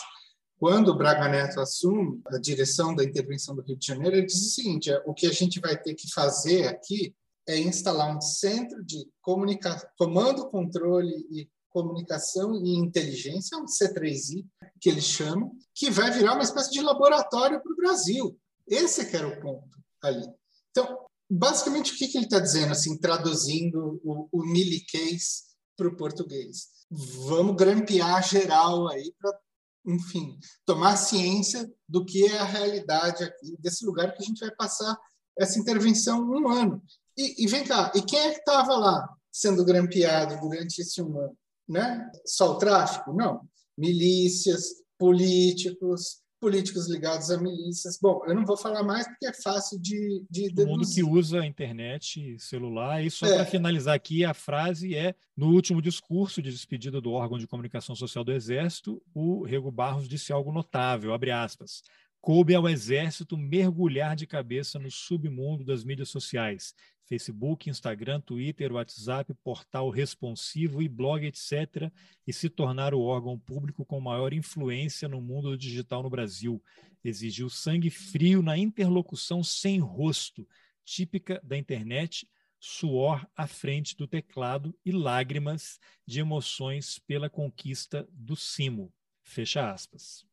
[0.59, 4.41] Quando o Braga Neto assume a direção da intervenção do Rio de Janeiro, ele diz
[4.41, 7.15] o seguinte: é, o que a gente vai ter que fazer aqui
[7.47, 14.45] é instalar um centro de comando, controle e comunicação e inteligência, um C3I,
[14.79, 18.39] que eles chamam, que vai virar uma espécie de laboratório para o Brasil.
[18.67, 20.27] Esse é que era o ponto ali.
[20.71, 25.95] Então, basicamente, o que, que ele está dizendo, assim, traduzindo o, o miliquês para o
[25.95, 26.69] português?
[26.89, 29.39] Vamos grampear geral aí para,
[29.85, 34.51] enfim, tomar ciência do que é a realidade aqui, desse lugar que a gente vai
[34.55, 34.97] passar
[35.37, 36.81] essa intervenção um ano.
[37.17, 41.19] E, e vem cá, e quem é que estava lá sendo grampeado durante esse um
[41.19, 41.37] ano?
[41.67, 42.09] Né?
[42.25, 43.13] Só o tráfico?
[43.13, 43.41] Não.
[43.77, 44.65] Milícias,
[44.97, 47.97] políticos, políticos ligados a milícias.
[48.01, 51.41] Bom, eu não vou falar mais porque é fácil de, de Todo mundo que usa
[51.41, 53.03] a internet, celular.
[53.03, 53.35] E só é.
[53.35, 57.95] para finalizar aqui, a frase é: no último discurso de despedida do órgão de comunicação
[57.95, 61.81] social do Exército, o Rego Barros disse algo notável, abre aspas
[62.21, 66.73] coube ao exército mergulhar de cabeça no submundo das mídias sociais,
[67.07, 71.91] Facebook, Instagram, Twitter, WhatsApp, portal responsivo e blog, etc.,
[72.25, 76.61] e se tornar o órgão público com maior influência no mundo do digital no Brasil.
[77.03, 80.45] Exigiu sangue frio na interlocução sem rosto,
[80.83, 82.27] típica da internet,
[82.59, 88.91] suor à frente do teclado e lágrimas de emoções pela conquista do cimo.
[89.23, 90.26] Fecha aspas.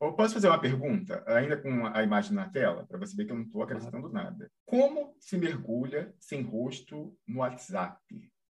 [0.00, 3.32] Eu posso fazer uma pergunta, ainda com a imagem na tela, para você ver que
[3.32, 4.50] eu não estou acrescentando nada.
[4.64, 8.00] Como se mergulha sem rosto no WhatsApp?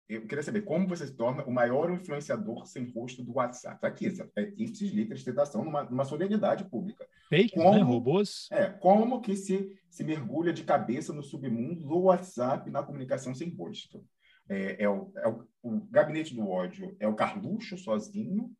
[0.06, 3.76] Eu queria saber como você se torna o maior influenciador sem rosto do WhatsApp.
[3.76, 7.06] Está aqui, é ipsis literis citação numa, numa solenidade pública.
[7.30, 7.64] Fake, né?
[7.64, 7.82] como, né?
[7.82, 8.48] Robôs?
[8.50, 13.48] É, como que se, se mergulha de cabeça no submundo do WhatsApp na comunicação sem
[13.54, 14.04] rosto?
[14.48, 18.50] É, é, o, é o, o, gabinete do ódio é o Carluxo sozinho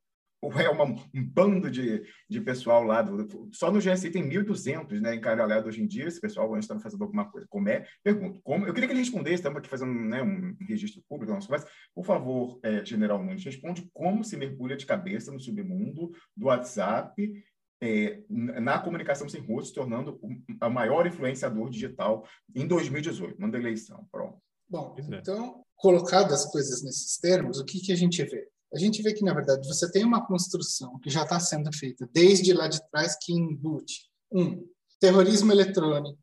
[0.42, 3.02] ou é uma, um bando de, de pessoal lá.
[3.02, 6.06] Do, só no GSI tem 1.200 né, encaralhados hoje em dia.
[6.06, 7.46] Esse pessoal antes estava fazendo alguma coisa.
[7.48, 7.86] Como é?
[8.02, 8.40] Pergunto.
[8.42, 11.68] Como, eu queria que ele respondesse, estamos aqui fazendo né, um registro público, nossa conversa.
[11.94, 17.32] Por favor, é, General Nunes, responde como se mergulha de cabeça no submundo do WhatsApp
[17.82, 24.06] é, na comunicação sem rosto, se tornando o maior influenciador digital em 2018, na eleição.
[24.12, 24.38] Pronto.
[24.68, 25.16] Bom, é.
[25.16, 28.48] então, colocado as coisas nesses termos, o que, que a gente vê?
[28.72, 32.08] A gente vê que, na verdade, você tem uma construção que já está sendo feita
[32.12, 34.64] desde lá de trás que embute, um,
[35.00, 36.18] terrorismo eletrônico,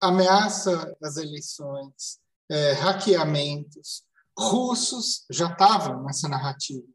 [0.00, 2.20] ameaça às eleições,
[2.50, 4.04] é, hackeamentos.
[4.38, 6.86] Russos já estavam nessa narrativa.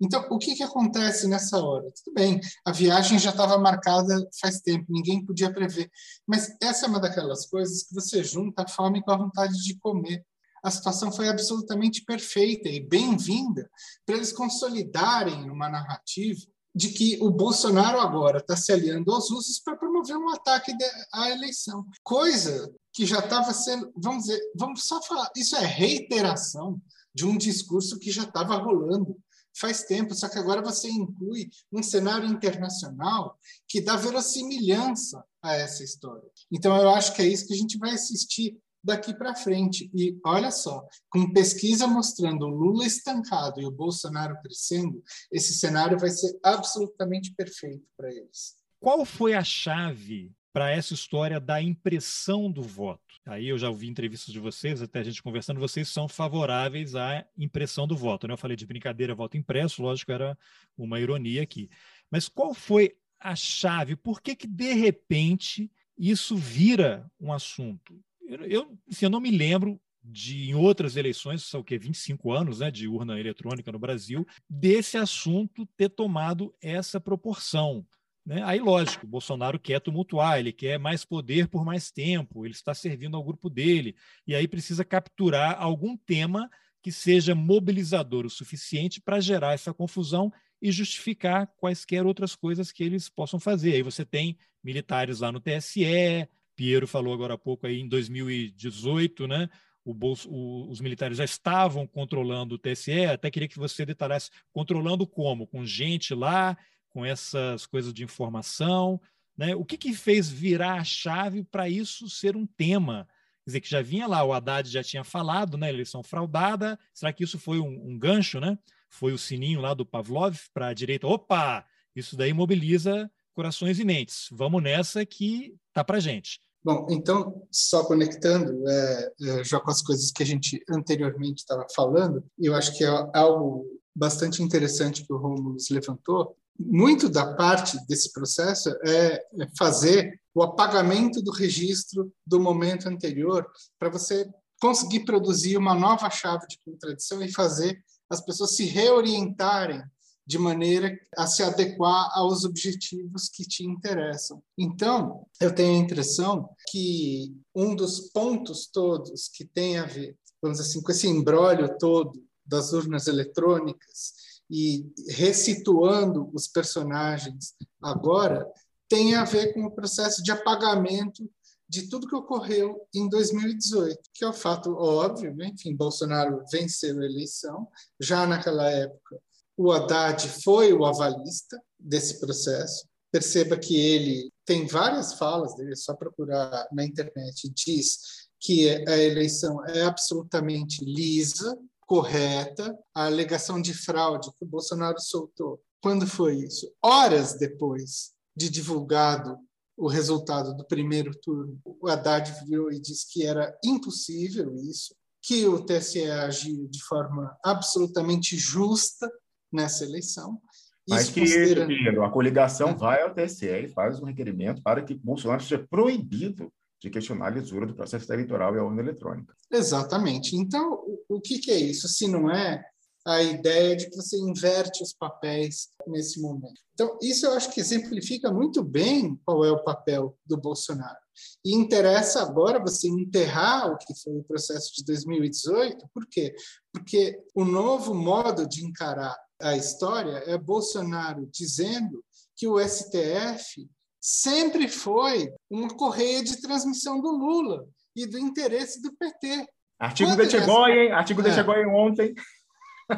[0.00, 1.88] Então, o que, que acontece nessa hora?
[1.92, 5.88] Tudo bem, a viagem já estava marcada faz tempo, ninguém podia prever.
[6.26, 9.78] Mas essa é uma daquelas coisas que você junta a fome com a vontade de
[9.78, 10.26] comer
[10.62, 13.68] a situação foi absolutamente perfeita e bem-vinda
[14.06, 16.40] para eles consolidarem uma narrativa
[16.74, 20.72] de que o Bolsonaro agora está se aliando aos russos para promover um ataque
[21.12, 21.84] à eleição.
[22.02, 26.80] Coisa que já estava sendo, vamos dizer, vamos só falar, isso é reiteração
[27.14, 29.16] de um discurso que já estava rolando
[29.54, 35.84] faz tempo, só que agora você inclui um cenário internacional que dá verossimilhança a essa
[35.84, 36.26] história.
[36.50, 39.90] Então, eu acho que é isso que a gente vai assistir daqui para frente.
[39.94, 45.98] E olha só, com pesquisa mostrando o Lula estancado e o Bolsonaro crescendo, esse cenário
[45.98, 48.56] vai ser absolutamente perfeito para eles.
[48.80, 53.00] Qual foi a chave para essa história da impressão do voto?
[53.24, 57.24] Aí eu já ouvi entrevistas de vocês, até a gente conversando, vocês são favoráveis à
[57.38, 58.26] impressão do voto.
[58.26, 58.34] Né?
[58.34, 60.36] Eu falei de brincadeira, voto impresso, lógico, era
[60.76, 61.70] uma ironia aqui.
[62.10, 63.94] Mas qual foi a chave?
[63.94, 68.02] Por que, que de repente, isso vira um assunto?
[68.48, 71.78] Eu, assim, eu não me lembro de em outras eleições, são o quê?
[71.78, 77.86] 25 anos né, de urna eletrônica no Brasil, desse assunto ter tomado essa proporção.
[78.24, 78.42] Né?
[78.44, 83.16] Aí, lógico, Bolsonaro quer tumultuar, ele quer mais poder por mais tempo, ele está servindo
[83.16, 83.94] ao grupo dele,
[84.26, 86.50] e aí precisa capturar algum tema
[86.82, 92.82] que seja mobilizador o suficiente para gerar essa confusão e justificar quaisquer outras coisas que
[92.82, 93.74] eles possam fazer.
[93.74, 99.26] Aí você tem militares lá no TSE, Piero falou agora há pouco aí em 2018,
[99.26, 99.48] né?
[99.84, 105.06] Bolso, o, os militares já estavam controlando o TSE, até queria que você detalhasse controlando
[105.06, 105.46] como?
[105.46, 106.56] Com gente lá,
[106.88, 109.00] com essas coisas de informação,
[109.36, 109.56] né?
[109.56, 113.08] O que, que fez virar a chave para isso ser um tema?
[113.44, 115.68] Quer dizer, que já vinha lá, o Haddad já tinha falado, né?
[115.68, 116.78] Eleição fraudada.
[116.94, 118.56] Será que isso foi um, um gancho, né?
[118.88, 121.08] Foi o sininho lá do Pavlov para a direita.
[121.08, 121.66] Opa!
[121.96, 124.28] Isso daí mobiliza corações e mentes.
[124.30, 126.40] Vamos nessa que tá para gente.
[126.64, 131.66] Bom, então, só conectando é, é, já com as coisas que a gente anteriormente estava
[131.74, 136.36] falando, eu acho que é algo bastante interessante que o Romulo levantou.
[136.58, 143.44] Muito da parte desse processo é, é fazer o apagamento do registro do momento anterior
[143.78, 144.28] para você
[144.60, 149.82] conseguir produzir uma nova chave de contradição e fazer as pessoas se reorientarem
[150.26, 154.42] de maneira a se adequar aos objetivos que te interessam.
[154.56, 160.58] Então, eu tenho a impressão que um dos pontos todos que tem a ver, vamos
[160.58, 164.14] dizer assim, com esse embrólio todo das urnas eletrônicas
[164.50, 168.46] e ressituando os personagens agora,
[168.88, 171.28] tem a ver com o processo de apagamento
[171.68, 175.46] de tudo que ocorreu em 2018, que é o fato óbvio, né?
[175.54, 177.66] enfim, Bolsonaro venceu a eleição,
[177.98, 179.18] já naquela época
[179.62, 182.84] o Haddad foi o avalista desse processo.
[183.12, 187.98] Perceba que ele tem várias falas dele, é só procurar na internet, diz
[188.40, 191.56] que a eleição é absolutamente lisa,
[191.86, 192.76] correta.
[192.92, 196.72] A alegação de fraude que o Bolsonaro soltou, quando foi isso?
[196.82, 199.38] Horas depois de divulgado
[199.76, 205.46] o resultado do primeiro turno, o Haddad virou e disse que era impossível isso, que
[205.46, 209.10] o TSE agiu de forma absolutamente justa,
[209.52, 210.40] nessa eleição.
[210.88, 212.02] Mas que, considerando...
[212.02, 212.74] a coligação é.
[212.74, 217.30] vai ao TSE e faz um requerimento para que Bolsonaro seja proibido de questionar a
[217.30, 219.34] lisura do processo eleitoral e a urna eletrônica.
[219.50, 220.34] Exatamente.
[220.34, 221.86] Então, o, o que, que é isso?
[221.86, 222.64] Se não é
[223.04, 226.60] a ideia de que você inverte os papéis nesse momento.
[226.72, 230.98] Então, isso eu acho que exemplifica muito bem qual é o papel do Bolsonaro.
[231.44, 236.34] E interessa agora você enterrar o que foi o processo de 2018, por quê?
[236.72, 242.02] Porque o novo modo de encarar a história é Bolsonaro dizendo
[242.36, 243.68] que o STF
[244.00, 249.46] sempre foi uma correia de transmissão do Lula e do interesse do PT.
[249.78, 252.14] Artigo de Chegói, artigo de é, Chegói ontem.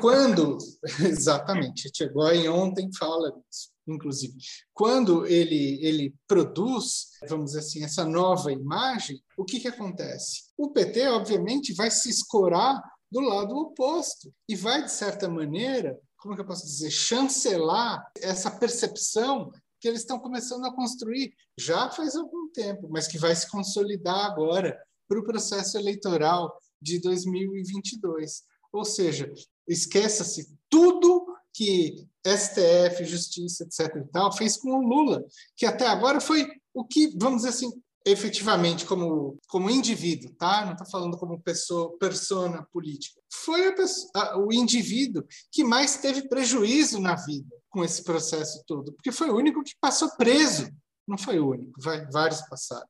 [0.01, 0.59] Quando,
[1.01, 4.35] exatamente, Chegói ontem fala disso, inclusive.
[4.73, 10.45] Quando ele, ele produz, vamos dizer assim, essa nova imagem, o que, que acontece?
[10.57, 16.35] O PT, obviamente, vai se escorar do lado oposto e vai, de certa maneira, como
[16.35, 22.17] que eu posso dizer, chancelar essa percepção que eles estão começando a construir já faz
[22.17, 24.75] algum tempo, mas que vai se consolidar agora
[25.07, 28.43] para o processo eleitoral de 2022.
[28.73, 29.31] Ou seja,
[29.69, 33.95] esqueça-se tudo que STF, Justiça, etc.
[33.97, 35.23] e tal fez com o Lula,
[35.55, 37.71] que até agora foi o que, vamos dizer assim,
[38.05, 40.65] efetivamente como, como indivíduo, tá?
[40.65, 43.21] Não estou falando como pessoa, persona política.
[43.33, 48.93] Foi pessoa, a, o indivíduo que mais teve prejuízo na vida com esse processo todo,
[48.93, 50.71] porque foi o único que passou preso.
[51.09, 52.87] Não foi o único, vai, vários passaram.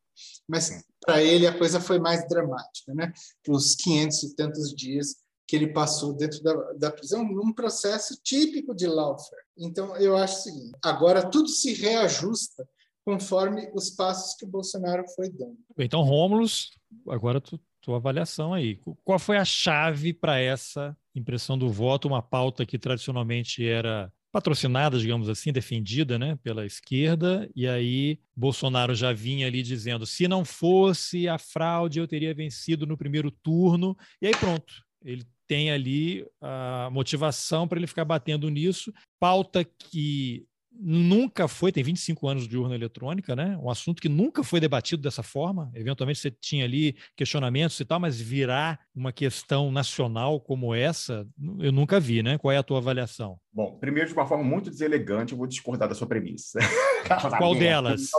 [0.48, 3.12] Mas para ele a coisa foi mais dramática, né?
[3.48, 5.16] Os 500 e tantos dias
[5.46, 9.42] que ele passou dentro da, da prisão num processo típico de lawfare.
[9.56, 12.66] Então, eu acho o seguinte: agora tudo se reajusta
[13.04, 15.58] conforme os passos que o Bolsonaro foi dando.
[15.78, 16.70] Então, Rômulus,
[17.08, 18.80] agora tu tua avaliação aí.
[19.04, 24.98] Qual foi a chave para essa impressão do voto, uma pauta que tradicionalmente era patrocinada,
[24.98, 30.44] digamos assim, defendida né, pela esquerda, e aí Bolsonaro já vinha ali dizendo: se não
[30.44, 34.82] fosse a fraude, eu teria vencido no primeiro turno, e aí pronto.
[35.04, 38.90] Ele tem ali a motivação para ele ficar batendo nisso.
[39.20, 40.46] Pauta que
[40.78, 43.56] nunca foi, tem 25 anos de urna eletrônica, né?
[43.62, 45.70] Um assunto que nunca foi debatido dessa forma.
[45.74, 51.26] Eventualmente você tinha ali questionamentos e tal, mas virar uma questão nacional como essa,
[51.60, 52.38] eu nunca vi, né?
[52.38, 53.38] Qual é a tua avaliação?
[53.54, 56.58] Bom, primeiro, de uma forma muito deselegante, eu vou discordar da sua premissa.
[57.38, 58.10] Qual delas?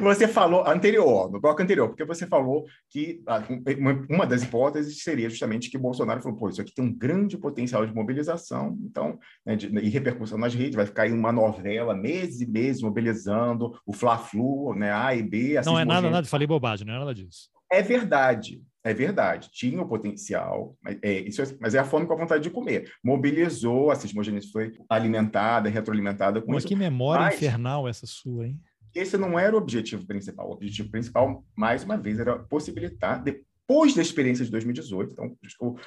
[0.00, 3.42] Você falou anterior, no bloco anterior, porque você falou que ah,
[4.10, 7.86] uma das hipóteses seria justamente que Bolsonaro falou: pô, isso aqui tem um grande potencial
[7.86, 12.42] de mobilização, então, né, de, e repercussão nas redes, vai ficar aí uma novela, meses
[12.42, 15.58] e meses mobilizando, o Fla-Flu, né, A e B.
[15.64, 17.48] Não é nada, nada, falei bobagem, não é nada disso.
[17.72, 22.06] É verdade, é verdade, tinha o potencial, mas é, isso é, mas é a fome
[22.06, 22.90] com a vontade de comer.
[23.04, 26.68] Mobilizou, a cismogênese foi alimentada, retroalimentada com mas isso.
[26.68, 28.58] Que memória mas, infernal essa sua, hein?
[28.94, 30.48] Esse não era o objetivo principal.
[30.48, 35.36] O objetivo principal, mais uma vez, era possibilitar, depois da experiência de 2018, então,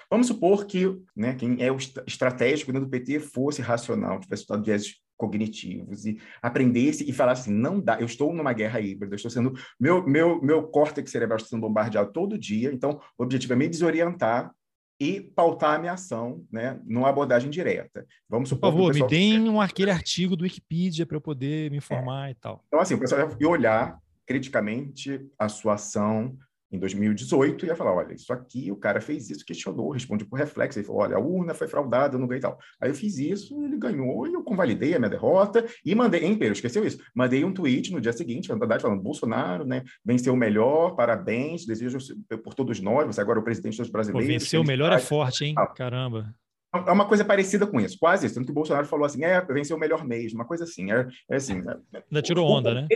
[0.09, 4.63] vamos supor que né, quem é o estratégico dentro do PT fosse racional, tivesse estudado
[4.63, 9.15] viés cognitivos e aprendesse e falasse assim, não dá, eu estou numa guerra híbrida, eu
[9.15, 13.53] estou sendo, meu, meu, meu córtex cerebral está sendo bombardeado todo dia, então o objetivo
[13.53, 14.51] é me desorientar
[14.99, 18.05] e pautar a minha ação, né, numa abordagem direta.
[18.29, 21.77] Vamos supor Por favor, me deem um, aquele artigo do Wikipedia para eu poder me
[21.77, 22.31] informar é.
[22.31, 22.61] e tal.
[22.67, 26.37] Então, assim, o pessoal ia olhar criticamente a sua ação
[26.73, 30.79] em 2018 ia falar, olha, isso aqui, o cara fez isso, questionou, responde por reflexo,
[30.79, 32.57] ele falou, olha, a urna foi fraudada, eu não ganhei tal.
[32.81, 36.35] Aí eu fiz isso, ele ganhou, e eu convalidei a minha derrota, e mandei, hein,
[36.35, 36.99] Pedro, esqueceu isso?
[37.13, 41.99] Mandei um tweet no dia seguinte, falando, Bolsonaro, né, venceu o melhor, parabéns, desejo
[42.43, 44.27] por todos nós, você agora é o presidente dos brasileiros.
[44.27, 45.55] Pô, venceu o melhor é forte, hein?
[45.75, 46.33] Caramba.
[46.73, 48.35] É uma coisa parecida com isso, quase isso.
[48.35, 50.91] Tanto que o Bolsonaro falou assim, é, venceu o melhor mês, uma coisa assim.
[50.91, 51.61] É, é assim.
[51.93, 52.87] É, Ainda tirou onda, né?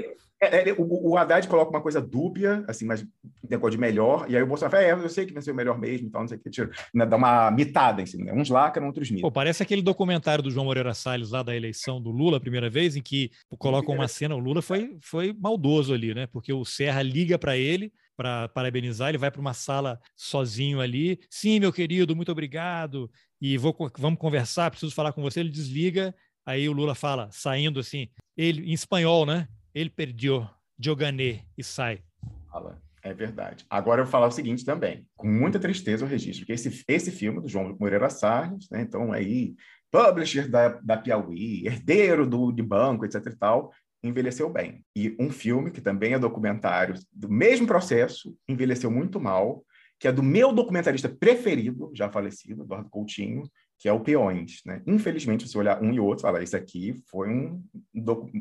[0.41, 3.05] É, é, o, o Haddad coloca uma coisa dúbia, assim, mas
[3.49, 5.79] negócio de melhor, e aí o Bolsonaro fala, é, eu sei que venceu o melhor
[5.79, 8.33] mesmo, então não sei o que, tira, né, dá uma mitada em cima, né?
[8.33, 9.27] uns lacram, outros mitam.
[9.27, 12.69] Pô, parece aquele documentário do João Moreira Salles lá da eleição do Lula a primeira
[12.69, 16.27] vez, em que colocam uma cena, o Lula foi, foi maldoso ali, né?
[16.27, 21.19] Porque o Serra liga para ele, para parabenizar, ele vai para uma sala sozinho ali.
[21.29, 23.09] Sim, meu querido, muito obrigado.
[23.41, 25.39] E vou, vamos conversar, preciso falar com você.
[25.39, 26.15] Ele desliga,
[26.45, 29.47] aí o Lula fala, saindo assim, ele em espanhol, né?
[29.73, 30.47] Ele perdeu,
[30.79, 32.03] jogané e sai.
[32.51, 32.81] Fala.
[33.03, 33.65] É verdade.
[33.69, 37.09] Agora eu vou falar o seguinte também, com muita tristeza eu registro que esse, esse
[37.09, 39.55] filme do João Moreira Salles, né, então aí,
[39.89, 43.71] publisher da, da Piauí, herdeiro do, de banco, etc e tal,
[44.03, 44.83] envelheceu bem.
[44.95, 49.63] E um filme que também é documentário do mesmo processo, envelheceu muito mal,
[49.99, 53.43] que é do meu documentarista preferido, já falecido, Eduardo Coutinho,
[53.79, 54.61] que é o Peões.
[54.65, 54.81] Né?
[54.87, 57.63] Infelizmente, se olhar um e outro, fala, isso aqui foi um,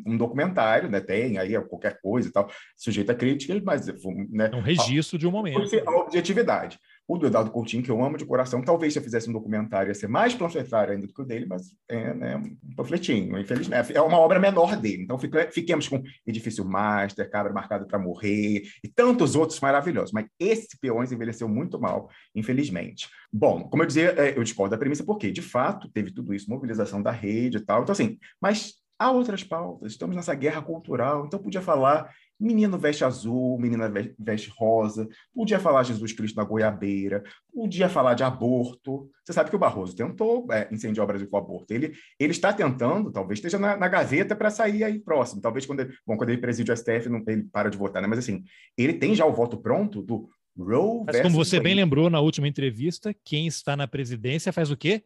[0.07, 1.01] um documentário, né?
[1.01, 3.87] tem aí qualquer coisa e tal, sujeito a crítica, mas...
[4.31, 4.51] Né?
[4.53, 5.61] É um registro de um momento.
[5.87, 6.79] A objetividade.
[7.09, 9.91] O do Eduardo Coutinho, que eu amo de coração, talvez se eu fizesse um documentário
[9.91, 13.97] ia ser mais panfletário ainda do que o dele, mas é né, um panfletinho, infelizmente.
[13.97, 15.05] É uma obra menor dele.
[15.05, 15.19] Então
[15.51, 20.13] fiquemos com Edifício Master, Cabra Marcado para Morrer e tantos outros maravilhosos.
[20.13, 23.09] Mas esse Peões envelheceu muito mal, infelizmente.
[23.33, 26.51] Bom, como eu dizia, é, eu discordo da premissa porque, de fato, teve tudo isso,
[26.51, 27.83] mobilização da rede e tal.
[27.83, 33.03] Então, assim, mas há outras pautas, estamos nessa guerra cultural, então podia falar Menino veste
[33.05, 39.11] azul, menina veste rosa, podia falar Jesus Cristo na goiabeira, podia falar de aborto.
[39.25, 41.73] Você sabe que o Barroso tentou é, incendiar o Brasil com o aborto.
[41.73, 45.41] Ele, ele está tentando, talvez esteja na, na gaveta para sair aí próximo.
[45.41, 48.09] Talvez quando ele, bom, quando ele preside o STF, não, ele para de votar, né?
[48.09, 48.45] Mas assim,
[48.77, 52.49] ele tem já o voto pronto do Roe Mas como você bem lembrou na última
[52.49, 55.05] entrevista, quem está na presidência faz o quê?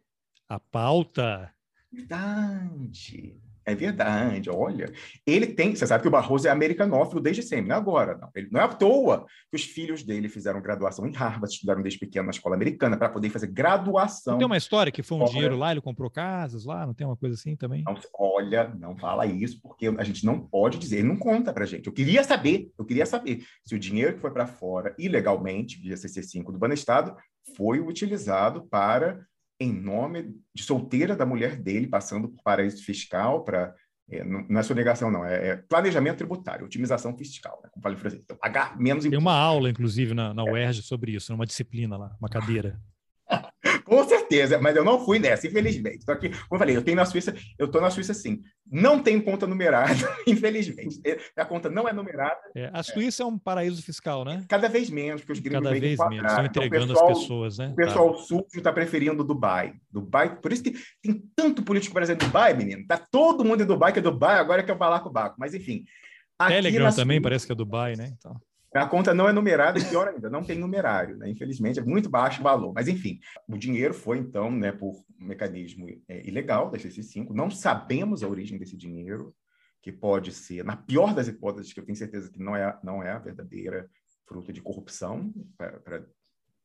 [0.49, 1.53] A pauta.
[1.93, 3.41] Verdade.
[3.71, 4.93] É verdade, olha.
[5.25, 5.75] Ele tem.
[5.75, 8.19] Você sabe que o Barroso é americanófilo desde sempre, não é agora.
[8.19, 8.29] Não.
[8.35, 12.01] Ele, não é à toa que os filhos dele fizeram graduação em Harvard, estudaram desde
[12.01, 14.33] pequeno na escola americana para poder fazer graduação.
[14.33, 17.07] Não tem uma história que foi um dinheiro lá, ele comprou casas lá, não tem
[17.07, 17.85] uma coisa assim também?
[17.87, 21.65] Não, olha, não fala isso, porque a gente não pode dizer, ele não conta para
[21.65, 21.87] gente.
[21.87, 25.95] Eu queria saber, eu queria saber se o dinheiro que foi para fora ilegalmente, via
[25.95, 27.17] CC5 do Banestado,
[27.57, 29.21] foi utilizado para
[29.61, 33.75] em nome de solteira da mulher dele, passando por paraíso fiscal para.
[34.13, 38.21] É, não é sonegação, não, é, é, planejamento tributário, otimização fiscal, né, como falei francês.
[38.25, 42.17] Então, pagar menos Tem uma aula, inclusive, na, na UERJ sobre isso, uma disciplina lá,
[42.19, 42.77] uma cadeira.
[44.31, 46.05] Com certeza mas eu não fui nessa, infelizmente.
[46.05, 48.41] Só que, como eu falei, eu tenho na Suíça, eu estou na Suíça sim.
[48.71, 49.93] Não tem conta numerada,
[50.27, 51.01] infelizmente.
[51.37, 52.39] A conta não é numerada.
[52.55, 54.45] É, a Suíça é um paraíso fiscal, né?
[54.49, 57.19] Cada vez menos, porque os gringos Cada vez menos, estão então, entregando então, pessoal, as
[57.19, 57.69] pessoas, né?
[57.69, 58.23] O pessoal tá.
[58.23, 59.75] sujo está preferindo Dubai.
[59.91, 62.87] Dubai, por isso que tem tanto político brasileiro em Dubai, menino.
[62.87, 65.37] Tá todo mundo em Dubai, que é Dubai, agora que é o Balacobaco.
[65.39, 65.85] Mas enfim.
[66.47, 68.15] Telegram também parece que é Dubai, né?
[68.17, 68.41] Então.
[68.73, 71.29] A conta não é numerada e pior ainda, não tem numerário, né?
[71.29, 72.73] Infelizmente, é muito baixo o valor.
[72.73, 73.19] Mas, enfim,
[73.49, 77.31] o dinheiro foi, então, né, por um mecanismo é, ilegal da CC5.
[77.31, 79.35] Não sabemos a origem desse dinheiro,
[79.83, 83.03] que pode ser, na pior das hipóteses, que eu tenho certeza que não é, não
[83.03, 83.89] é a verdadeira
[84.27, 86.05] fruto de corrupção pra, pra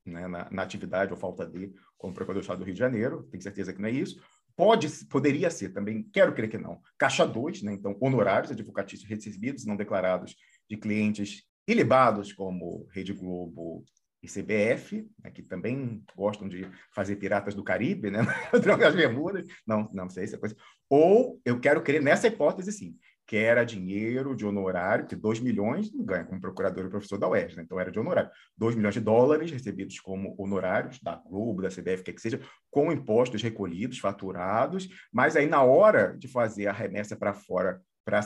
[0.05, 3.23] né, na, na, atividade ou falta de, como Procurador do Estado do Rio de Janeiro,
[3.31, 4.21] tenho certeza que não é isso.
[4.55, 9.65] Pode, poderia ser também, quero crer que não, caixa 2, né, então honorários advocatícios recebidos
[9.65, 10.35] não declarados
[10.69, 13.83] de clientes ilibados como Rede Globo
[14.21, 18.19] e CBF, né, que também gostam de fazer piratas do Caribe, né?
[18.87, 20.55] as Bermudas, não, não sei se é coisa.
[20.89, 22.97] Ou eu quero crer nessa hipótese, sim,
[23.27, 27.27] que era dinheiro de honorário, que 2 milhões não ganha como procurador e professor da
[27.27, 27.63] UERJ, né?
[27.63, 28.29] então era de honorário.
[28.57, 32.39] 2 milhões de dólares recebidos como honorários da Globo, da CBF, que, que seja,
[32.69, 38.21] com impostos recolhidos, faturados, mas aí na hora de fazer a remessa para fora, para,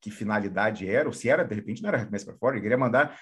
[0.00, 2.78] que finalidade era, ou se era, de repente, não era remessa para fora, ele queria
[2.78, 3.18] mandar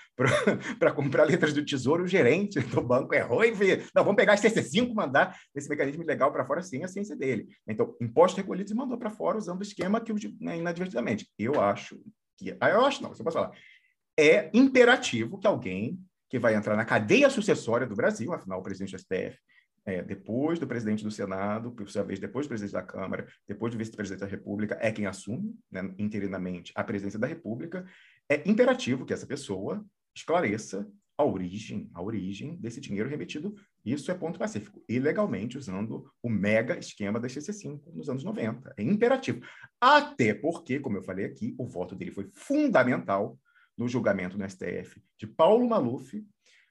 [0.79, 4.35] para comprar letras do tesouro, o gerente do banco errou e fez, não, vamos pegar
[4.35, 7.49] as CC5 mandar esse mecanismo legal para fora sem a ciência dele.
[7.67, 11.29] Então, impostos recolhidos e mandou para fora usando o esquema que, né, inadvertidamente.
[11.39, 11.99] Eu acho
[12.37, 13.53] que, ah, eu acho não, você pode falar,
[14.19, 15.99] é imperativo que alguém
[16.29, 19.39] que vai entrar na cadeia sucessória do Brasil, afinal, o presidente do STF
[19.87, 23.73] é, depois do presidente do Senado, por sua vez, depois do presidente da Câmara, depois
[23.73, 27.87] do vice-presidente da República, é quem assume, né, interinamente, a presidência da República,
[28.29, 30.87] é imperativo que essa pessoa esclareça
[31.17, 33.55] a origem, a origem desse dinheiro remetido,
[33.85, 38.75] isso é ponto pacífico, ilegalmente usando o mega esquema da XC5 nos anos 90.
[38.77, 39.41] É imperativo.
[39.81, 43.39] Até porque, como eu falei aqui, o voto dele foi fundamental
[43.79, 46.23] no julgamento no STF de Paulo Maluf,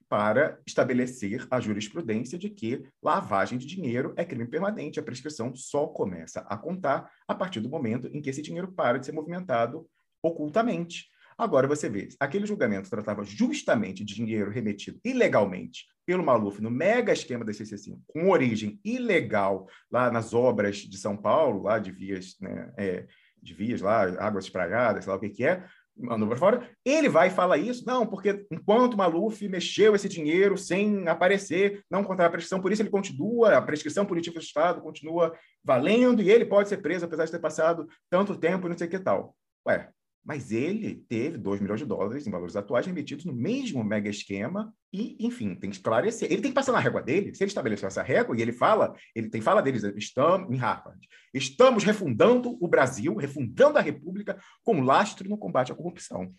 [0.08, 5.88] para estabelecer a jurisprudência de que lavagem de dinheiro é crime permanente, a prescrição só
[5.88, 9.88] começa a contar a partir do momento em que esse dinheiro para de ser movimentado
[10.22, 11.08] ocultamente.
[11.38, 17.12] Agora você vê, aquele julgamento tratava justamente de dinheiro remetido ilegalmente pelo Maluf no mega
[17.12, 22.38] esquema da CC5, com origem ilegal lá nas obras de São Paulo, lá de vias,
[22.40, 23.08] né, é,
[23.42, 25.66] de vias lá, águas espragadas, sei lá o que, que é,
[25.98, 30.58] mandou para fora, ele vai e fala isso, não, porque enquanto Maluf mexeu esse dinheiro
[30.58, 34.82] sem aparecer, não contra a prescrição, por isso ele continua, a prescrição política do Estado
[34.82, 38.88] continua valendo e ele pode ser preso, apesar de ter passado tanto tempo, não sei
[38.88, 39.36] que tal.
[39.68, 39.90] Ué,
[40.26, 44.74] mas ele teve 2 milhões de dólares em valores atuais remetidos no mesmo mega esquema
[44.92, 46.32] e, enfim, tem que esclarecer.
[46.32, 47.36] Ele tem que passar na régua dele.
[47.36, 51.08] Se ele estabeleceu essa régua e ele fala, ele tem fala deles, estamos em Harvard,
[51.32, 56.34] estamos refundando o Brasil, refundando a República com lastro no combate à corrupção.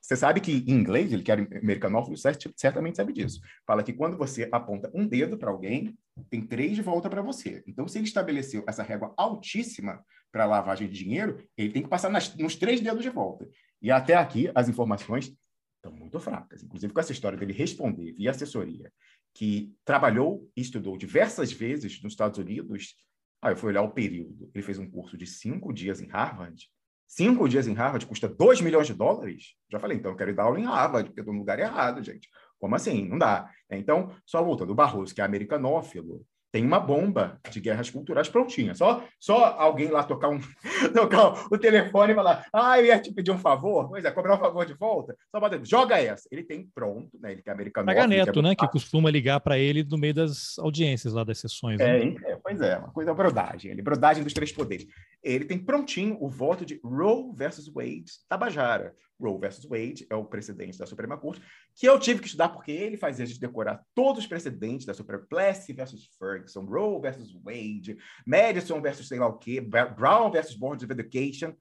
[0.00, 2.14] Você sabe que em inglês, ele que era americanófilo,
[2.54, 3.40] certamente sabe disso.
[3.66, 5.96] Fala que quando você aponta um dedo para alguém,
[6.28, 7.64] tem três de volta para você.
[7.66, 12.10] Então, se ele estabeleceu essa régua altíssima para lavagem de dinheiro, ele tem que passar
[12.10, 13.48] nas, nos três dedos de volta.
[13.80, 15.34] E até aqui, as informações
[15.76, 16.62] estão muito fracas.
[16.62, 18.92] Inclusive, com essa história dele responder via assessoria,
[19.32, 22.94] que trabalhou e estudou diversas vezes nos Estados Unidos.
[23.40, 24.50] Ah, eu fui olhar o período.
[24.54, 26.68] Ele fez um curso de cinco dias em Harvard
[27.06, 29.54] Cinco dias em Harvard custa 2 milhões de dólares?
[29.70, 31.58] Já falei, então eu quero ir dar aula em Harvard, porque eu estou no lugar
[31.58, 32.28] errado, gente.
[32.58, 33.08] Como assim?
[33.08, 33.50] Não dá.
[33.70, 36.24] Então, só voltando, o Barroso, que é americanófilo,
[36.54, 38.76] tem uma bomba de guerras culturais prontinha.
[38.76, 40.38] Só, só alguém lá tocar, um,
[40.94, 43.88] tocar o telefone e falar, ah, eu ia te pedir um favor.
[43.88, 45.16] Pois é, cobrar um favor de volta.
[45.32, 46.28] Só bota, joga essa.
[46.30, 47.32] Ele tem pronto, né?
[47.32, 47.86] Ele é americano.
[47.86, 48.54] Paga Neto, né?
[48.54, 51.80] Que costuma ligar para ele no meio das audiências lá das sessões.
[51.80, 52.14] É, né?
[52.24, 53.70] é, pois é, uma coisa brodagem.
[53.70, 54.86] Ele, brodagem dos três poderes.
[55.22, 58.94] Ele tem prontinho o voto de Roe versus Wade, Tabajara.
[59.20, 61.40] Roe versus Wade é o precedente da Suprema Corte,
[61.74, 64.94] que eu tive que estudar porque ele fazia a gente decorar todos os precedentes da
[64.94, 67.96] Suprema Plessy versus Ferguson, Roe versus Wade,
[68.26, 71.54] Madison versus sei lá o quê, Brown versus Board of Education,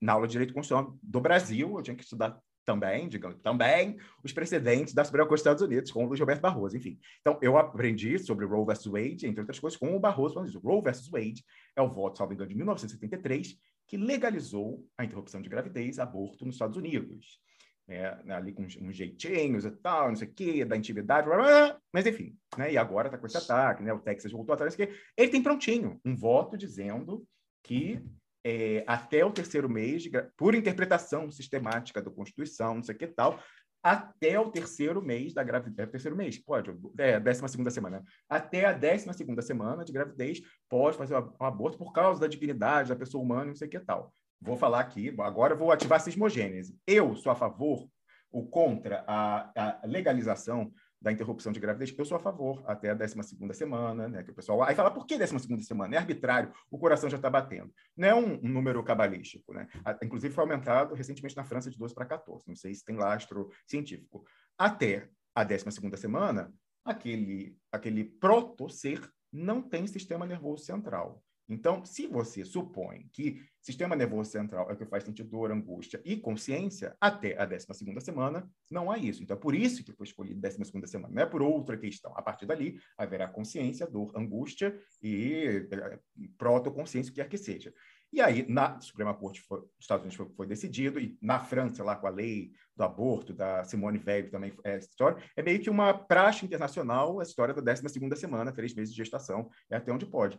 [0.00, 4.32] na aula de Direito Constitucional do Brasil, eu tinha que estudar também, digamos, também os
[4.32, 6.98] precedentes da Suprema Corte dos Estados Unidos, com o Luiz Roberto Barroso, enfim.
[7.20, 10.58] Então, eu aprendi sobre Roe versus Wade, entre outras coisas, com o Barroso falando isso.
[10.58, 11.44] Roe versus Wade
[11.76, 13.56] é o voto, salvo engano, de 1973,
[13.86, 17.40] que legalizou a interrupção de gravidez, aborto nos Estados Unidos.
[17.88, 21.80] É, ali com uns, jeitinhos e tal, não sei o quê, da intimidade, blá, blá,
[21.92, 25.30] mas enfim, né, e agora está com esse ataque, né, o Texas voltou atrás, ele
[25.30, 27.24] tem prontinho um voto dizendo
[27.62, 28.02] que
[28.48, 33.08] é, até o terceiro mês, de, por interpretação sistemática da Constituição, não sei o que
[33.08, 33.40] tal,
[33.82, 35.88] até o terceiro mês da gravidez.
[35.88, 38.04] É, terceiro mês, pode, é, décima segunda semana.
[38.28, 42.88] Até a décima segunda semana de gravidez, pode fazer um aborto por causa da dignidade
[42.88, 44.14] da pessoa humana, não sei o que tal.
[44.40, 46.78] Vou falar aqui, agora vou ativar a cismogênese.
[46.86, 47.88] Eu sou a favor
[48.30, 50.70] ou contra a, a legalização
[51.00, 53.16] da interrupção de gravidez, eu sou a favor até a 12
[53.52, 54.22] semana, né?
[54.22, 55.94] Que o pessoal aí fala, por que 12 semana?
[55.94, 57.72] É arbitrário, o coração já está batendo.
[57.96, 59.68] Não é um, número cabalístico, né?
[60.02, 62.44] Inclusive foi aumentado recentemente na França de 12 para 14.
[62.48, 64.24] Não sei se tem lastro científico.
[64.58, 65.66] Até a 12
[65.96, 66.52] semana,
[66.84, 69.00] aquele, aquele proto-ser
[69.32, 71.22] não tem sistema nervoso central.
[71.48, 76.00] Então, se você supõe que sistema nervoso central é o que faz sentir dor, angústia
[76.04, 77.66] e consciência, até a 12
[78.00, 79.22] semana, não há isso.
[79.22, 82.12] Então, é por isso que foi escolhido a 12 semana, não é por outra questão.
[82.16, 85.98] A partir dali, haverá consciência, dor, angústia e eh,
[86.36, 87.72] protoconsciência, o que quer que seja.
[88.12, 91.82] E aí, na Suprema Corte foi, dos Estados Unidos foi, foi, decidido, e na França,
[91.82, 95.68] lá com a lei do aborto, da Simone Veil também, é, história, é meio que
[95.68, 100.06] uma praxe internacional a história da 12 semana, três meses de gestação, é até onde
[100.06, 100.38] pode.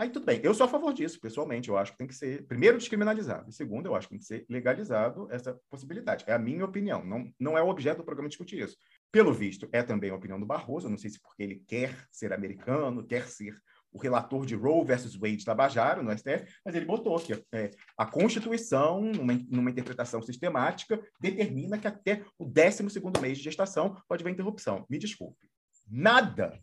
[0.00, 1.68] Aí tudo bem, eu sou a favor disso, pessoalmente.
[1.68, 4.24] Eu acho que tem que ser, primeiro, descriminalizado, e segundo, eu acho que tem que
[4.24, 6.24] ser legalizado essa possibilidade.
[6.26, 8.78] É a minha opinião, não, não é o objeto do programa discutir isso.
[9.12, 12.32] Pelo visto, é também a opinião do Barroso, não sei se porque ele quer ser
[12.32, 13.54] americano, quer ser
[13.92, 18.06] o relator de Roe versus Wade Tabajara, no STF, mas ele botou que é, a
[18.06, 22.82] Constituição, numa, numa, interpretação sistemática, determina que até o 12
[23.20, 24.86] mês de gestação pode haver interrupção.
[24.88, 25.46] Me desculpe.
[25.86, 26.58] Nada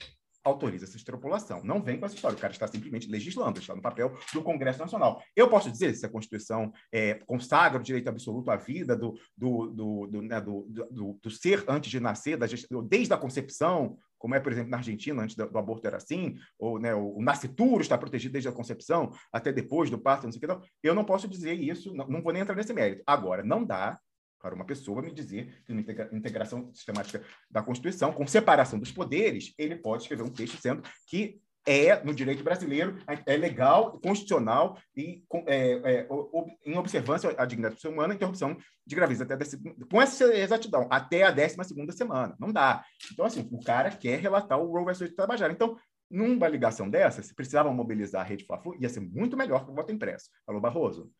[0.48, 1.62] autoriza essa extrapolação.
[1.64, 2.38] Não vem com essa história.
[2.38, 5.22] O cara está simplesmente legislando, está no papel do Congresso Nacional.
[5.36, 9.68] Eu posso dizer se a Constituição é, consagra o direito absoluto à vida do, do,
[9.68, 12.46] do, do, né, do, do, do ser antes de nascer, da,
[12.88, 16.36] desde a concepção, como é, por exemplo, na Argentina, antes do, do aborto era assim,
[16.58, 20.32] ou né, o, o nascituro está protegido desde a concepção até depois do parto, não
[20.32, 20.48] sei o que.
[20.48, 20.62] Não.
[20.82, 23.04] Eu não posso dizer isso, não, não vou nem entrar nesse mérito.
[23.06, 24.00] Agora, não dá
[24.42, 29.54] para uma pessoa me dizer que uma integração sistemática da Constituição, com separação dos poderes,
[29.58, 35.22] ele pode escrever um texto dizendo que é, no direito brasileiro, é legal, constitucional e
[35.46, 36.08] é, é,
[36.66, 38.56] em observância à dignidade humana, a interrupção
[38.86, 39.62] de gravidez até desse,
[39.92, 42.34] com essa exatidão, até a 12 segunda semana.
[42.40, 42.86] Não dá.
[43.12, 45.52] Então, assim, o cara quer relatar o Roe versus Tabajara.
[45.52, 45.78] Então,
[46.10, 49.76] numa ligação dessa, se precisavam mobilizar a rede fla ia ser muito melhor que o
[49.76, 50.30] voto impresso.
[50.46, 51.12] Falou Barroso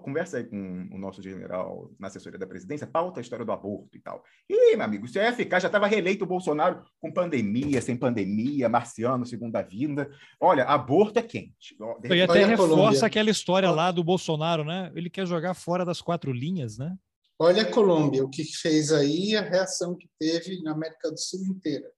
[0.00, 3.96] conversa aí com o nosso general na assessoria da presidência, pauta a história do aborto
[3.96, 4.22] e tal.
[4.48, 8.68] E, meu amigo, isso ia ficar, já estava reeleito o Bolsonaro com pandemia, sem pandemia,
[8.68, 10.10] marciano, segunda vinda.
[10.40, 11.76] Olha, aborto é quente.
[12.04, 14.92] E até reforça aquela história lá do Bolsonaro, né?
[14.94, 16.94] Ele quer jogar fora das quatro linhas, né?
[17.38, 21.40] Olha a Colômbia, o que fez aí, a reação que teve na América do Sul
[21.46, 21.90] inteira.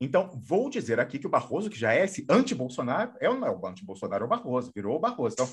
[0.00, 3.48] Então, vou dizer aqui que o Barroso, que já é esse anti-Bolsonaro, é o não
[3.48, 5.34] é o anti-Bolsonaro, é o Barroso, virou o Barroso.
[5.34, 5.48] Então,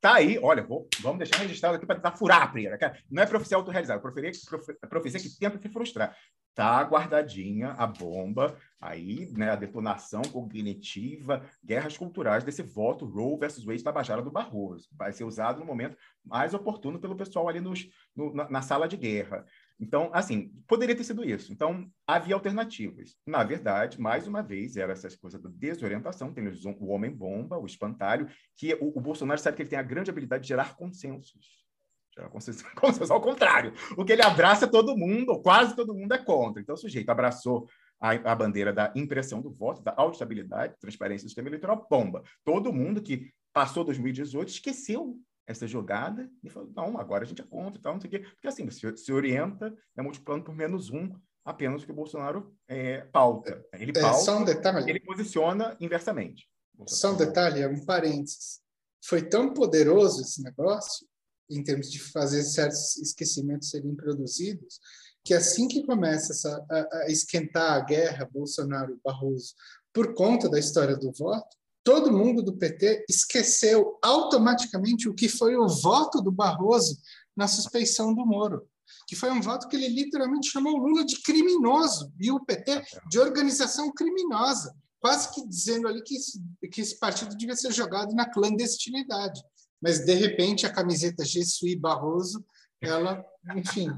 [0.00, 2.78] Tá aí, olha, vou, vamos deixar registrado aqui para tentar furar a primeira.
[3.10, 6.16] Não é profecia autorrealizada, é profecia que tenta se frustrar.
[6.54, 13.64] Tá guardadinha a bomba, aí, né, a detonação cognitiva, guerras culturais desse voto Roe versus
[13.64, 14.88] Wade Tabajara do Barroso.
[14.92, 18.88] Vai ser usado no momento mais oportuno pelo pessoal ali nos, no, na, na sala
[18.88, 19.44] de guerra.
[19.80, 21.52] Então, assim, poderia ter sido isso.
[21.52, 23.16] Então, havia alternativas.
[23.24, 26.32] Na verdade, mais uma vez, era essa coisa da desorientação.
[26.32, 30.10] Tem o homem-bomba, o espantalho, que o, o, Bolsonaro sabe que ele tem a grande
[30.10, 31.64] habilidade de gerar consensos.
[32.12, 33.72] Gerar consenso, consenso ao contrário.
[33.96, 36.60] O que ele abraça todo mundo, ou quase todo mundo é contra.
[36.60, 37.68] Então, o sujeito abraçou
[38.00, 42.24] a, a, bandeira da impressão do voto, da auditabilidade, transparência do sistema eleitoral, bomba.
[42.44, 45.16] Todo mundo que passou 2018 esqueceu
[45.48, 48.10] essa jogada e falou, não, agora a gente é contra e tal, não sei o
[48.10, 48.18] quê.
[48.18, 51.10] Porque assim, se, se orienta, é multiplicando por menos um
[51.42, 53.64] apenas o que o Bolsonaro é, pauta.
[53.72, 54.90] Ele pauta, é, só um detalhe.
[54.90, 56.46] ele posiciona inversamente.
[56.86, 58.60] Só um detalhe, é um parênteses.
[59.02, 61.08] Foi tão poderoso esse negócio,
[61.50, 64.78] em termos de fazer certos esquecimentos serem produzidos,
[65.24, 69.54] que assim que começa essa, a, a esquentar a guerra Bolsonaro-Barroso
[69.94, 75.56] por conta da história do voto, todo mundo do PT esqueceu automaticamente o que foi
[75.56, 76.98] o voto do Barroso
[77.36, 78.68] na suspeição do Moro,
[79.06, 83.18] que foi um voto que ele literalmente chamou Lula de criminoso e o PT de
[83.18, 88.28] organização criminosa, quase que dizendo ali que, isso, que esse partido devia ser jogado na
[88.28, 89.40] clandestinidade.
[89.80, 92.44] Mas, de repente, a camiseta Jesuí Barroso,
[92.80, 93.24] ela,
[93.54, 93.88] enfim,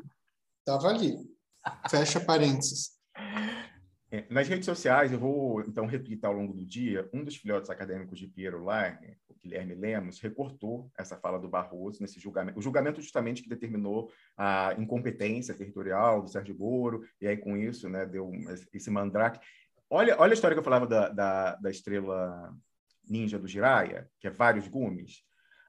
[0.58, 1.16] estava ali.
[1.88, 2.99] Fecha parênteses.
[4.12, 7.70] É, nas redes sociais, eu vou então replicar ao longo do dia, um dos filhotes
[7.70, 12.62] acadêmicos de Piero Larner, o Guilherme Lemos, recortou essa fala do Barroso nesse julgamento, o
[12.62, 18.04] julgamento justamente que determinou a incompetência territorial do Sérgio Moro, e aí com isso né,
[18.04, 18.32] deu
[18.72, 19.38] esse mandrake.
[19.88, 22.52] Olha, olha a história que eu falava da, da, da estrela
[23.08, 25.22] ninja do Jiraya, que é vários gumes.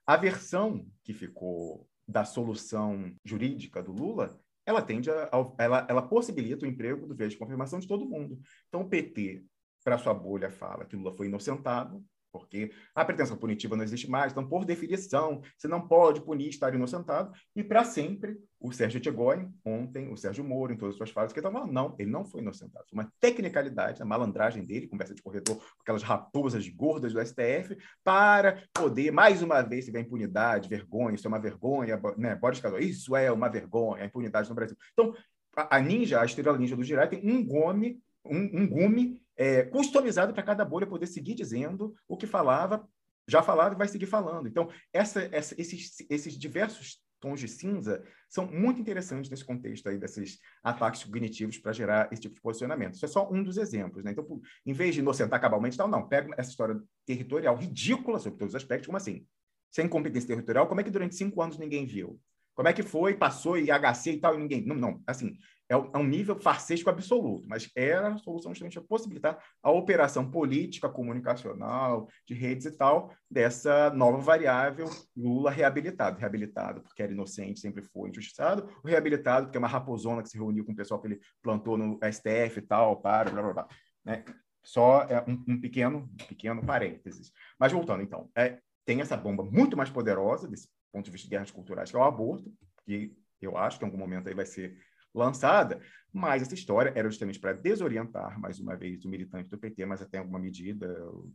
[0.05, 6.65] A versão que ficou da solução jurídica do Lula ela tende a, ela, ela possibilita
[6.65, 8.39] o emprego do viés de confirmação de todo mundo.
[8.67, 9.43] Então, o PT,
[9.83, 14.31] para sua bolha, fala que Lula foi inocentado, porque a pretensão punitiva não existe mais,
[14.31, 19.51] então, por definição, você não pode punir estar inocentado, e para sempre, o Sérgio Tchegoin,
[19.65, 22.23] ontem, o Sérgio Moro, em todas as suas falas, que estavam falando, não, ele não
[22.23, 27.13] foi inocentado, foi uma tecnicalidade, a malandragem dele, conversa de corredor com aquelas raposas gordas
[27.13, 31.99] do STF, para poder, mais uma vez, se tiver impunidade, vergonha, isso é uma vergonha,
[32.17, 34.77] né, Boris Casoy, isso é uma vergonha, a impunidade no Brasil.
[34.93, 35.13] Então,
[35.55, 40.35] a ninja, a estrela ninja do Girai, tem um gome, um, um gume é, customizado
[40.35, 42.87] para cada bolha poder seguir dizendo o que falava,
[43.27, 44.47] já falava e vai seguir falando.
[44.47, 49.97] Então, essa, essa, esses, esses diversos tons de cinza são muito interessantes nesse contexto aí
[49.97, 52.93] desses ataques cognitivos para gerar esse tipo de posicionamento.
[52.93, 54.03] Isso é só um dos exemplos.
[54.03, 54.11] Né?
[54.11, 54.27] Então,
[54.63, 58.61] em vez de inocentar cabalmente tal, não, pega essa história territorial ridícula sobre todos os
[58.61, 59.25] aspectos, como assim?
[59.71, 62.19] Sem competência territorial, como é que durante cinco anos ninguém viu?
[62.61, 64.63] Como é que foi, passou e HC e tal, e ninguém.
[64.63, 65.01] Não, não.
[65.07, 65.35] Assim,
[65.67, 70.29] é, é um nível farsesco absoluto, mas era a solução justamente a possibilitar a operação
[70.29, 76.19] política, comunicacional, de redes e tal, dessa nova variável Lula reabilitado.
[76.19, 80.63] Reabilitado porque era inocente, sempre foi injustiçado, reabilitado porque é uma raposona que se reuniu
[80.63, 83.67] com o pessoal que ele plantou no STF e tal, para, blá, blá, blá.
[84.05, 84.23] Né?
[84.63, 87.31] Só é um, um, pequeno, pequeno parênteses.
[87.57, 91.31] Mas voltando, então, é, tem essa bomba muito mais poderosa, desse ponto de vista de
[91.31, 92.51] guerras culturais, que é o aborto,
[92.85, 94.77] que eu acho que em algum momento aí vai ser
[95.13, 95.81] lançada,
[96.13, 100.01] mas essa história era justamente para desorientar, mais uma vez, o militante do PT, mas
[100.01, 100.87] até alguma medida,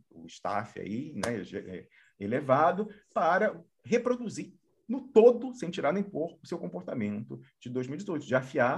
[0.09, 1.87] o, staff aí, né, é,
[2.19, 4.53] elevado, para reproduzir
[4.87, 8.77] no todo, sem tirar nem pôr, o seu comportamento de 2018, de afiar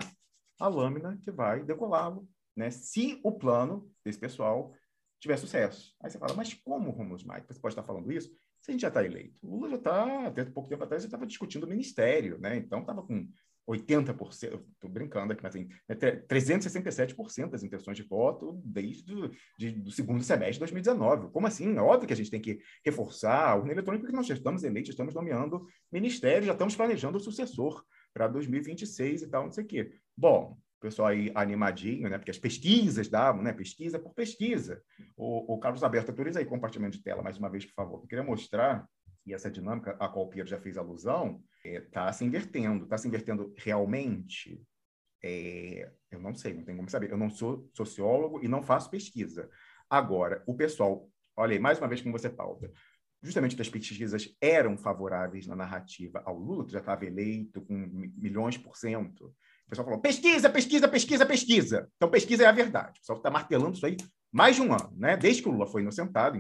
[0.60, 4.74] a lâmina que vai decolá-lo, né, se o plano desse pessoal
[5.20, 5.96] tiver sucesso.
[6.02, 7.46] Aí você fala, mas como, Romulus Maia?
[7.48, 8.32] Você pode estar falando isso?
[8.62, 9.36] Se a gente já está eleito.
[9.42, 12.58] O Lula já está, até pouco tempo atrás, já estava discutindo o ministério, né?
[12.58, 13.28] Então, estava com
[13.70, 19.72] 80%, estou brincando aqui, mas assim, é 367% das intenções de voto desde o de,
[19.72, 21.30] do segundo semestre de 2019.
[21.32, 21.78] Como assim?
[21.78, 24.64] É óbvio que a gente tem que reforçar a urna eletrônica, porque nós já estamos
[24.64, 29.64] eleitos, estamos nomeando ministérios, já estamos planejando o sucessor para 2026 e tal, não sei
[29.64, 29.92] o quê.
[30.18, 32.18] Bom, o pessoal aí animadinho, né?
[32.18, 33.52] Porque as pesquisas davam, né?
[33.52, 34.82] Pesquisa por pesquisa.
[35.16, 38.02] O, o Carlos Alberto, autoriza aí compartilhamento de tela mais uma vez, por favor.
[38.02, 38.88] Eu queria mostrar,
[39.26, 42.86] e essa dinâmica a qual o Pierre já fez alusão, está é, se invertendo.
[42.86, 44.62] Está se invertendo realmente?
[45.22, 47.12] É, eu não sei, não tenho como saber.
[47.12, 49.50] Eu não sou sociólogo e não faço pesquisa.
[49.90, 52.72] Agora, o pessoal, olha aí, mais uma vez como você pauta,
[53.22, 57.76] justamente as pesquisas eram favoráveis na narrativa ao Lula, que já estava eleito com
[58.16, 59.36] milhões por cento.
[59.70, 61.90] O pessoal falou: pesquisa, pesquisa, pesquisa, pesquisa.
[61.96, 62.98] Então, pesquisa é a verdade.
[62.98, 63.96] O pessoal está martelando isso aí
[64.32, 65.16] mais de um ano, né?
[65.16, 66.40] Desde que o Lula foi inocentado,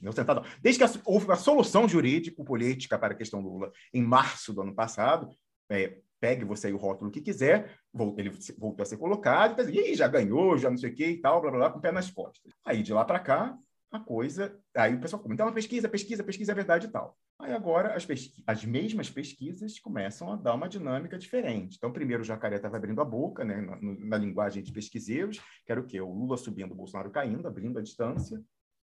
[0.00, 4.74] inocentado, desde que houve uma solução jurídico-política para a questão Lula em março do ano
[4.74, 5.30] passado,
[5.68, 7.74] é, pegue você aí o rótulo que quiser,
[8.16, 11.20] ele voltou a ser colocado, e tá já ganhou, já não sei o que e
[11.20, 12.52] tal, blá, blá, blá, com o pé nas costas.
[12.64, 13.56] Aí, de lá para cá,
[13.90, 14.56] a coisa.
[14.76, 17.16] Aí o pessoal comenta, então, pesquisa, pesquisa, pesquisa é verdade e tal.
[17.38, 18.42] Aí agora as, pesqui...
[18.46, 21.76] as mesmas pesquisas começam a dar uma dinâmica diferente.
[21.76, 25.72] Então, primeiro o Jacaré estava abrindo a boca, né, na, na, linguagem de pesquiseiros, que
[25.72, 26.00] era o quê?
[26.00, 28.40] O Lula subindo, o Bolsonaro caindo, abrindo a distância.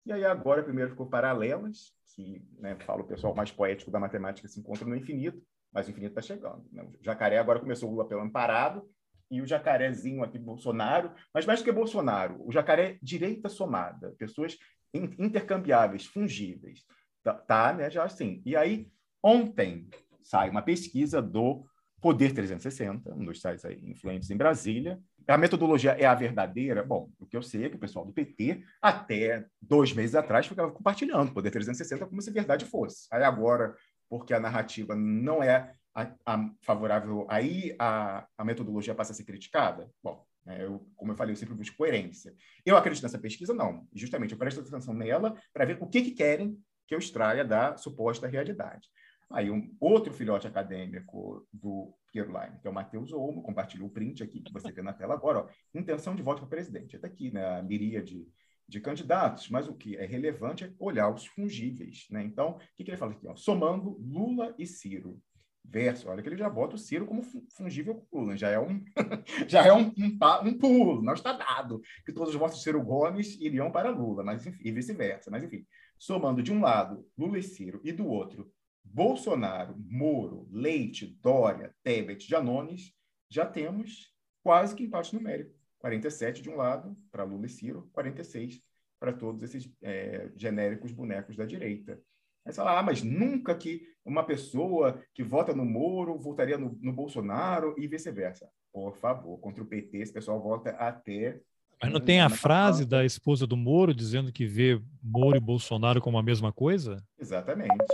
[0.06, 4.48] E aí agora primeiro ficou paralelas, que né, fala o pessoal mais poético da matemática
[4.48, 5.42] se encontra no infinito,
[5.72, 6.66] mas o infinito está chegando.
[6.72, 6.84] Né?
[6.84, 8.88] O Jacaré agora começou o Lula pelo parado,
[9.32, 14.58] e o jacarezinho aqui, Bolsonaro, mas mais do que Bolsonaro, o jacaré direita somada, pessoas
[14.94, 16.84] intercambiáveis, fungíveis.
[17.24, 17.90] Tá, tá, né?
[17.90, 18.42] Já assim.
[18.46, 18.88] E aí,
[19.24, 19.88] ontem,
[20.24, 21.66] sai uma pesquisa do
[22.02, 25.00] Poder 360, um dos sites influentes em Brasília.
[25.28, 26.84] A metodologia é a verdadeira?
[26.84, 30.48] Bom, o que eu sei é que o pessoal do PT, até dois meses atrás,
[30.48, 33.08] ficava compartilhando Poder 360 como se verdade fosse.
[33.12, 33.76] Aí agora,
[34.10, 39.24] porque a narrativa não é a, a favorável, aí a, a metodologia passa a ser
[39.24, 39.88] criticada?
[40.04, 42.34] Bom, eu, como eu falei, eu sempre busco coerência.
[42.66, 43.54] Eu acredito nessa pesquisa?
[43.54, 43.88] Não.
[43.94, 46.58] Justamente, eu presto atenção nela para ver o que, que querem
[46.88, 48.90] que eu extraia da suposta realidade.
[49.30, 54.22] Aí, um outro filhote acadêmico do Piero que é o Matheus Olmo, compartilhou o print
[54.22, 55.40] aqui que você vê na tela agora.
[55.40, 56.96] Ó, intenção de voto para presidente.
[56.96, 58.28] Está aqui, né, a miríade de,
[58.68, 62.08] de candidatos, mas o que é relevante é olhar os fungíveis.
[62.12, 62.24] Né?
[62.24, 63.26] Então, o que, que ele fala aqui?
[63.28, 63.36] Ó?
[63.36, 65.22] Somando Lula e Ciro
[65.64, 66.10] verso.
[66.10, 67.24] Olha que ele já bota o Ciro como
[67.56, 68.36] fungível Lula.
[68.38, 68.84] Já é um,
[69.48, 72.84] já é um, um, um, pulo, não está dado que todos os votos de Ciro
[72.84, 75.32] Gomes iriam para Lula, mas enfim, e vice-versa.
[75.32, 75.66] Mas enfim,
[75.98, 78.52] somando de um lado Lula e Ciro e do outro
[78.84, 82.94] Bolsonaro, Moro, Leite, Dória, Tebet, Janones,
[83.30, 84.14] já temos
[84.44, 85.54] quase que empate numérico.
[85.80, 88.62] 47 de um lado para Lula e Ciro, 46
[89.00, 92.00] para todos esses é, genéricos bonecos da direita.
[92.46, 96.78] Aí você fala, ah, mas nunca que uma pessoa que vota no Moro votaria no,
[96.82, 98.50] no Bolsonaro e vice-versa.
[98.74, 101.40] Por favor, contra o PT, esse pessoal vota até.
[101.82, 106.02] Mas não tem a frase da esposa do Moro dizendo que vê Moro e Bolsonaro
[106.02, 107.04] como a mesma coisa?
[107.20, 107.86] Exatamente.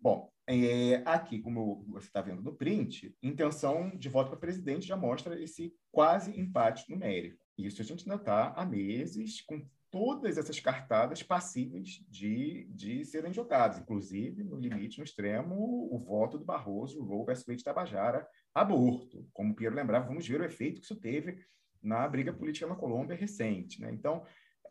[0.00, 4.96] Bom, é, aqui, como você está vendo no print, intenção de voto para presidente já
[4.96, 7.42] mostra esse quase empate numérico.
[7.56, 13.30] Isso a gente ainda está há meses com todas essas cartadas passíveis de, de serem
[13.32, 15.54] jogadas, inclusive, no limite, no extremo,
[15.92, 19.28] o voto do Barroso, o Roe versus Leite Tabajara, aborto.
[19.34, 21.44] Como o Piero lembrava, vamos ver o efeito que isso teve
[21.82, 23.82] na briga política na Colômbia recente.
[23.82, 23.92] Né?
[23.92, 24.24] Então,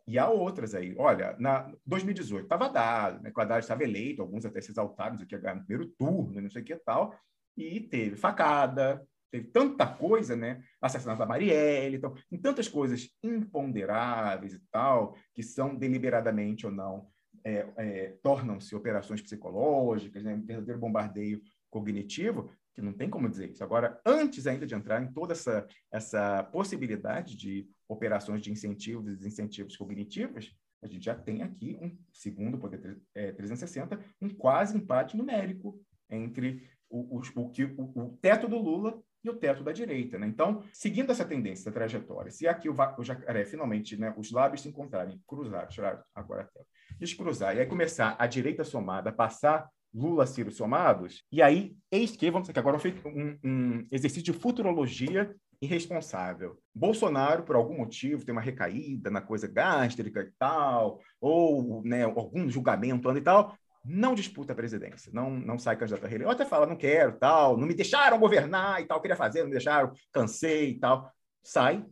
[0.08, 0.96] e há outras aí.
[0.98, 5.14] Olha, na 2018 estava dado, né, que o Haddad estava eleito, alguns até se exaltaram,
[5.14, 7.16] isso aqui no primeiro turno, não sei o que tal,
[7.56, 10.62] e teve facada, teve tanta coisa, né?
[10.82, 17.08] Assassinato da Marielle, então, em tantas coisas imponderáveis e tal, que são deliberadamente ou não,
[17.44, 20.36] é, é, tornam-se operações psicológicas, né?
[20.36, 23.64] um verdadeiro bombardeio cognitivo, que não tem como dizer isso.
[23.64, 29.16] Agora, antes ainda de entrar em toda essa, essa possibilidade de operações de incentivos e
[29.16, 35.16] desincentivos cognitivos, a gente já tem aqui um segundo poder é, 360, um quase empate
[35.16, 35.80] numérico
[36.10, 40.18] entre o, o, o, o, o teto do Lula e o teto da direita.
[40.18, 40.28] Né?
[40.28, 44.62] Então, seguindo essa tendência, essa trajetória, se aqui o, o jacaré finalmente, né, os lábios
[44.62, 46.66] se encontrarem, cruzar, tirar agora a tela,
[47.00, 52.32] descruzar, e aí começar a direita somada, passar Lula, Ciro somados, e aí, eis que,
[52.32, 56.58] vamos dizer que agora um, um exercício de futurologia irresponsável.
[56.74, 62.50] Bolsonaro, por algum motivo, tem uma recaída na coisa gástrica e tal, ou né, algum
[62.50, 66.32] julgamento e tal, não disputa a presidência, não, não sai candidato a reeleição.
[66.32, 69.54] Até fala, não quero, tal, não me deixaram governar e tal, queria fazer, não me
[69.54, 71.12] deixaram, cansei e tal.
[71.44, 71.86] Sai.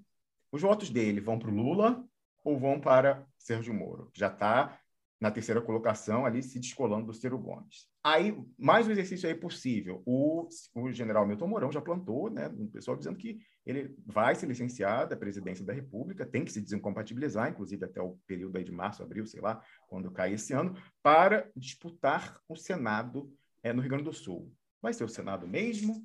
[0.51, 2.03] Os votos dele vão para o Lula
[2.43, 4.79] ou vão para Sérgio Moro, que já está
[5.19, 7.89] na terceira colocação, ali se descolando do Ciro Gomes.
[8.03, 10.01] Aí, mais um exercício aí possível.
[10.05, 13.37] O, o general Milton Mourão já plantou, né, um pessoal dizendo que
[13.69, 18.17] ele vai se licenciar da presidência da República, tem que se desincompatibilizar, inclusive até o
[18.25, 23.31] período aí de março, abril, sei lá, quando cai esse ano, para disputar o Senado
[23.61, 24.51] é, no Rio Grande do Sul.
[24.81, 26.03] Vai ser o Senado mesmo?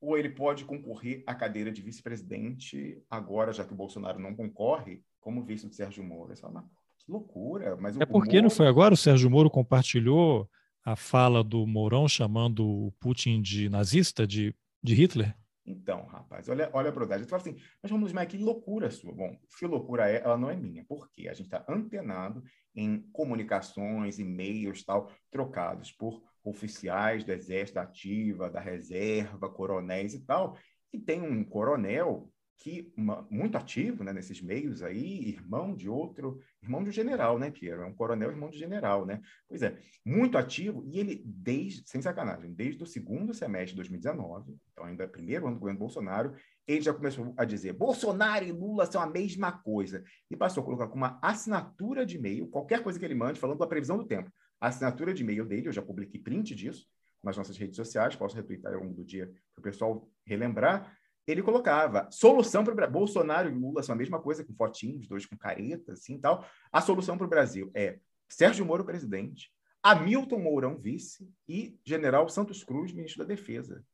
[0.00, 5.02] Ou ele pode concorrer à cadeira de vice-presidente agora, já que o Bolsonaro não concorre,
[5.20, 6.32] como vice do Sérgio Moro?
[6.32, 6.68] Essa é uma
[7.08, 7.76] loucura.
[7.76, 8.42] Mas é porque Moro...
[8.42, 8.94] não foi agora?
[8.94, 10.48] O Sérgio Moro compartilhou
[10.84, 15.34] a fala do Mourão chamando o Putin de nazista, de, de Hitler?
[15.66, 17.26] Então, rapaz, olha, olha a brodagem.
[17.26, 19.12] Tu fala assim, mas vamos mas que loucura sua.
[19.12, 20.84] Bom, se loucura é, ela não é minha.
[20.84, 21.28] Por quê?
[21.28, 22.42] A gente está antenado
[22.74, 30.56] em comunicações, e-mails, tal, trocados por oficiais do Exército Ativa, da Reserva, coronéis e tal.
[30.92, 36.40] E tem um coronel que uma, muito ativo né, nesses meios aí, irmão de outro,
[36.62, 37.82] irmão de um general, né, Piero?
[37.82, 39.20] É um coronel irmão de general, né?
[39.48, 44.56] Pois é, muito ativo, e ele, desde, sem sacanagem, desde o segundo semestre de 2019,
[44.72, 46.34] então ainda primeiro ano do governo Bolsonaro,
[46.66, 50.02] ele já começou a dizer Bolsonaro e Lula são a mesma coisa.
[50.30, 53.58] E passou a colocar com uma assinatura de e-mail, qualquer coisa que ele mande, falando
[53.58, 54.32] da previsão do tempo.
[54.60, 56.86] A assinatura de e-mail dele, eu já publiquei print disso
[57.22, 60.95] nas nossas redes sociais, posso retweetar ao longo do dia para o pessoal relembrar
[61.26, 62.92] ele colocava solução para o Brasil.
[62.92, 66.44] Bolsonaro e Lula são a mesma coisa, com fotinhos, dois com careta, assim tal.
[66.72, 67.98] A solução para o Brasil é
[68.28, 69.50] Sérgio Moro, presidente,
[69.82, 73.84] Hamilton Mourão, vice, e General Santos Cruz, ministro da Defesa.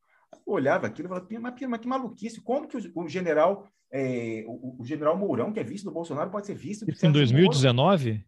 [0.46, 4.44] Eu olhava aquilo e falava, mas, mas que maluquice, como que o, o general, é,
[4.46, 7.12] o, o, general Mourão, que é vice do Bolsonaro, pode ser vice do Isso em
[7.12, 8.12] 2019?
[8.12, 8.24] Moro?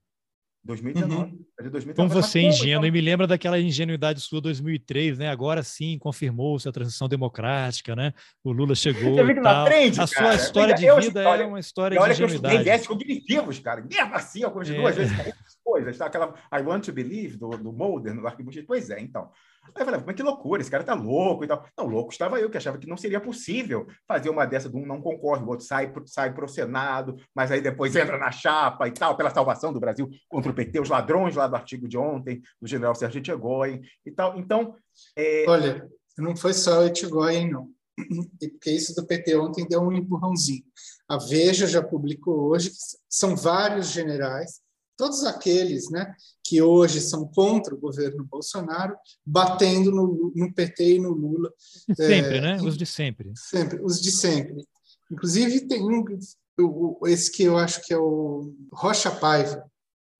[0.64, 1.14] 2019.
[1.14, 1.44] Uhum.
[1.58, 1.94] 2019.
[1.94, 5.28] Como você é ingênuo, e me lembra daquela ingenuidade sua 2003, né?
[5.28, 8.12] Agora sim, confirmou-se a transição democrática, né?
[8.42, 9.66] O Lula chegou e tal.
[9.66, 12.56] Frente, a sua história de vida é uma história de ingenuidade.
[12.56, 13.82] Olha que eu cognitivos, cara.
[13.82, 14.90] Mesmo assim, eu continuo é.
[14.90, 15.14] às vezes
[15.62, 15.98] coisas.
[15.98, 16.06] Tá?
[16.06, 19.30] Aquela I Want to Believe, do, do Mulder, no Arquivo Pois é, então.
[19.74, 21.64] Aí eu falei, mas que loucura, esse cara tá louco e tal.
[21.76, 24.86] Não, louco estava eu, que achava que não seria possível fazer uma dessa de um
[24.86, 28.92] não concorre, o outro sai, sai pro Senado, mas aí depois entra na chapa e
[28.92, 32.42] tal, pela salvação do Brasil contra o PT, os ladrões lá do artigo de ontem,
[32.60, 34.38] do general Sérgio Etchegoyen e tal.
[34.38, 34.74] Então.
[35.16, 35.44] É...
[35.48, 35.88] Olha,
[36.18, 37.68] não foi só o Etchegoyen, não.
[38.38, 40.64] Porque isso do PT ontem deu um empurrãozinho.
[41.08, 42.70] A Veja já publicou hoje
[43.08, 44.63] são vários generais
[44.96, 50.98] todos aqueles né, que hoje são contra o governo Bolsonaro, batendo no, no PT e
[50.98, 51.52] no Lula.
[51.94, 52.56] Sempre, é, né?
[52.62, 53.32] Os de sempre.
[53.36, 54.66] Sempre, os de sempre.
[55.10, 56.04] Inclusive, tem um,
[57.06, 59.64] esse que eu acho que é o Rocha Paiva.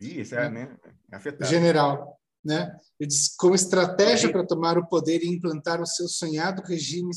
[0.01, 0.77] Isso, é, né?
[1.13, 1.49] Afetado.
[1.49, 2.19] General.
[2.45, 2.77] Né?
[3.01, 7.13] Ele diz, como estratégia para tomar o poder e implantar o seu sonhado regime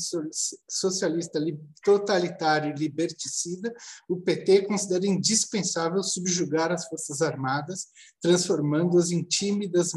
[0.68, 1.38] socialista
[1.84, 3.72] totalitário e liberticida,
[4.08, 7.88] o PT considera indispensável subjugar as Forças Armadas,
[8.20, 9.92] transformando-as em tímidas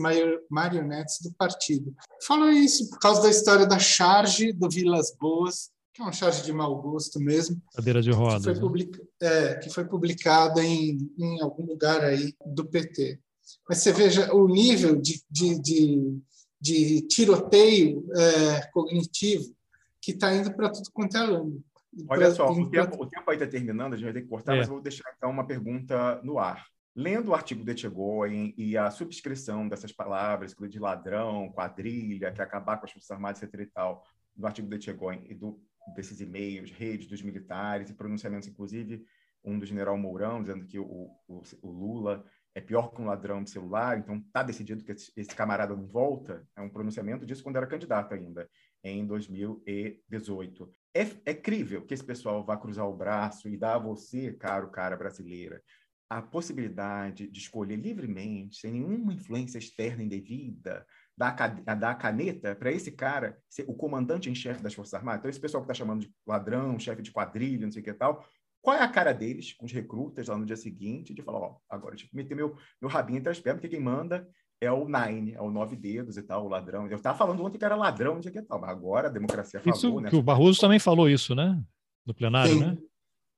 [0.49, 1.95] marionetes do partido.
[2.27, 6.43] Fala isso por causa da história da charge do Vilas Boas, que é uma charge
[6.43, 7.61] de mau gosto mesmo.
[7.73, 8.39] Cadeira de rodas.
[8.39, 8.59] Que foi, né?
[8.59, 13.19] publica é, que foi publicada em, em algum lugar aí do PT.
[13.67, 16.19] Mas você veja o nível de, de, de,
[16.59, 19.55] de tiroteio é, cognitivo
[20.01, 21.63] que está indo para tudo quanto é lado.
[22.07, 24.27] Olha pra, só, o tempo, o tempo aí está terminando, a gente vai ter que
[24.27, 24.57] cortar, é.
[24.57, 26.65] mas eu vou deixar então uma pergunta no ar.
[26.95, 32.77] Lendo o artigo de Etchegoyen e a subscrição dessas palavras, de ladrão, quadrilha, que acabar
[32.77, 33.61] com as Forças Armadas, etc.
[33.61, 34.03] e tal,
[34.35, 35.61] do artigo de Etchegoyen e do,
[35.95, 39.05] desses e-mails, redes dos militares e pronunciamentos, inclusive
[39.43, 42.23] um do general Mourão, dizendo que o, o, o Lula
[42.53, 46.45] é pior que um ladrão de celular, então está decidido que esse, camarada não volta,
[46.55, 48.49] é um pronunciamento disso quando era candidato ainda,
[48.83, 50.69] em 2018.
[50.93, 54.69] É, é crível que esse pessoal vá cruzar o braço e dar a você, caro
[54.69, 55.61] cara brasileira,
[56.09, 60.85] a possibilidade de escolher livremente, sem nenhuma influência externa indevida,
[61.17, 61.33] dar
[61.65, 65.19] a, caneta para esse cara ser o comandante em chefe das Forças Armadas.
[65.19, 67.93] Então, esse pessoal que está chamando de ladrão, chefe de quadrilha, não sei o que
[67.93, 68.25] tal,
[68.61, 71.57] qual é a cara deles, com os recrutas lá no dia seguinte, de falar, ó,
[71.69, 74.27] agora tipo, meter meu, meu rabinho entre as pernas, porque quem manda
[74.61, 76.87] é o Nine, é o Nove Dedos e tal, o ladrão.
[76.87, 79.75] Eu estava falando ontem que era ladrão, de que tal, mas agora a democracia falou,
[79.75, 80.09] isso, né?
[80.09, 81.59] Que o Barroso também falou isso, né?
[82.05, 82.59] No plenário, sim.
[82.59, 82.77] né?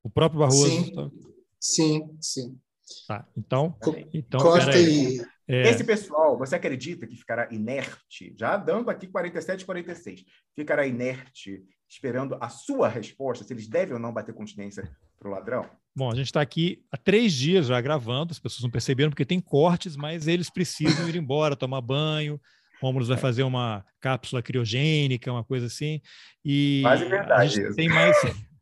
[0.03, 0.67] O próprio Barroso.
[0.67, 1.09] Sim, tá...
[1.59, 2.17] sim.
[2.19, 2.59] sim.
[3.07, 3.75] Tá, então,
[4.13, 5.21] então Corta e...
[5.47, 5.69] É...
[5.69, 10.23] Esse pessoal, você acredita que ficará inerte, já dando aqui 47, 46,
[10.55, 14.89] ficará inerte esperando a sua resposta, se eles devem ou não bater continência
[15.23, 15.69] para o ladrão?
[15.95, 19.25] Bom, a gente está aqui há três dias já gravando, as pessoas não perceberam porque
[19.25, 22.39] tem cortes, mas eles precisam ir embora, tomar banho.
[22.81, 26.01] Rômulo vai fazer uma cápsula criogênica, uma coisa assim.
[26.43, 27.65] E Quase verdade.
[27.65, 28.15] A tem mais.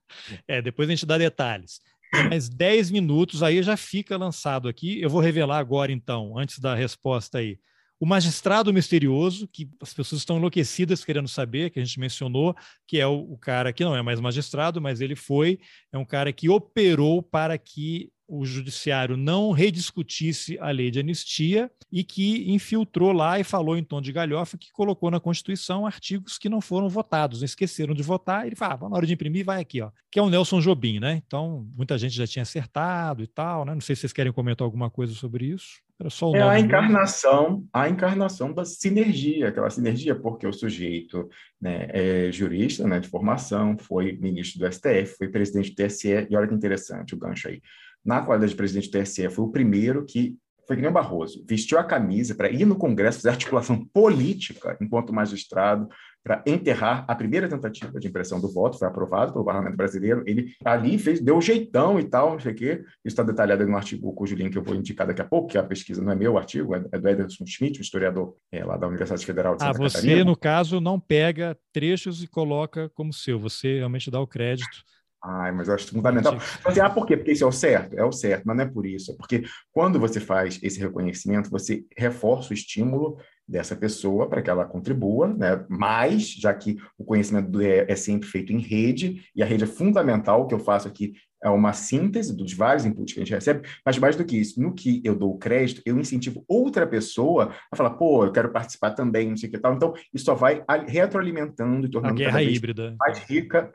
[0.46, 1.80] É, depois a gente dá detalhes.
[2.12, 5.02] Tem mais 10 minutos, aí já fica lançado aqui.
[5.02, 7.58] Eu vou revelar agora, então, antes da resposta aí.
[8.02, 12.56] O magistrado misterioso, que as pessoas estão enlouquecidas querendo saber, que a gente mencionou,
[12.88, 15.60] que é o, o, cara que não é mais magistrado, mas ele foi,
[15.94, 21.69] é um cara que operou para que o judiciário não rediscutisse a lei de anistia
[21.91, 26.40] e que infiltrou lá e falou em tom de galhofa que colocou na Constituição artigos
[26.40, 29.61] que não foram votados, esqueceram de votar, ele fala, ah, na hora de imprimir, vai
[29.61, 31.22] aqui, ó, que é o Nelson Jobim, né?
[31.23, 33.76] Então, muita gente já tinha acertado e tal, né?
[33.76, 35.84] Não sei se vocês querem comentar alguma coisa sobre isso.
[36.02, 41.30] O é a encarnação, a encarnação da sinergia, aquela sinergia, porque o sujeito
[41.60, 46.36] né, é jurista né, de formação, foi ministro do STF, foi presidente do TSE, e
[46.36, 47.61] olha que interessante o gancho aí.
[48.03, 50.36] Na qualidade de presidente do TSE, foi o primeiro que,
[50.72, 54.77] foi que nem o Barroso, vestiu a camisa para ir no Congresso fazer articulação política
[54.80, 55.89] enquanto magistrado,
[56.23, 60.23] para enterrar a primeira tentativa de impressão do voto, foi aprovado pelo Parlamento Brasileiro.
[60.26, 62.84] Ele ali fez, deu um jeitão e tal, não sei o quê.
[62.84, 65.64] Isso está detalhado no artigo cujo link eu vou indicar daqui a pouco, que a
[65.64, 68.88] pesquisa não é meu artigo, é, é do Ederson Schmidt, um historiador é, lá da
[68.88, 70.23] Universidade Federal de ah, Santa ah, você, Catarina.
[70.23, 74.85] no caso, não pega trechos e coloca como seu, você realmente dá o crédito
[75.23, 76.35] Ai, mas eu acho fundamental.
[76.65, 77.15] Assim, ah, por quê?
[77.15, 77.93] Porque isso é o certo?
[77.93, 79.11] É o certo, mas não é por isso.
[79.11, 83.18] É porque quando você faz esse reconhecimento, você reforça o estímulo
[83.48, 85.64] dessa pessoa para que ela contribua, né?
[85.69, 89.68] mais, já que o conhecimento é, é sempre feito em rede, e a rede é
[89.68, 93.34] fundamental, o que eu faço aqui é uma síntese dos vários inputs que a gente
[93.34, 97.53] recebe, mas mais do que isso, no que eu dou crédito, eu incentivo outra pessoa
[97.72, 99.73] a falar, pô, eu quero participar também, não sei o que tal.
[99.73, 102.95] Então, isso só vai retroalimentando e tornando a guerra híbrida.
[102.99, 103.72] mais rica.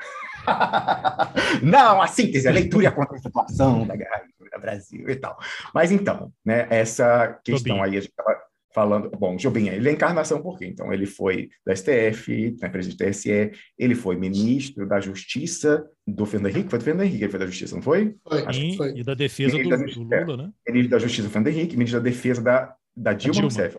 [1.62, 5.38] não, a síntese, a leitura e a contemplação da guerra híbrida Brasil e tal.
[5.74, 8.36] Mas então, né, essa questão aí, a gente estava
[8.76, 9.08] falando.
[9.18, 10.66] Bom, Jobim, ele é encarnação por quê?
[10.66, 16.26] Então, ele foi da STF, né, presidente do TSE, ele foi ministro da Justiça do
[16.26, 18.14] Fernando Henrique, foi do Fernando Henrique, ele foi da Justiça, não foi?
[18.22, 18.92] Foi, Acho que foi.
[18.94, 20.50] E da defesa do, da do, Lula, né?
[20.68, 23.40] Ministro da Justiça do Fernando Henrique, ministro da defesa da, da Dilma.
[23.40, 23.78] Rousseff.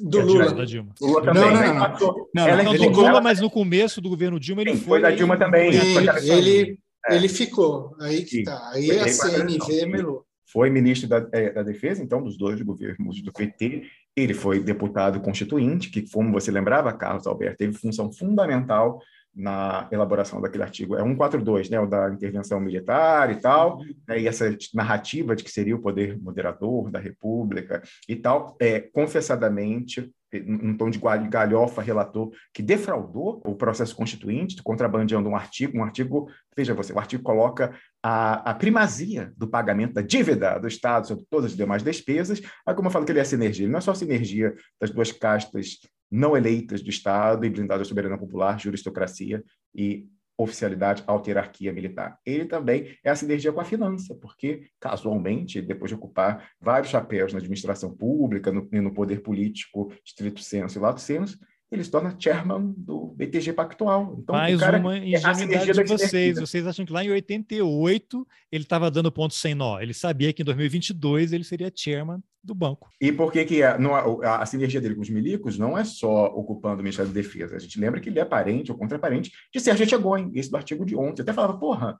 [0.00, 0.54] Do Lula.
[0.54, 0.94] Da Dilma.
[0.98, 1.42] Lula também.
[1.42, 1.96] Não, não, né?
[2.00, 2.28] não.
[2.34, 3.20] não, ela, não do Lula, ela...
[3.20, 5.00] mas no começo do governo Dilma ele Sim, foi.
[5.00, 5.74] Foi da Dilma também.
[5.74, 7.16] Ele, ele, é.
[7.16, 7.94] ele ficou.
[8.00, 8.70] Aí que tá.
[8.72, 13.32] Aí a CNV melou foi ministro da, é, da, Defesa, então, dos dois governos do
[13.32, 13.82] PT.
[14.16, 19.00] Ele foi deputado constituinte, que, como você lembrava, Carlos Alberto, teve função fundamental
[19.38, 20.96] na elaboração daquele artigo.
[20.96, 25.50] É 142, né, o da intervenção militar e tal, né, e essa narrativa de que
[25.50, 30.10] seria o poder moderador da República e tal, é, confessadamente,
[30.44, 36.28] num tom de galhofa, relatou que defraudou o processo constituinte, contrabandeando um artigo, um artigo,
[36.56, 37.74] veja você, o artigo coloca
[38.10, 42.74] a, a primazia do pagamento da dívida do Estado sobre todas as demais despesas, aí
[42.74, 45.78] como eu falo que ele é sinergia, ele não é só sinergia das duas castas
[46.10, 49.44] não eleitas do Estado e blindada soberana popular, juristocracia
[49.74, 50.06] e
[50.38, 52.18] oficialidade, autarquia militar.
[52.24, 57.34] Ele também é a sinergia com a finança, porque, casualmente, depois de ocupar vários chapéus
[57.34, 61.38] na administração pública, no, no poder político, estrito senso e lato senso,
[61.70, 64.16] ele se torna chairman do BTG Pactual.
[64.18, 66.38] Então, Mais cara, uma é ingenuidade de vocês.
[66.38, 69.78] Vocês acham que lá em 88 ele estava dando ponto sem nó.
[69.78, 72.88] Ele sabia que em 2022 ele seria chairman do banco.
[73.00, 76.26] E por que, que a, a, a, sinergia dele com os milicos não é só
[76.26, 77.56] ocupando o Ministério da Defesa?
[77.56, 80.86] A gente lembra que ele é parente ou contraparente de Sérgio Etchegoin, esse do artigo
[80.86, 81.20] de ontem.
[81.20, 81.98] Eu até falava, porra...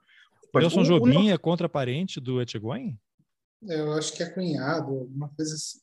[0.51, 1.33] Nelson Jobim o...
[1.33, 2.97] é contraparente do Etchegoin?
[3.61, 5.79] Eu acho que é cunhado, alguma coisa assim.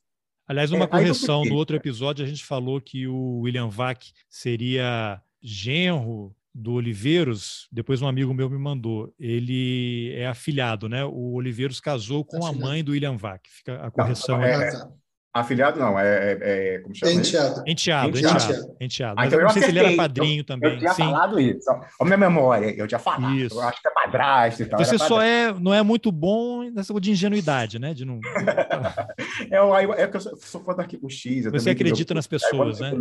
[0.46, 5.20] Aliás, uma é, correção, no outro episódio a gente falou que o William Vac seria
[5.42, 9.12] genro do Oliveiros, depois um amigo meu me mandou.
[9.20, 11.04] Ele é afilhado, né?
[11.04, 13.42] O Oliveiros casou com a mãe do William Vac.
[13.46, 14.38] Fica a correção.
[14.38, 14.88] Não, é, é,
[15.40, 17.12] Afiliado não, é, é, é como chama?
[17.12, 17.62] Enteado.
[17.66, 18.76] Enteado, enteado.
[18.80, 19.20] enteado.
[19.20, 20.72] Ah, então eu não sei se ele era padrinho também.
[20.72, 21.04] Eu tinha Sim.
[21.04, 21.70] falado isso.
[22.00, 23.34] A minha memória, eu tinha falado.
[23.34, 23.54] Isso.
[23.54, 24.78] Eu acho que é padrasto e tal.
[24.78, 27.92] Você só é, não é muito bom nessa de ingenuidade, né?
[27.92, 28.20] De não...
[29.50, 31.44] é, é que eu sou, fã do Arquivo X.
[31.46, 32.92] Você acredita nas pessoas, né?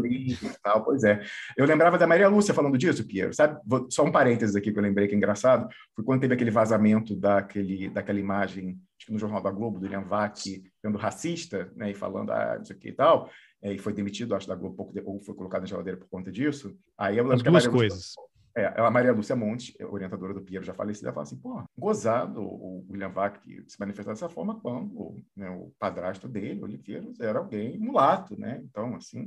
[0.61, 1.21] Tal, pois é.
[1.57, 3.33] Eu lembrava da Maria Lúcia falando disso, Piero.
[3.33, 3.59] Sabe?
[3.89, 5.67] Só um parênteses aqui que eu lembrei que é engraçado.
[5.95, 9.83] Foi quando teve aquele vazamento daquele, daquela imagem acho que no Jornal da Globo, do
[9.83, 10.39] William Vac,
[10.85, 13.29] sendo racista, né, e falando, ah, não sei o que e tal,
[13.61, 16.07] é, e foi demitido, acho, da Globo, pouco de, ou foi colocado na geladeira por
[16.07, 16.77] conta disso.
[16.95, 18.13] Aí eu As duas coisas.
[18.55, 22.85] é, a Maria Lúcia Monte, orientadora do Piero já falecida, fala assim, pô, gozado o
[22.87, 28.39] William Vac se manifestar dessa forma quando né, o padrasto dele, Oliveiros, era alguém mulato,
[28.39, 28.61] né?
[28.63, 29.25] Então, assim,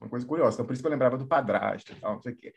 [0.00, 0.54] uma coisa curiosa.
[0.54, 2.54] Então, por isso que eu lembrava do padrasto e tal, não sei o quê.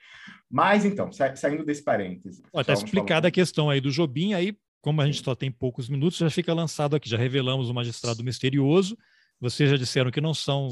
[0.49, 2.41] Mas, então, sa saindo desse parênteses...
[2.55, 6.17] Está explicada a questão aí do Jobim, aí como a gente só tem poucos minutos,
[6.19, 7.09] já fica lançado aqui.
[7.09, 8.97] Já revelamos o magistrado misterioso.
[9.39, 10.69] Vocês já disseram que não são.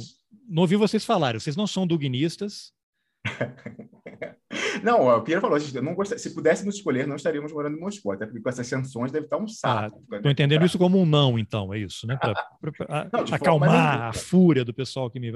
[0.47, 2.71] Não ouvi vocês falarem, vocês não são dugnistas.
[4.83, 6.17] Não, o Piero falou, não gost...
[6.17, 9.37] se pudéssemos escolher, não estaríamos morando em Moscou, até porque com essas sanções deve estar
[9.37, 10.01] um saco.
[10.03, 12.17] Estou ah, entendendo isso como um não, então, é isso, né?
[12.17, 15.31] Para acalmar a fúria do pessoal que me.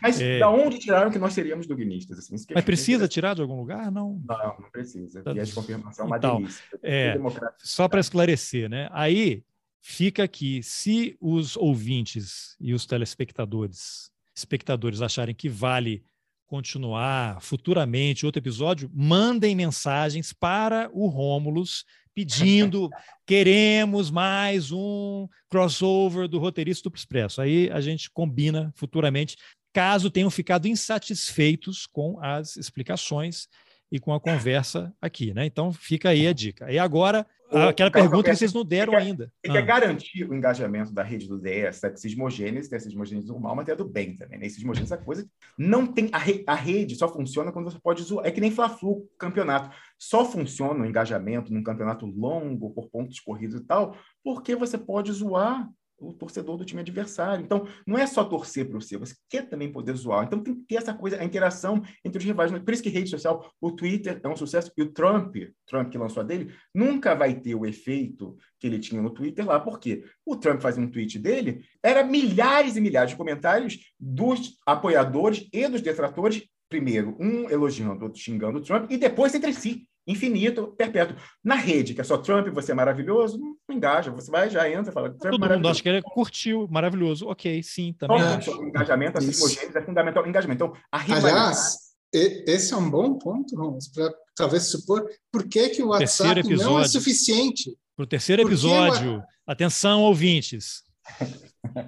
[0.00, 0.38] Mas é...
[0.38, 2.18] da onde tiraram que nós seríamos dugnistas?
[2.18, 3.90] Assim, Mas precisa tirar de algum lugar?
[3.90, 4.22] Não.
[4.26, 5.22] Não, não precisa.
[5.22, 5.32] Tá...
[5.32, 6.64] E confirmação é uma então, delícia.
[6.82, 7.16] É,
[7.58, 8.88] só para esclarecer, né?
[8.92, 9.42] Aí
[9.80, 16.02] fica aqui, se os ouvintes e os telespectadores espectadores acharem que vale
[16.50, 22.90] continuar futuramente outro episódio, mandem mensagens para o Rômulus pedindo
[23.24, 27.40] queremos mais um crossover do roteirista do Expresso.
[27.40, 29.36] Aí a gente combina futuramente,
[29.72, 33.46] caso tenham ficado insatisfeitos com as explicações
[33.92, 35.46] e com a conversa aqui, né?
[35.46, 36.72] Então fica aí a dica.
[36.72, 39.32] E agora Aquela pergunta que vocês não deram quer, ainda.
[39.44, 39.54] Você ah.
[39.54, 43.64] quer garantir o engajamento da rede do DS, da cismogênese, tem a cismogênese normal, mas
[43.64, 44.38] tem a do bem também.
[44.38, 44.48] Né?
[44.48, 45.28] Cismogênese é coisa.
[45.58, 46.08] Não tem.
[46.12, 48.26] A, re, a rede só funciona quando você pode zoar.
[48.26, 49.74] É que nem Fla-Flu, campeonato.
[49.98, 55.12] Só funciona o engajamento num campeonato longo, por pontos corridos e tal, porque você pode
[55.12, 55.68] zoar
[56.00, 57.44] o torcedor do time adversário.
[57.44, 60.24] Então, não é só torcer para seu, você quer também poder zoar.
[60.24, 62.50] Então, tem que ter essa coisa, a interação entre os rivais.
[62.50, 65.36] Por isso que rede social, o Twitter é um sucesso, e o Trump,
[65.66, 69.46] Trump que lançou a dele, nunca vai ter o efeito que ele tinha no Twitter
[69.46, 74.56] lá, porque o Trump fazia um tweet dele, era milhares e milhares de comentários dos
[74.66, 79.86] apoiadores e dos detratores, primeiro, um elogiando, outro xingando o Trump, e depois entre si
[80.10, 81.16] infinito, perpétuo.
[81.42, 84.10] Na rede, que é só Trump, você é maravilhoso, não engaja.
[84.10, 85.10] Você vai, já entra, fala.
[85.10, 87.26] Trump Todo mundo acha que ele curtiu, maravilhoso.
[87.28, 88.18] Ok, sim, também.
[88.18, 90.26] Então, o engajamento, a simogênese é fundamental.
[90.26, 90.64] Engajamento.
[90.64, 91.36] Então, a rivalidade...
[91.36, 96.42] Aliás, esse é um bom ponto, Ramos, para talvez supor por que, que o WhatsApp
[96.56, 97.76] não é suficiente.
[97.96, 99.22] Para o terceiro episódio, o...
[99.46, 100.82] atenção, ouvintes.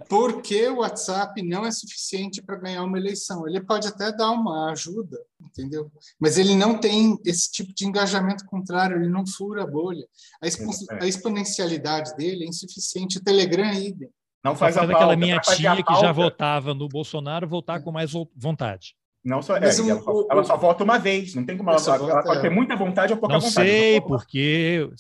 [0.09, 3.49] Por que o WhatsApp não é suficiente para ganhar uma eleição?
[3.49, 5.91] Ele pode até dar uma ajuda, entendeu?
[6.21, 10.07] Mas ele não tem esse tipo de engajamento contrário, ele não fura a bolha.
[10.43, 10.71] A, expo
[11.01, 13.19] a exponencialidade dele é insuficiente.
[13.19, 14.11] O Telegram é idem.
[14.45, 18.95] Não faz a aquela minha tia que já votava no Bolsonaro voltar com mais vontade.
[19.25, 21.81] Não só, é, um, ela, só, ela, só, vota uma vez, não tem como ela,
[21.81, 23.71] ela, ela pode ter muita vontade ou pouca não vontade.
[23.71, 24.91] Não sei, porque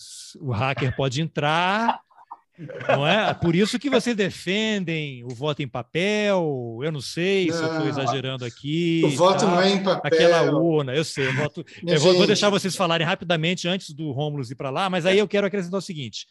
[0.40, 2.00] o hacker pode entrar
[2.58, 3.32] não é?
[3.34, 6.78] Por isso que vocês defendem o voto em papel.
[6.82, 9.02] Eu não sei não, se eu estou exagerando aqui.
[9.04, 10.12] O voto não é em papel.
[10.12, 11.28] Aquela urna, eu sei.
[11.28, 14.90] Eu, voto, eu vou, vou, deixar vocês falarem rapidamente antes do Rômulo ir para lá,
[14.90, 16.26] mas aí eu quero acrescentar o seguinte: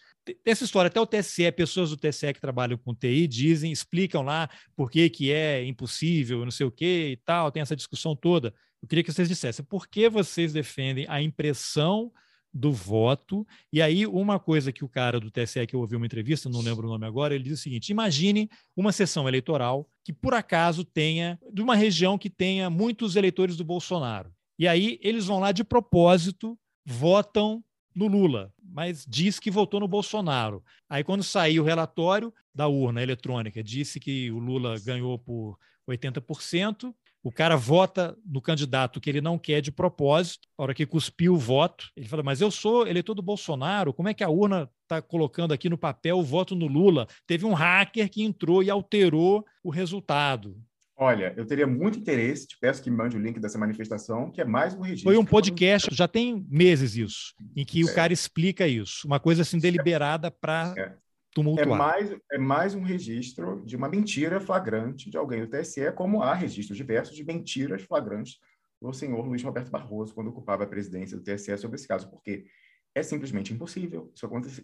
[0.45, 4.49] essa história, até o TSE, pessoas do TSE que trabalham com TI dizem, explicam lá
[4.75, 8.53] por que, que é impossível, não sei o que e tal, tem essa discussão toda.
[8.81, 12.11] Eu queria que vocês dissessem por que vocês defendem a impressão
[12.53, 13.45] do voto.
[13.71, 16.61] E aí, uma coisa que o cara do TSE, que eu ouvi uma entrevista, não
[16.61, 20.83] lembro o nome agora, ele diz o seguinte: imagine uma sessão eleitoral que, por acaso,
[20.83, 24.33] tenha, de uma região que tenha muitos eleitores do Bolsonaro.
[24.57, 27.63] E aí, eles vão lá de propósito, votam
[27.95, 30.63] no Lula, mas diz que votou no Bolsonaro.
[30.89, 35.57] Aí, quando saiu o relatório da urna eletrônica, disse que o Lula ganhou por
[35.89, 36.93] 80%,
[37.23, 41.33] o cara vota no candidato que ele não quer de propósito, a hora que cuspiu
[41.33, 44.69] o voto, ele fala: Mas eu sou eleitor do Bolsonaro, como é que a urna
[44.83, 47.07] está colocando aqui no papel o voto no Lula?
[47.27, 50.57] Teve um hacker que entrou e alterou o resultado.
[50.97, 54.39] Olha, eu teria muito interesse, te peço que me mande o link dessa manifestação, que
[54.39, 55.11] é mais um registro.
[55.11, 57.85] Foi um podcast, já tem meses isso, em que é.
[57.85, 60.93] o cara explica isso, uma coisa assim deliberada para é.
[61.33, 61.67] Tumultuar.
[61.67, 66.21] É mais, é mais um registro de uma mentira flagrante de alguém do TSE, como
[66.21, 68.39] há registros diversos de mentiras flagrantes
[68.81, 72.45] do senhor Luiz Roberto Barroso, quando ocupava a presidência do TSE sobre esse caso, porque
[72.93, 74.11] é simplesmente impossível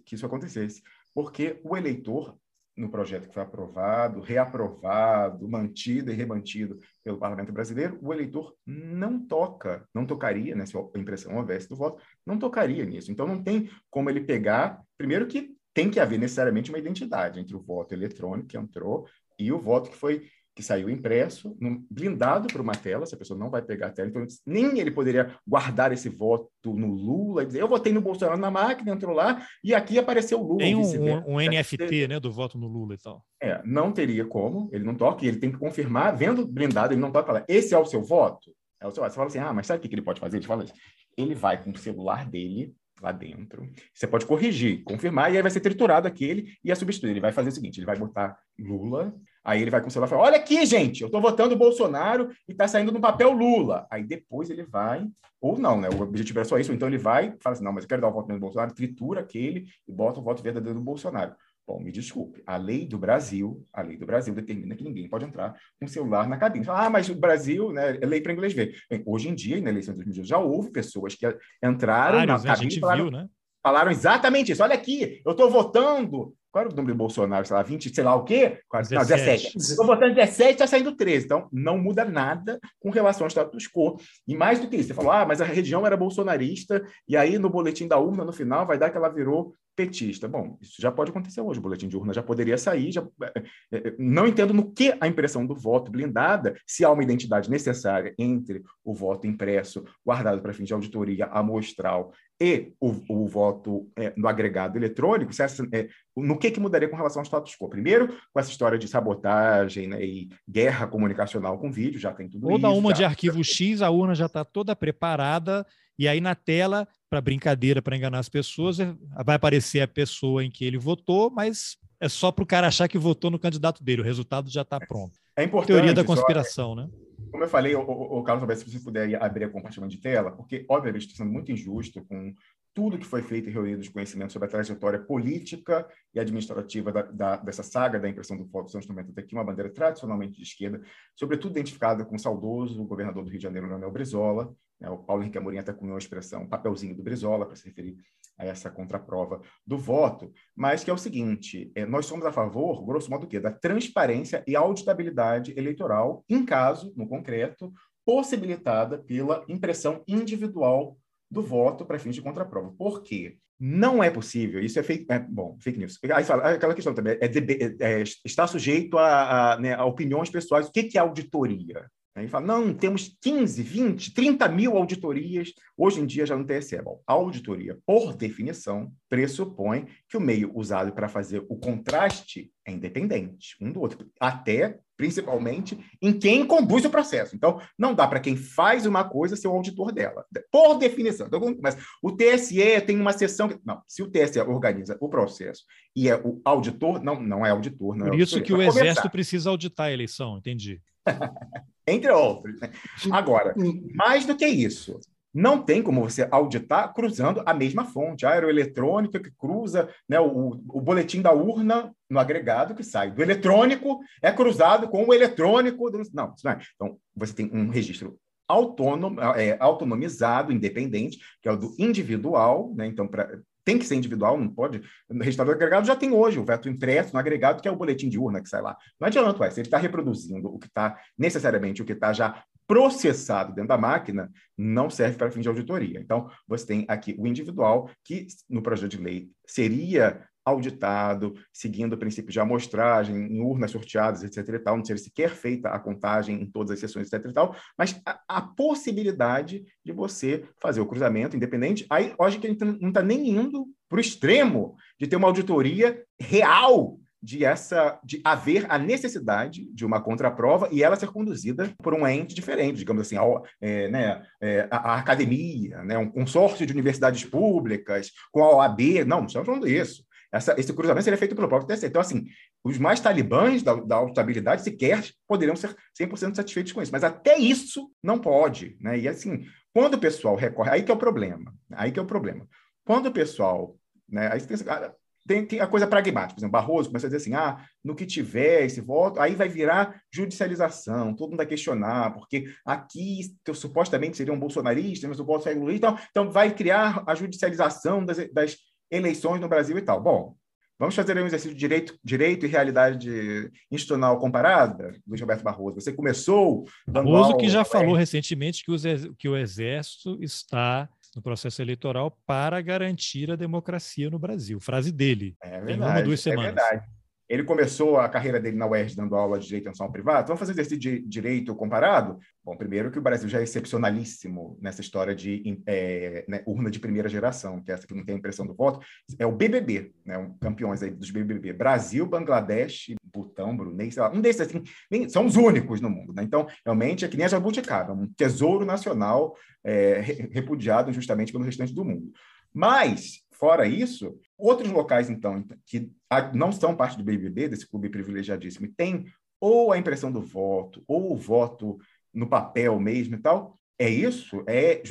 [0.04, 0.82] que isso acontecesse,
[1.14, 2.38] porque o eleitor
[2.78, 9.20] no projeto que foi aprovado, reaprovado, mantido e remantido pelo Parlamento Brasileiro, o eleitor não
[9.20, 13.12] toca, não tocaria, né, se a impressão houvesse do voto, não tocaria nisso.
[13.12, 17.56] Então, não tem como ele pegar, primeiro que tem que haver necessariamente uma identidade entre
[17.56, 19.06] o voto eletrônico que entrou
[19.38, 20.24] e o voto que foi
[20.56, 21.56] que saiu impresso,
[21.88, 24.90] blindado por uma tela, se a pessoa não vai pegar a tela, então nem ele
[24.90, 29.14] poderia guardar esse voto no Lula e dizer, eu votei no Bolsonaro na máquina, entrou
[29.14, 30.58] lá, e aqui apareceu o Lula.
[30.58, 33.24] Tem um, um, um NFT, né, do voto no Lula e tal.
[33.40, 37.02] É, não teria como, ele não toca, e ele tem que confirmar, vendo blindado, ele
[37.02, 38.52] não toca, fala, esse é o seu voto?
[38.82, 39.12] É o seu voto.
[39.12, 40.38] Você fala assim, ah, mas sabe o que ele pode fazer?
[40.38, 40.74] Ele fala assim,
[41.16, 43.70] ele vai com o celular dele, lá dentro.
[43.94, 47.14] Você pode corrigir, confirmar, e aí vai ser triturado aquele e é substituído.
[47.14, 49.14] Ele vai fazer o seguinte: ele vai botar Lula,
[49.44, 52.30] aí ele vai com o celular e fala: Olha aqui, gente, eu estou votando Bolsonaro
[52.48, 53.88] e está saindo no papel Lula.
[53.92, 55.08] Aí depois ele vai,
[55.40, 55.90] ou não, né?
[55.90, 58.10] O objetivo era só isso, então ele vai fala assim: Não, mas eu quero dar
[58.10, 61.36] o voto no Bolsonaro, tritura aquele e bota o voto verdadeiro do Bolsonaro.
[61.68, 65.26] Bom, me desculpe, a lei do Brasil, a lei do Brasil determina que ninguém pode
[65.26, 66.66] entrar com o celular na cabine.
[66.70, 68.74] ah, mas o Brasil, né, é lei para inglês ver.
[68.90, 71.28] Bem, hoje em dia, na eleição de 2018, já houve pessoas que
[71.62, 72.78] entraram Vários, na cabine né?
[72.78, 73.28] e falaram, viu, né?
[73.62, 74.64] falaram exatamente isso.
[74.64, 77.46] Olha aqui, eu estou votando qual era o número do Bolsonaro?
[77.46, 78.60] Sei lá, 20, sei lá o quê?
[78.74, 78.96] 17.
[78.96, 79.58] Não, 17.
[79.58, 81.26] Estou votando 17, está saindo 13.
[81.26, 83.98] Então, não muda nada com relação ao status quo.
[84.28, 87.38] E mais do que isso, você falou, ah, mas a região era bolsonarista, e aí
[87.38, 90.28] no boletim da urna, no final, vai dar que ela virou petista.
[90.28, 91.60] Bom, isso já pode acontecer hoje.
[91.60, 92.92] O boletim de urna já poderia sair.
[92.92, 93.08] Já...
[93.22, 97.50] É, é, não entendo no que a impressão do voto blindada, se há uma identidade
[97.50, 103.90] necessária entre o voto impresso, guardado para fins de auditoria amostral, e o, o voto
[103.96, 107.68] é, no agregado eletrônico, essa, é, no que, que mudaria com relação ao status quo?
[107.68, 112.46] Primeiro, com essa história de sabotagem né, e guerra comunicacional com vídeo, já tem tudo
[112.46, 112.66] Ou isso.
[112.66, 115.66] Ou da uma de arquivo X, a urna já está toda preparada,
[115.98, 118.94] e aí na tela para brincadeira, para enganar as pessoas, é,
[119.26, 122.88] vai aparecer a pessoa em que ele votou, mas é só para o cara achar
[122.88, 125.18] que votou no candidato dele, o resultado já está pronto.
[125.36, 125.68] É importante.
[125.68, 126.90] Teoria da conspiração, só, né?
[127.38, 131.04] Como eu falei, o, Carlos, se você puder abrir a compartilhamento de tela, porque, obviamente,
[131.04, 132.34] estou sendo muito injusto com
[132.74, 137.04] tudo que foi feito e reunido de conhecimento sobre a trajetória política e administrativa da,
[137.04, 140.36] da, dessa saga da impressão do voto dos anos 90 até aqui, uma bandeira tradicionalmente
[140.36, 140.82] de esquerda,
[141.16, 145.22] sobretudo identificada com o saudoso governador do Rio de Janeiro, Leonel Brizola, né, o Paulo
[145.22, 147.98] Henrique Amorim até cunhou a expressão papelzinho do Brizola, para se referir
[148.38, 152.86] a essa contraprova do voto, mas que é o seguinte: é, nós somos a favor,
[152.86, 153.40] grosso modo, do?
[153.40, 157.72] Da transparência e auditabilidade eleitoral, em caso, no concreto,
[158.06, 160.98] possibilitada pela impressão individual
[161.30, 162.72] do voto para fins de contraprova.
[162.78, 163.38] Por quê?
[163.60, 165.98] Não é possível, isso é fake, é, bom, fake news.
[166.14, 170.30] Aí fala, aquela questão também, é, é, é está sujeito a, a, né, a, opiniões
[170.30, 170.68] pessoais.
[170.68, 171.90] O que, que é auditoria?
[172.18, 176.82] Aí fala, não, temos 15, 20, 30 mil auditorias, hoje em dia já no TSE.
[176.82, 182.72] Bom, a auditoria, por definição, pressupõe que o meio usado para fazer o contraste é
[182.72, 187.36] independente um do outro, até, principalmente, em quem conduz o processo.
[187.36, 191.28] Então, não dá para quem faz uma coisa ser o auditor dela, por definição.
[191.28, 193.48] Então, mas o TSE tem uma sessão...
[193.48, 195.66] Que, não, se o TSE organiza o processo
[195.96, 197.96] e é o auditor, não, não é auditor.
[197.96, 200.82] Não por é isso que o Exército precisa auditar a eleição, entendi.
[201.88, 202.60] Entre outros.
[202.60, 202.72] Né?
[203.12, 203.56] Agora,
[203.96, 205.00] mais do que isso,
[205.34, 208.26] não tem como você auditar cruzando a mesma fonte.
[208.26, 213.22] A aeroeletrônica que cruza né, o, o boletim da urna no agregado que sai do
[213.22, 215.90] eletrônico é cruzado com o eletrônico.
[215.92, 216.02] Do...
[216.14, 216.60] Não, não é.
[216.76, 218.18] Então, você tem um registro
[218.48, 222.88] autônomo, é, autonomizado, independente, que é o do individual, né?
[222.88, 224.82] Então, para tem que ser individual, não pode.
[225.12, 228.18] Registrador agregado já tem hoje o veto impresso no agregado, que é o boletim de
[228.18, 228.78] urna que sai lá.
[228.98, 232.42] Não adianta, ué, se ele está reproduzindo o que está, necessariamente, o que está já
[232.66, 236.00] processado dentro da máquina, não serve para fim de auditoria.
[236.00, 241.98] Então, você tem aqui o individual, que no projeto de lei seria auditado, seguindo o
[241.98, 244.48] princípio de amostragem, em urnas sorteadas, etc.
[244.56, 247.30] e tal, não seria sequer feita a contagem em todas as sessões, etc.
[247.30, 251.86] e tal, mas a, a possibilidade de você fazer o cruzamento independente.
[251.90, 255.28] Aí, hoje, que a gente não está nem indo para o extremo de ter uma
[255.28, 261.74] auditoria real de essa de haver a necessidade de uma contraprova e ela ser conduzida
[261.82, 263.24] por um ente diferente, digamos assim, a,
[263.60, 269.04] é, né, é, a, a, academia, né, um consórcio de universidades públicas com a OAB,
[269.06, 270.07] não, não estamos falando disso.
[270.32, 271.86] Essa, esse cruzamento seria feito pelo próprio TSE.
[271.86, 272.26] Então, assim,
[272.64, 276.92] os mais talibãs da, da auditabilidade sequer poderiam ser 100% satisfeitos com isso.
[276.92, 278.78] Mas até isso não pode.
[278.82, 279.00] Né?
[279.00, 280.72] E, assim, quando o pessoal recorre...
[280.72, 281.54] Aí que é o problema.
[281.72, 282.48] Aí que é o problema.
[282.86, 283.78] Quando o pessoal...
[284.10, 284.94] Né, aí tem, ah,
[285.28, 286.36] tem, tem a coisa pragmática.
[286.36, 289.50] Por exemplo, Barroso começa a dizer assim, ah, no que tiver esse voto, aí vai
[289.50, 295.50] virar judicialização, todo mundo vai questionar, porque aqui eu, supostamente seriam bolsonaristas, mas o voto
[295.50, 298.58] é Lula, então, então vai criar a judicialização das, das
[298.92, 300.02] eleições no Brasil e tal.
[300.02, 300.36] Bom,
[300.80, 305.82] vamos fazer um exercício de direito, direito e realidade institucional comparada, Luiz Roberto Barroso.
[305.82, 306.66] Você começou...
[306.88, 308.84] Barroso que já falou recentemente que, os,
[309.18, 314.60] que o Exército está no processo eleitoral para garantir a democracia no Brasil.
[314.60, 315.36] Frase dele.
[315.42, 316.52] É verdade, Tem uma, duas é semanas.
[316.52, 316.97] É verdade.
[317.30, 320.28] Ele começou a carreira dele na UERJ dando aula de direito internacional privado.
[320.28, 322.18] Vamos fazer exercício de direito comparado?
[322.44, 326.80] Bom, primeiro que o Brasil já é excepcionalíssimo nessa história de é, né, urna de
[326.80, 328.80] primeira geração, que é essa que não tem a impressão do voto,
[329.20, 331.52] é o BBB, né, um, campeões aí dos BBB.
[331.52, 336.14] Brasil, Bangladesh, Butão, Brunei, sei lá, um desses assim, nem, são os únicos no mundo.
[336.14, 336.24] Né?
[336.24, 340.00] Então, realmente é que nem a jabuticaba, um tesouro nacional é,
[340.32, 342.12] repudiado justamente pelo restante do mundo.
[342.54, 345.92] Mas, fora isso, outros locais, então, que
[346.34, 349.06] não são parte do BBB, desse clube privilegiadíssimo, e tem
[349.40, 351.78] ou a impressão do voto, ou o voto
[352.14, 354.44] no papel mesmo e tal, é isso?
[354.48, 354.82] É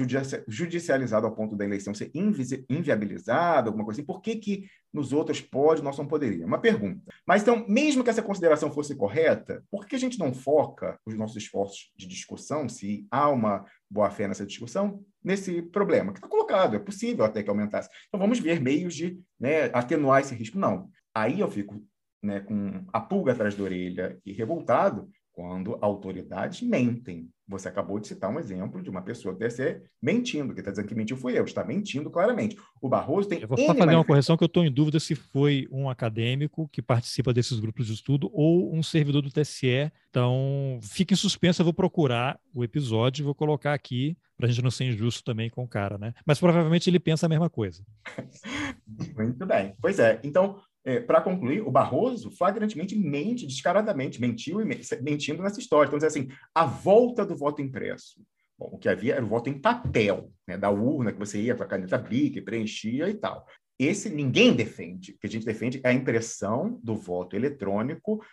[0.47, 4.07] judicializado ao ponto da eleição ser invi inviabilizada, alguma coisa assim?
[4.07, 6.47] Por que, que nos outros pode, nós não poderia?
[6.47, 7.03] Uma pergunta.
[7.27, 11.15] Mas então, mesmo que essa consideração fosse correta, por que a gente não foca os
[11.15, 16.77] nossos esforços de discussão, se há uma boa-fé nessa discussão, nesse problema que está colocado?
[16.77, 17.89] É possível até que aumentasse.
[18.07, 20.59] Então, vamos ver meios de né, atenuar esse risco.
[20.59, 20.89] Não.
[21.13, 21.85] Aí eu fico
[22.23, 27.29] né, com a pulga atrás da orelha e revoltado, quando autoridades mentem.
[27.49, 30.71] Você acabou de citar um exemplo de uma pessoa que deve ser mentindo, que está
[30.71, 32.57] dizendo que mentiu foi eu, está mentindo claramente.
[32.81, 33.41] O Barroso tem.
[33.41, 36.83] Eu vou fazer uma correção que eu estou em dúvida se foi um acadêmico que
[36.83, 39.93] participa desses grupos de estudo ou um servidor do TSE.
[40.11, 44.51] Então, fique em suspenso, eu vou procurar o episódio e vou colocar aqui para a
[44.51, 46.13] gente não ser injusto também com o cara, né?
[46.25, 47.83] Mas provavelmente ele pensa a mesma coisa.
[49.17, 49.75] Muito bem.
[49.81, 50.21] Pois é.
[50.23, 54.65] Então, é, para concluir, o Barroso flagrantemente mente descaradamente, mentiu e
[55.03, 55.89] mentindo nessa história.
[55.89, 58.23] Então, assim, a volta do voto impresso.
[58.57, 61.57] Bom, o que havia era o voto em papel, né, da urna que você ia
[61.57, 63.45] com a caneta Bic, preenchia e tal.
[63.77, 65.13] Esse ninguém defende.
[65.13, 68.25] O que a gente defende é a impressão do voto eletrônico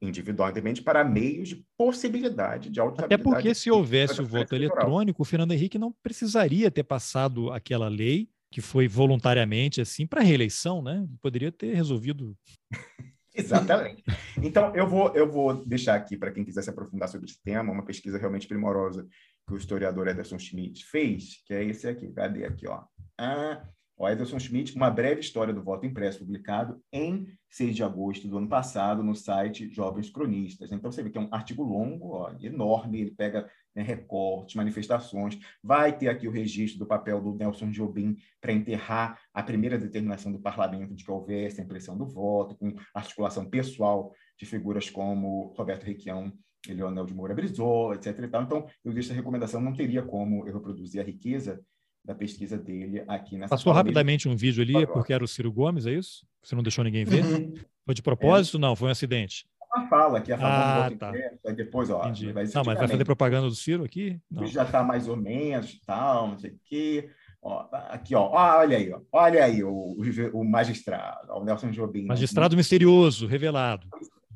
[0.00, 3.22] individualmente para meios de possibilidade de auditabilidade.
[3.22, 7.88] Até porque se houvesse o voto eletrônico, o Fernando Henrique não precisaria ter passado aquela
[7.88, 11.04] lei que foi voluntariamente assim para reeleição, né?
[11.20, 12.36] Poderia ter resolvido.
[13.34, 14.04] Exatamente.
[14.42, 17.72] Então, eu vou, eu vou deixar aqui para quem quiser se aprofundar sobre esse tema,
[17.72, 19.08] uma pesquisa realmente primorosa
[19.48, 22.12] que o historiador Ederson Schmidt fez, que é esse aqui.
[22.12, 22.84] Cadê aqui, ó?
[23.18, 23.66] Ah,
[24.02, 28.36] o Ederson Schmidt, uma breve história do voto impresso, publicado em 6 de agosto do
[28.36, 30.72] ano passado no site Jovens Cronistas.
[30.72, 35.38] Então, você vê que é um artigo longo, ó, enorme, ele pega né, recortes, manifestações.
[35.62, 40.32] Vai ter aqui o registro do papel do Nelson Jobim para enterrar a primeira determinação
[40.32, 45.54] do parlamento de que houvesse a impressão do voto, com articulação pessoal de figuras como
[45.56, 46.32] Roberto Requião
[46.68, 48.18] e Leonel de Moura Brizola, etc.
[48.18, 51.64] Então, eu deixo essa recomendação, não teria como eu reproduzir a riqueza
[52.04, 53.50] da pesquisa dele aqui nessa.
[53.50, 56.26] Passou rapidamente um vídeo ali, porque era o Ciro Gomes, é isso?
[56.42, 57.24] Você não deixou ninguém ver?
[57.24, 57.54] Uhum.
[57.84, 58.56] Foi de propósito?
[58.56, 58.60] É.
[58.60, 61.08] Não, foi um acidente uma fala que a favor ah, do tá.
[61.08, 62.32] impresso, aí depois, ó, Entendi.
[62.32, 64.20] vai Não, mas vai fazer propaganda do Ciro aqui?
[64.30, 64.46] Não.
[64.46, 67.10] Já está mais ou menos, tal, não sei o quê.
[67.40, 70.02] Ó, aqui, ó, olha aí, ó, olha aí o, o,
[70.34, 72.04] o magistrado, o Nelson Jobim.
[72.04, 72.58] Magistrado né?
[72.58, 73.88] misterioso, revelado.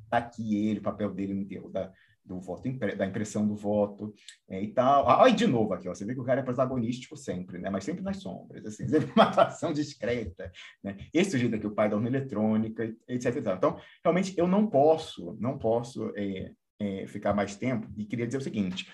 [0.04, 1.92] Está aqui ele, o papel dele no enterro da,
[2.26, 4.12] do voto, da impressão do voto
[4.48, 5.08] é, e tal.
[5.08, 7.70] Ah, de novo aqui, ó, você vê que o cara é protagonístico sempre, né?
[7.70, 10.50] mas sempre nas sombras, assim, sempre uma atuação discreta.
[10.82, 10.96] Né?
[11.14, 13.36] Esse sujeito aqui, o pai da urna eletrônica, etc.
[13.36, 18.38] Então, realmente, eu não posso, não posso é, é, ficar mais tempo e queria dizer
[18.38, 18.90] o seguinte: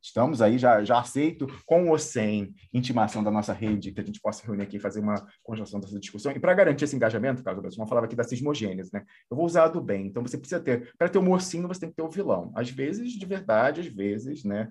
[0.00, 4.20] estamos aí, já, já aceito, com ou sem intimação da nossa rede, que a gente
[4.20, 6.32] possa reunir aqui e fazer uma conjunção dessa discussão.
[6.32, 9.04] E para garantir esse engajamento, Carlos vamos falar aqui da cismogênese, né?
[9.30, 10.06] Eu vou usar do bem.
[10.06, 12.52] Então você precisa ter, para ter o mocinho, você tem que ter o vilão.
[12.54, 14.70] Às vezes, de verdade, às vezes, né?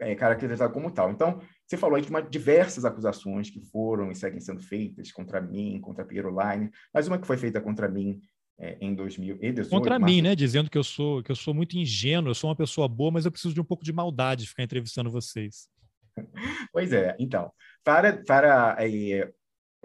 [0.00, 1.12] É, caracterizado como tal.
[1.12, 5.40] Então, você falou aí de uma, diversas acusações que foram e seguem sendo feitas contra
[5.40, 8.20] mim, contra Piero Line, mas uma que foi feita contra mim
[8.58, 9.68] é, em 2018.
[9.68, 10.34] Contra mim, né?
[10.34, 13.24] Dizendo que eu sou que eu sou muito ingênuo, eu sou uma pessoa boa, mas
[13.24, 15.68] eu preciso de um pouco de maldade de ficar entrevistando vocês.
[16.72, 17.50] Pois é, então,
[17.84, 19.30] para, para é,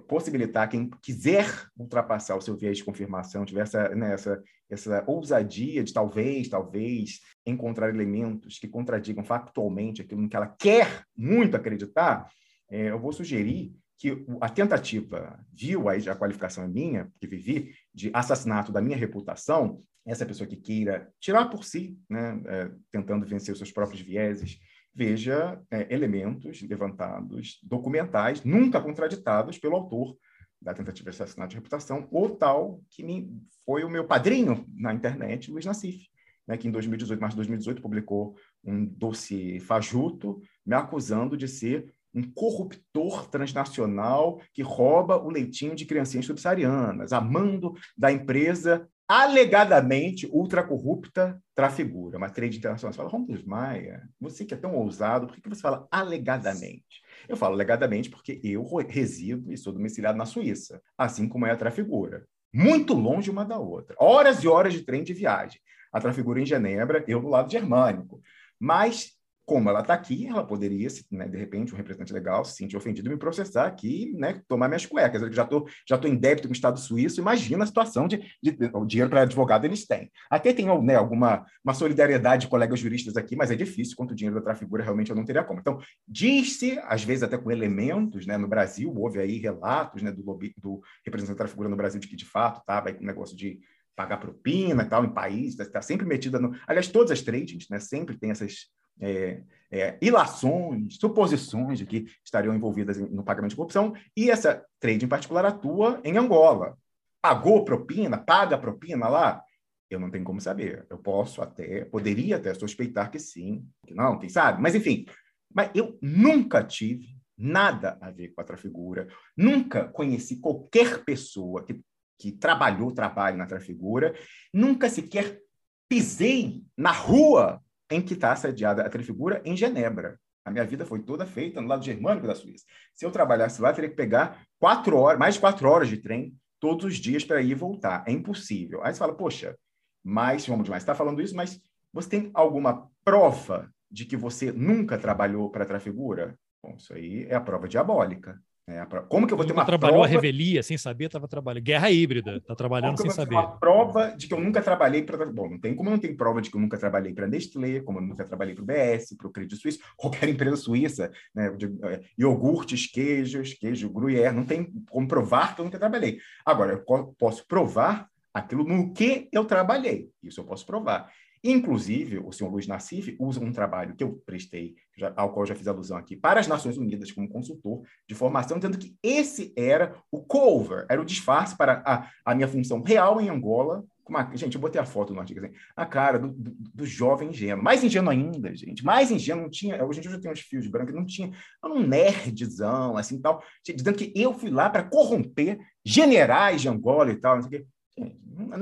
[0.07, 1.45] possibilitar quem quiser
[1.77, 7.19] ultrapassar o seu viés de confirmação, tiver essa, né, essa, essa ousadia de talvez, talvez
[7.45, 12.29] encontrar elementos que contradigam factualmente aquilo em que ela quer muito acreditar,
[12.69, 17.73] é, eu vou sugerir que a tentativa, viu aí a qualificação é minha, que vivi,
[17.93, 23.25] de assassinato da minha reputação, essa pessoa que queira tirar por si, né, é, tentando
[23.25, 24.59] vencer os seus próprios vieses,
[24.93, 30.17] veja é, elementos levantados, documentais, nunca contraditados pelo autor
[30.61, 33.29] da tentativa de assassinato de reputação, ou tal que me,
[33.65, 36.07] foi o meu padrinho na internet, Luiz Nassif,
[36.47, 41.93] né, que em 2018, março de 2018, publicou um dossiê fajuto me acusando de ser
[42.13, 51.41] um corruptor transnacional que rouba o leitinho de criancinhas subsaarianas, amando da empresa alegadamente ultracorrupta
[51.55, 52.93] Trafigura, uma trade internacional.
[52.93, 57.01] Você fala, Romulo Maia, você que é tão ousado, por que você fala alegadamente?
[57.27, 61.57] Eu falo alegadamente porque eu resido e sou domiciliado na Suíça, assim como é a
[61.57, 62.27] Trafigura.
[62.53, 63.95] Muito longe uma da outra.
[63.99, 65.59] Horas e horas de trem de viagem.
[65.91, 68.21] A Trafigura em Genebra, eu do lado germânico.
[68.59, 69.16] Mas
[69.47, 73.07] como ela está aqui, ela poderia, né, de repente, um representante legal se sentir ofendido
[73.07, 75.21] e me processar aqui, né, tomar minhas cuecas.
[75.21, 78.17] Eu já estou já tô em débito com o Estado suíço, imagina a situação de,
[78.43, 80.11] de, de o dinheiro para advogado eles têm.
[80.29, 84.15] Até tem né, alguma uma solidariedade de colegas juristas aqui, mas é difícil, quanto o
[84.15, 85.61] dinheiro da trafigura realmente eu não teria como.
[85.61, 90.25] Então, diz-se, às vezes até com elementos, né, no Brasil, houve aí relatos né, do,
[90.25, 93.37] lobby, do representante da trafigura no Brasil de que, de fato, estava com um negócio
[93.37, 93.61] de
[93.95, 96.53] pagar propina e tal, em país, está sempre metida no...
[96.67, 98.67] Aliás, todas as tradings, né, sempre tem essas
[98.99, 105.05] é, é, ilações, suposições de que estariam envolvidas no pagamento de corrupção, e essa trade
[105.05, 106.77] em particular atua em Angola.
[107.21, 109.43] Pagou propina, paga propina lá?
[109.89, 110.85] Eu não tenho como saber.
[110.89, 114.61] Eu posso até, poderia até suspeitar que sim, que não, quem sabe.
[114.61, 115.05] Mas, enfim,
[115.53, 121.79] mas eu nunca tive nada a ver com a Trafigura, nunca conheci qualquer pessoa que,
[122.17, 124.15] que trabalhou, trabalho na Trafigura,
[124.53, 125.39] nunca sequer
[125.87, 130.19] pisei na rua em que está sediada a Trifigura, em Genebra.
[130.43, 132.65] A minha vida foi toda feita no lado germânico da Suíça.
[132.93, 136.33] Se eu trabalhasse lá, teria que pegar quatro horas, mais de quatro horas de trem
[136.59, 138.03] todos os dias para ir e voltar.
[138.07, 138.83] É impossível.
[138.83, 139.57] Aí você fala, poxa,
[140.03, 141.59] mas vamos demais, está falando isso, mas
[141.91, 146.37] você tem alguma prova de que você nunca trabalhou para a Trafigura?
[146.63, 148.41] Bom, isso aí é a prova diabólica.
[148.69, 150.09] É, como que eu vou ter uma trabalhou prova...
[150.09, 151.63] a revelia sem saber, estava trabalhando.
[151.63, 153.35] Guerra híbrida, está trabalhando sem saber.
[153.35, 155.25] Uma prova de que eu nunca trabalhei para.
[155.25, 157.99] Bom, não tem como não tenho prova de que eu nunca trabalhei para Nestlé, como
[157.99, 161.49] eu nunca trabalhei para o BS, para o Credit Suisse, qualquer empresa suíça, né?
[161.51, 166.19] De, é, iogurtes, queijos, queijo gruyère, não tem como provar que eu nunca trabalhei.
[166.45, 170.09] Agora, eu posso provar aquilo no que eu trabalhei.
[170.21, 171.09] Isso eu posso provar.
[171.49, 174.75] Inclusive, o senhor Luiz Nassif usa um trabalho que eu prestei,
[175.15, 178.77] ao qual já fiz alusão aqui, para as Nações Unidas como consultor de formação, dizendo
[178.77, 183.29] que esse era o cover, era o disfarce para a, a minha função real em
[183.29, 183.85] Angola.
[184.33, 187.63] Gente, eu botei a foto no artigo, assim, a cara do, do, do, jovem ingênuo.
[187.63, 188.83] Mais ingênuo ainda, gente.
[188.83, 189.81] Mais ingênuo, não tinha.
[189.85, 191.31] Hoje em dia eu já tenho uns fios de branco, não tinha.
[191.63, 197.11] Era um nerdzão, assim tal, dizendo que eu fui lá para corromper generais de Angola
[197.11, 197.67] e tal, não sei o quê.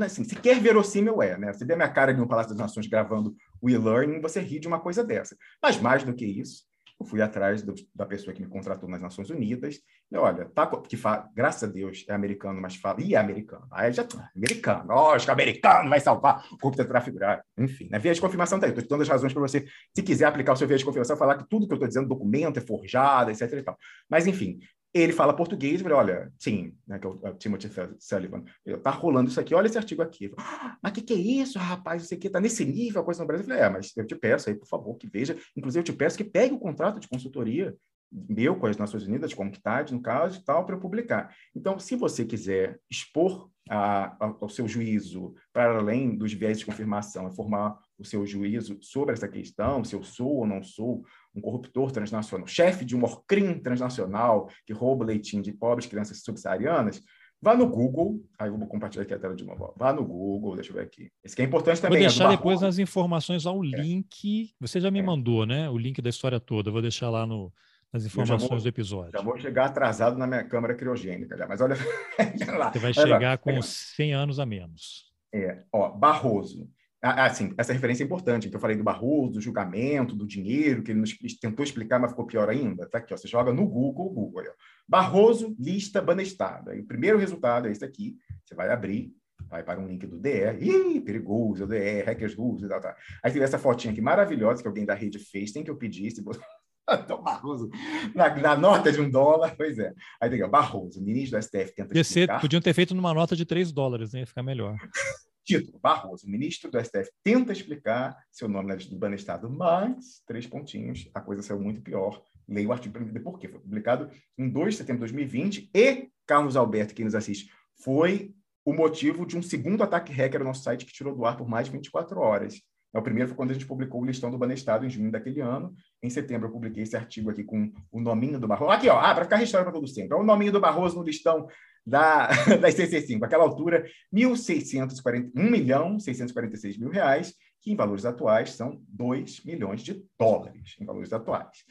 [0.02, 1.52] Assim, sequer verossímil é, né?
[1.52, 4.68] Você vê a minha cara no Palácio das Nações gravando o e-learning, você ri de
[4.68, 5.36] uma coisa dessa.
[5.62, 6.64] Mas mais do que isso,
[7.00, 9.82] eu fui atrás do, da pessoa que me contratou nas Nações Unidas.
[10.10, 13.68] E olha, tá, que fala, graças a Deus é americano, mas fala, e é americano.
[13.72, 17.44] Aí já tá, americano, lógico, americano vai salvar o corpo trafigurar.
[17.58, 18.00] Enfim, né?
[18.00, 18.72] via de confirmação tá aí.
[18.72, 21.38] Estou dando as razões para você, se quiser aplicar o seu via de confirmação, falar
[21.38, 23.42] que tudo que eu estou dizendo, documento é forjado, etc.
[23.52, 23.78] E tal.
[24.10, 24.60] Mas, enfim,
[24.96, 27.70] ele fala português, eu falei, olha, sim, né, que é o, é o Timothy
[28.00, 28.46] Sullivan,
[28.82, 30.32] tá rolando isso aqui, olha esse artigo aqui.
[30.38, 32.04] ah, mas o que, que é isso, rapaz?
[32.04, 33.44] Isso aqui tá nesse nível, a coisa no Brasil.
[33.44, 35.38] Eu falei, é, mas eu te peço aí, por favor, que veja.
[35.56, 37.76] Inclusive, eu te peço que pegue o contrato de consultoria
[38.12, 39.46] meu com as Nações Unidas, com a
[39.92, 41.36] no caso, e tal, para publicar.
[41.54, 46.66] Então, se você quiser expor a, a, ao seu juízo, para além dos viés de
[46.66, 51.04] confirmação, e formar o seu juízo sobre essa questão, se eu sou ou não sou
[51.36, 57.02] um corruptor transnacional, chefe de um crime transnacional que rouba leitinho de pobres crianças subsaarianas,
[57.42, 59.72] Vá no Google, aí eu vou compartilhar aqui a tela de novo.
[59.78, 61.12] Vá no Google, deixa eu ver aqui.
[61.24, 62.00] Esse aqui é importante também.
[62.00, 63.68] Vou é deixar é depois nas informações ao é.
[63.68, 64.50] link.
[64.60, 65.04] Você já me é.
[65.04, 65.70] mandou, né?
[65.70, 66.70] O link da história toda.
[66.70, 67.54] Eu vou deixar lá no,
[67.94, 69.12] nas informações vou, do episódio.
[69.14, 71.48] Já vou chegar atrasado na minha câmera criogênica, já.
[71.48, 71.76] mas olha
[72.58, 72.72] lá.
[72.72, 73.38] Você vai chegar lá.
[73.38, 75.12] com 100 anos a menos.
[75.34, 76.68] É, ó, Barroso.
[77.02, 80.82] Ah, assim, essa referência é importante, que eu falei do Barroso, do julgamento, do dinheiro,
[80.82, 82.90] que ele nos tentou explicar, mas ficou pior ainda.
[82.90, 84.44] Tá aqui, ó, você joga no Google, Google.
[84.48, 84.54] Ó.
[84.88, 86.76] Barroso, lista banestada.
[86.76, 88.18] E o primeiro resultado é esse aqui.
[88.44, 89.14] Você vai abrir,
[89.48, 90.58] vai para um link do DR.
[90.60, 92.96] Ih, perigoso, DR, hackers rules e tal, tal.
[93.24, 96.12] Aí tem essa fotinha aqui maravilhosa que alguém da rede fez, tem que eu pedir,
[96.12, 96.40] se você...
[96.88, 97.68] Então, Barroso,
[98.14, 99.92] na, na, nota de um dólar, pois é.
[100.22, 102.40] Aí tem Barroso, ministro do STF tenta explicar.
[102.40, 104.20] Podiam ter feito numa nota de 3 dólares, né?
[104.20, 104.78] ia ficar melhor.
[105.46, 111.08] Título: Barroso, ministro do STF, tenta explicar seu nome na do Banestado, mas, três pontinhos,
[111.14, 112.20] a coisa saiu muito pior.
[112.48, 113.48] Leia o artigo para entender por quê.
[113.48, 117.52] Foi publicado em 2 de setembro de 2020 e, Carlos Alberto, quem nos assiste,
[117.84, 118.34] foi
[118.66, 121.48] o motivo de um segundo ataque hacker no nosso site que tirou do ar por
[121.48, 122.60] mais de 24 horas.
[122.92, 125.76] O primeiro foi quando a gente publicou o listão do Banestado em junho daquele ano.
[126.02, 128.72] Em setembro eu publiquei esse artigo aqui com o nominho do Barroso.
[128.72, 130.18] Aqui, ó, ah, para ficar registrado para todo sempre.
[130.18, 131.46] É o nominho do Barroso no listão
[131.86, 132.28] da,
[132.60, 133.24] da ICC5.
[133.24, 139.82] Aquela altura, 1.640, 1 milhão 646 mil reais, que em valores atuais são 2 milhões
[139.82, 141.64] de dólares, em valores atuais.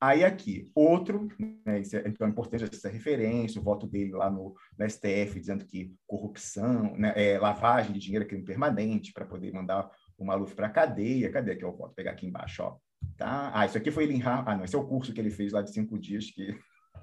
[0.00, 4.54] Aí aqui, outro, né, é, então é importante essa referência, o voto dele lá no,
[4.78, 9.52] no STF, dizendo que corrupção, né, é, lavagem de dinheiro é crime permanente, para poder
[9.52, 11.32] mandar o Maluf para a cadeia.
[11.32, 11.86] Cadê que eu voto?
[11.86, 12.76] Vou pegar aqui embaixo, ó.
[13.16, 13.50] Tá?
[13.52, 14.22] Ah, isso aqui foi ele em...
[14.22, 16.56] Ah, não, esse é o curso que ele fez lá de cinco dias, que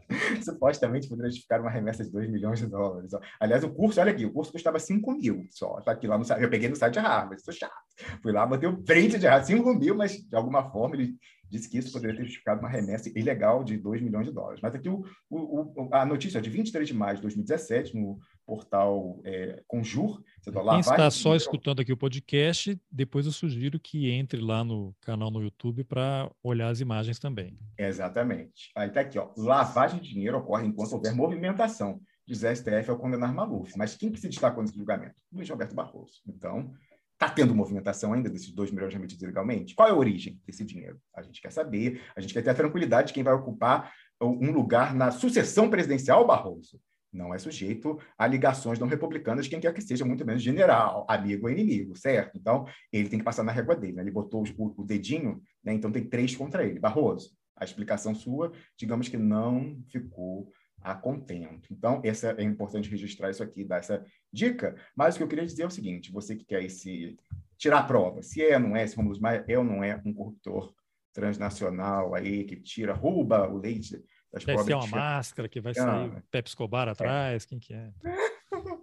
[0.44, 3.12] supostamente poderia justificar uma remessa de 2 milhões de dólares.
[3.40, 5.80] Aliás, o curso, olha aqui, o curso custava 5 mil só.
[5.80, 6.42] Está aqui lá no site.
[6.42, 7.74] Eu peguei no site de Harvard, estou chato.
[8.22, 11.16] Fui lá, botei o print de Harvard, 5 mil, mas de alguma forma ele
[11.50, 14.60] disse que isso poderia ter justificado uma remessa ilegal de 2 milhões de dólares.
[14.62, 19.20] Mas aqui o, o, a notícia é de 23 de maio de 2017, no portal
[19.24, 20.22] é, Conjur.
[20.42, 24.40] Você tá lá, Quem está só escutando aqui o podcast, depois eu sugiro que entre
[24.40, 27.58] lá no canal no YouTube para olhar as imagens também.
[27.78, 28.72] Exatamente.
[28.76, 29.32] Aí está aqui, ó.
[29.38, 33.74] Lavagem de dinheiro ocorre enquanto houver movimentação, diz a STF ao condenar Maluf.
[33.78, 35.16] Mas quem que se destacou nesse julgamento?
[35.32, 36.22] Luiz Roberto Barroso.
[36.28, 36.72] Então,
[37.16, 39.74] Está tendo movimentação ainda desses 2 milhões remetidos ilegalmente?
[39.74, 41.00] Qual é a origem desse dinheiro?
[41.16, 44.52] A gente quer saber, a gente quer ter a tranquilidade de quem vai ocupar um
[44.52, 46.80] lugar na sucessão presidencial, Barroso.
[47.14, 51.46] Não é sujeito a ligações não republicanas quem quer que seja, muito menos general, amigo
[51.46, 52.38] ou inimigo, certo?
[52.38, 53.94] Então, ele tem que passar na régua dele.
[53.94, 54.04] Né?
[54.04, 55.74] Ele botou o dedinho, né?
[55.74, 56.80] então tem três contra ele.
[56.80, 60.52] Barroso, a explicação sua, digamos que não ficou
[60.86, 61.74] a contento.
[61.74, 64.76] Então, essa é importante registrar isso aqui, dar essa dica.
[64.96, 67.18] Mas o que eu queria dizer é o seguinte: você que quer esse,
[67.58, 70.00] tirar a prova, se é ou não é, se Romulo Maia é ou não é
[70.06, 70.74] um corruptor
[71.12, 75.76] transnacional aí que tira, rouba o leite das Deve ser uma máscara que vai ah,
[75.76, 77.48] sair Pepe Escobar atrás, é.
[77.48, 77.92] quem que é?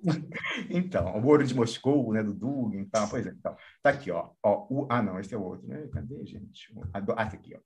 [0.70, 4.30] então, o ouro de Moscou, né, do Dugin, então, pois é, então, tá aqui, ó,
[4.42, 6.72] ó o, ah, não, esse é o outro, né, cadê, gente?
[6.92, 7.60] Ah, tá aqui, ó.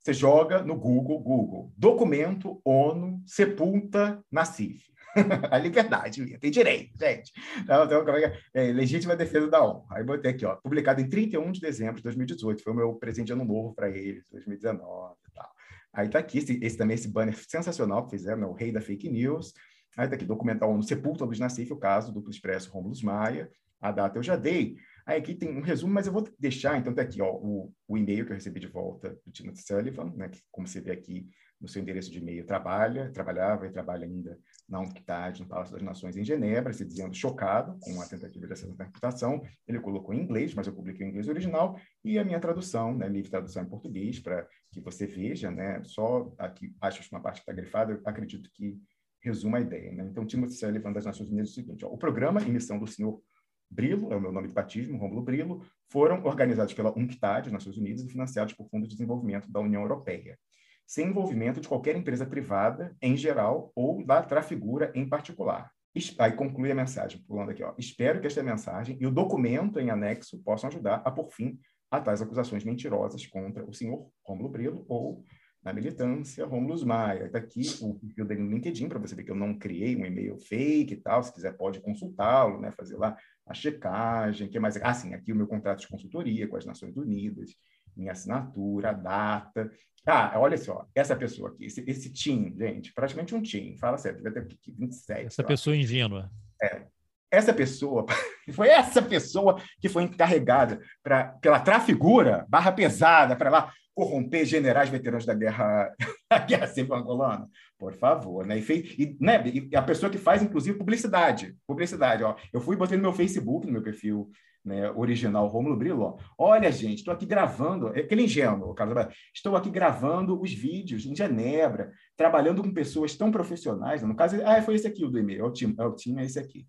[0.00, 4.88] Você joga no Google, Google, documento ONU sepulta Nassif.
[5.50, 7.32] a liberdade, tem direito, gente.
[7.58, 9.84] Então, então, é, é, legítima defesa da ONU.
[9.90, 12.62] Aí botei aqui, ó, publicado em 31 de dezembro de 2018.
[12.62, 15.50] Foi o meu presente de ano novo para eles, 2019 e tal.
[15.92, 18.80] Aí tá aqui, esse, esse, também, esse banner sensacional que fizeram, né, o rei da
[18.80, 19.52] fake news.
[19.96, 23.50] Aí tá aqui, documental ONU sepulta Luiz Nassif, o caso, duplo expresso Rômulo Maia.
[23.80, 24.76] A data eu já dei.
[25.08, 27.96] Aí aqui tem um resumo, mas eu vou deixar, então, tá aqui ó, o, o
[27.96, 31.30] e-mail que eu recebi de volta do Timothy Sullivan, né, que, como você vê aqui
[31.58, 35.82] no seu endereço de e-mail, trabalha, trabalhava e trabalha ainda na UNCTAD, no Palácio das
[35.82, 39.42] Nações em Genebra, se dizendo chocado com a tentativa de acesso à reputação.
[39.66, 43.08] Ele colocou em inglês, mas eu publiquei em inglês original, e a minha tradução, né,
[43.08, 47.36] livre tradução em português, para que você veja, né, só aqui, acho que uma parte
[47.36, 48.78] que está grifada, eu acredito que
[49.22, 49.90] resuma a ideia.
[49.90, 50.06] Né?
[50.10, 52.86] Então, Timothy Sullivan das Nações Unidas é o seguinte, ó, o programa e missão do
[52.86, 53.22] senhor
[53.70, 58.02] Brilo, é o meu nome de batismo, Rômulo Brilo, foram organizados pela UNCTAD, Nações Unidas,
[58.02, 60.38] e financiados por Fundo de Desenvolvimento da União Europeia,
[60.86, 65.70] sem envolvimento de qualquer empresa privada em geral ou da Trafigura em particular.
[66.18, 67.62] Aí conclui a mensagem, pulando aqui.
[67.62, 67.74] Ó.
[67.76, 71.58] Espero que esta mensagem e o documento em anexo possam ajudar a por fim
[71.90, 75.24] a tais acusações mentirosas contra o senhor Rômulo Brilo ou
[75.62, 77.26] na militância, Romulus Maia.
[77.26, 80.04] Está aqui o perfil dele no LinkedIn, para você ver que eu não criei um
[80.04, 81.22] e-mail fake e tal.
[81.22, 82.70] Se quiser, pode consultá-lo, né?
[82.70, 83.16] fazer lá
[83.48, 84.48] a checagem.
[84.48, 84.76] que mais?
[84.76, 87.50] Ah, sim, aqui o meu contrato de consultoria com as Nações Unidas,
[87.96, 89.70] minha assinatura, a data.
[90.06, 94.22] Ah, olha só, essa pessoa aqui, esse, esse team, gente, praticamente um team, fala sério,
[94.22, 95.26] deve ter 27.
[95.26, 95.82] Essa pessoa lá.
[95.82, 96.30] ingênua.
[96.62, 96.86] É.
[97.30, 98.06] Essa pessoa,
[98.52, 104.88] foi essa pessoa que foi encarregada pra, pela trafigura, barra pesada, para lá, corromper generais
[104.88, 105.92] veteranos da guerra,
[106.46, 107.48] guerra civil angolana?
[107.76, 108.56] Por favor, né?
[108.56, 109.42] E, fez, e, né?
[109.44, 111.56] e a pessoa que faz, inclusive, publicidade.
[111.66, 112.36] Publicidade, ó.
[112.52, 114.30] Eu fui e botei no meu Facebook, no meu perfil
[114.64, 116.02] né, original Brilo.
[116.02, 116.16] Ó.
[116.38, 121.16] Olha, gente, estou aqui gravando, é aquele ingênuo, Carlos, estou aqui gravando os vídeos em
[121.16, 124.02] Genebra, trabalhando com pessoas tão profissionais.
[124.02, 126.22] No caso, ah, foi esse aqui o do e-mail, é o time, é, o time,
[126.22, 126.66] é esse aqui.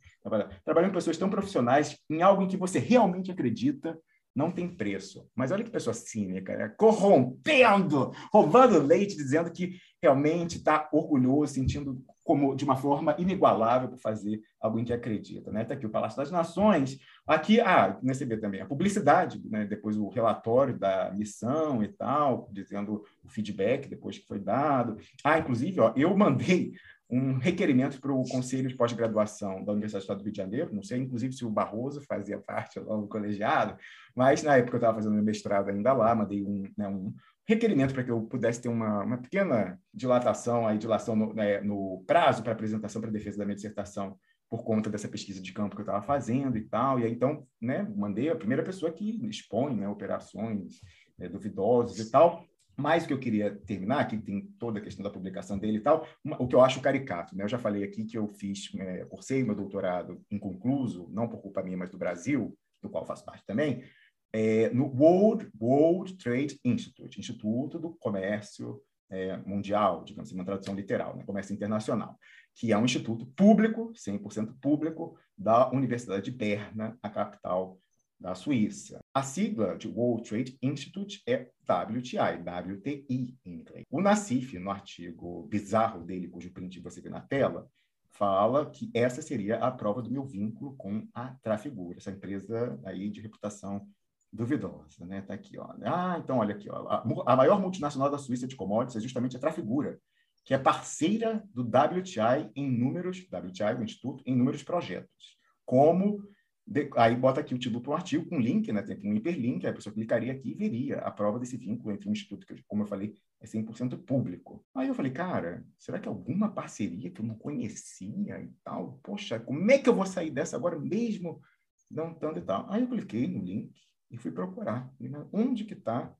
[0.66, 3.96] Trabalhando com pessoas tão profissionais em algo em que você realmente acredita
[4.36, 5.28] não tem preço.
[5.36, 6.70] Mas olha que pessoa cínica, né?
[6.78, 13.98] corrompendo, roubando leite, dizendo que realmente está orgulhoso, sentindo como de uma forma inigualável por
[13.98, 15.52] fazer algo em que acredita.
[15.52, 15.64] Né?
[15.64, 19.66] Está aqui o Palácio das Nações, aqui, ah, receber também a publicidade, né?
[19.66, 24.98] depois o relatório da missão e tal, dizendo o feedback depois que foi dado.
[25.24, 26.74] Ah, inclusive, ó, eu mandei
[27.10, 30.76] um requerimento para o Conselho de Pós-Graduação da Universidade do Estado do Rio de Janeiro,
[30.76, 33.76] não sei, inclusive, se o Barroso fazia parte do colegiado,
[34.16, 37.14] mas na época eu estava fazendo meu mestrado ainda lá, mandei um, né, um
[37.48, 42.04] requerimento para que eu pudesse ter uma, uma pequena dilatação, aí, dilação no, né, no
[42.06, 44.16] prazo para apresentação para defesa da minha dissertação
[44.48, 47.44] por conta dessa pesquisa de campo que eu estava fazendo e tal, e aí então,
[47.60, 50.80] né, mandei a primeira pessoa que expõe né, operações
[51.18, 52.46] né, duvidosas e tal,
[52.80, 55.82] mas o que eu queria terminar, que tem toda a questão da publicação dele e
[55.82, 57.36] tal, o que eu acho caricato.
[57.36, 57.44] Né?
[57.44, 61.62] Eu já falei aqui que eu fiz, é, cursei meu doutorado inconcluso, não por culpa
[61.62, 63.84] minha, mas do Brasil, do qual faço parte também,
[64.32, 70.76] é, no World, World Trade Institute, Instituto do Comércio é, Mundial, digamos assim, uma tradução
[70.76, 71.24] literal, né?
[71.26, 72.18] comércio internacional,
[72.56, 77.80] que é um instituto público, 100% público, da Universidade de Berna, a capital
[78.20, 79.00] da Suíça.
[79.20, 83.86] A sigla de World Trade Institute é WTI, WTI em inglês.
[83.92, 87.68] O Nassif, no artigo bizarro dele, cujo print você vê na tela,
[88.12, 93.10] fala que essa seria a prova do meu vínculo com a Trafigura, essa empresa aí
[93.10, 93.86] de reputação
[94.32, 95.22] duvidosa, né?
[95.22, 95.68] Tá aqui, ó.
[95.84, 96.88] Ah, então olha aqui, ó.
[97.26, 100.00] A, maior multinacional da Suíça de commodities é justamente a Trafigura,
[100.46, 106.24] que é parceira do WTI em números, WTI, o instituto, em números projetos, como
[106.70, 108.84] de, aí bota aqui o título para o artigo, com link, né?
[108.84, 112.12] tem um hiperlink, a pessoa clicaria aqui e veria a prova desse vínculo entre um
[112.12, 114.64] instituto que, como eu falei, é 100% público.
[114.76, 119.00] Aí eu falei, cara, será que é alguma parceria que eu não conhecia e tal?
[119.02, 121.42] Poxa, como é que eu vou sair dessa agora mesmo?
[121.90, 122.72] Não tanto e tal.
[122.72, 123.74] Aí eu cliquei no link
[124.12, 124.94] e fui procurar.
[125.34, 126.16] Onde que está,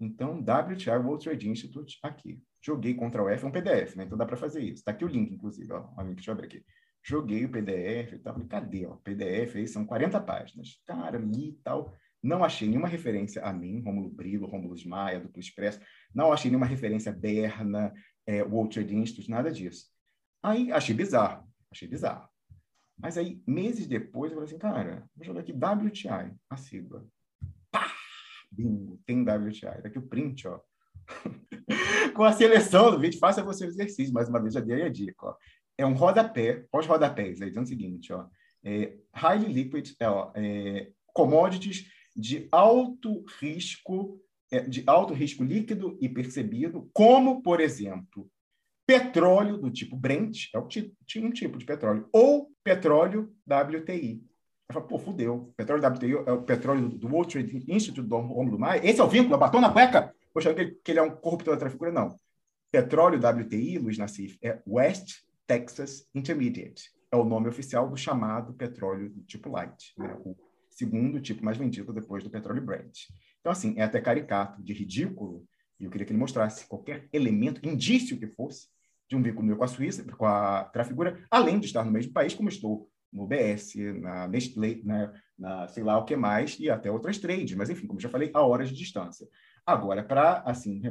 [0.00, 2.40] então, WTI World Trade Institute aqui.
[2.62, 4.04] Joguei Ctrl F, é um PDF, né?
[4.04, 4.74] Então dá para fazer isso.
[4.74, 5.72] Está aqui o link, inclusive.
[5.72, 6.64] Ó, o link, deixa eu abrir aqui.
[7.02, 8.34] Joguei o PDF e tal.
[8.34, 8.86] Falei, cadê?
[8.86, 10.80] Ó, PDF aí são 40 páginas.
[10.86, 11.94] Cara, e tal.
[12.22, 15.80] Não achei nenhuma referência a mim, Romulo Brilo, Romulo Maia, Duplo Expresso.
[16.14, 17.92] Não achei nenhuma referência a Berna,
[18.26, 19.86] é, World Institute, nada disso.
[20.42, 21.48] Aí achei bizarro.
[21.70, 22.28] Achei bizarro.
[22.98, 27.06] Mas aí, meses depois, eu falei assim, cara, vou jogar aqui WTI, a sigla.
[27.70, 27.86] Pá!
[28.50, 29.82] Bingo, tem WTI.
[29.82, 30.60] Daqui o print, ó.
[32.14, 34.12] Com a seleção do vídeo, faça você o exercício.
[34.12, 35.26] Mais uma vez, já dei a dica.
[35.26, 35.36] Ó
[35.78, 38.26] é um rodapé, pós-rodapés, aí dizendo o seguinte, ó,
[38.64, 45.96] é, highly liquid, é, ó, é, commodities de alto risco, é, de alto risco líquido
[46.00, 48.28] e percebido, como, por exemplo,
[48.84, 50.60] petróleo do tipo Brent, é
[51.06, 54.24] tinha um tipo de petróleo, ou petróleo WTI.
[54.68, 55.52] Eu falo, pô, fudeu.
[55.56, 58.84] Petróleo WTI é o petróleo do World Trade Institute do Romulo Maia.
[58.84, 60.14] Esse é o vínculo, batom na cueca?
[60.34, 61.92] Poxa, que que ele é um corruptor da traficura?
[61.92, 62.14] Não.
[62.70, 66.90] Petróleo WTI, Luiz Nassif, é West Texas Intermediate.
[67.10, 70.14] É o nome oficial do chamado petróleo tipo light, né?
[70.22, 70.36] o
[70.68, 73.06] segundo tipo mais vendido depois do petróleo Brent.
[73.40, 75.46] Então, assim, é até caricato, de ridículo,
[75.80, 78.68] e eu queria que ele mostrasse qualquer elemento, indício que fosse,
[79.08, 82.12] de um vínculo meu com a Suíça, com a Trafigura, além de estar no mesmo
[82.12, 86.68] país, como estou no BS, na Nestlé, né, na sei lá o que mais, e
[86.68, 89.26] até outras trades, mas enfim, como já falei, a horas de distância.
[89.64, 90.82] Agora, para assim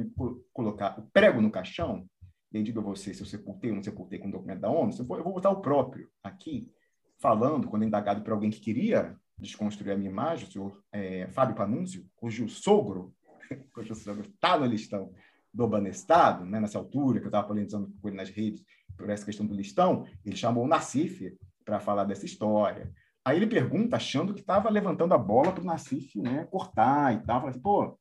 [0.52, 2.08] colocar o prego no caixão,
[2.52, 4.70] e aí digo a você se eu sepultei ou não sepultei com o documento da
[4.70, 6.70] ONU, eu vou, botar o próprio aqui,
[7.18, 11.54] falando, quando indagado por alguém que queria desconstruir a minha imagem, o senhor é, Fábio
[11.54, 13.14] Panúncio, cujo sogro,
[13.72, 15.12] cujo sogro está no listão
[15.52, 18.64] do Banestado, né, nessa altura, que eu estava polemizando com ele nas redes
[18.96, 22.92] por essa questão do listão, ele chamou o Nassif para falar dessa história.
[23.24, 27.18] Aí ele pergunta, achando que estava levantando a bola para o Nassif né, cortar e
[27.24, 27.40] tal.
[27.40, 27.98] Fala assim, pô,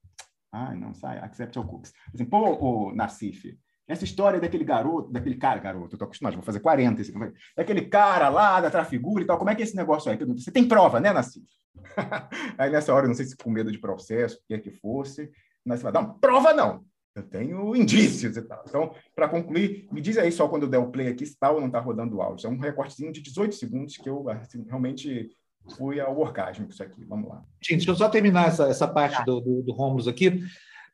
[0.51, 1.93] ai, não, sai, accept your cooks.
[2.13, 6.43] Assim, pô, o Nassif, essa história daquele garoto, daquele cara, garoto, eu tô acostumado, vou
[6.43, 7.13] fazer 40, esse,
[7.55, 10.17] daquele cara lá da Trafigura e tal, como é que é esse negócio aí?
[10.17, 11.45] Você tem prova, né, Nassif?
[12.57, 15.31] aí nessa hora, não sei se com medo de processo, o que é que fosse,
[15.63, 16.83] mas vai dar uma prova não,
[17.17, 18.63] eu tenho indícios e tal.
[18.67, 21.49] Então, para concluir, me diz aí só quando eu der o play aqui se está
[21.49, 22.47] ou não está rodando o áudio.
[22.47, 25.29] É um recortezinho de 18 segundos que eu assim, realmente
[25.75, 27.03] fui ao orgasmo com isso aqui.
[27.05, 27.43] Vamos lá.
[27.61, 30.43] Gente, deixa eu só terminar essa, essa parte do, do, do Romulus aqui.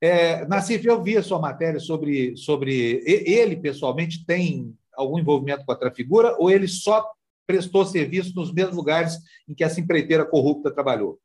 [0.03, 3.01] É, Nassif, eu vi a sua matéria sobre, sobre.
[3.05, 7.09] Ele, pessoalmente, tem algum envolvimento com a Trafigura ou ele só
[7.47, 9.17] prestou serviço nos mesmos lugares
[9.47, 11.19] em que essa empreiteira corrupta trabalhou?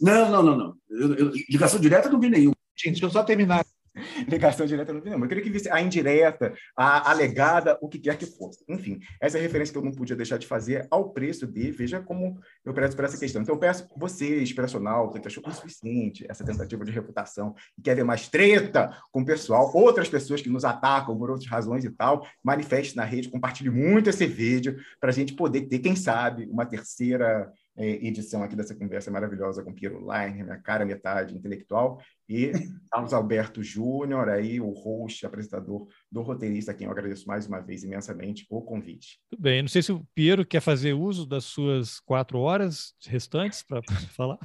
[0.00, 0.74] Não, não, não, não.
[0.90, 2.50] Eu, eu, ligação direta não vi nenhum.
[2.76, 3.64] Gente, deixa eu só terminar.
[4.28, 5.24] Ligação direta não vi nenhuma.
[5.24, 8.64] Eu queria que visse a indireta, a alegada, o que quer que fosse.
[8.68, 11.70] Enfim, essa é a referência que eu não podia deixar de fazer ao preço de.
[11.70, 13.42] Veja como eu prezo por essa questão.
[13.42, 18.04] Então, eu peço vocês, personal, que achou insuficiente essa tentativa de reputação e quer ver
[18.04, 22.26] mais treta com o pessoal, outras pessoas que nos atacam por outras razões e tal,
[22.42, 26.66] manifeste na rede, compartilhe muito esse vídeo para a gente poder ter, quem sabe, uma
[26.66, 27.50] terceira
[27.84, 32.50] edição aqui dessa conversa maravilhosa com Piero Leiner, minha cara metade intelectual, e
[32.90, 37.60] Carlos Alberto Júnior, aí o host, apresentador do roteirista, a quem eu agradeço mais uma
[37.60, 39.20] vez imensamente o convite.
[39.30, 43.62] Tudo bem, não sei se o Piero quer fazer uso das suas quatro horas restantes
[43.62, 43.82] para
[44.16, 44.38] falar.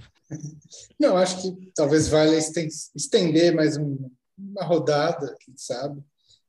[1.00, 6.03] Não, acho que talvez valha estender mais uma rodada, quem sabe.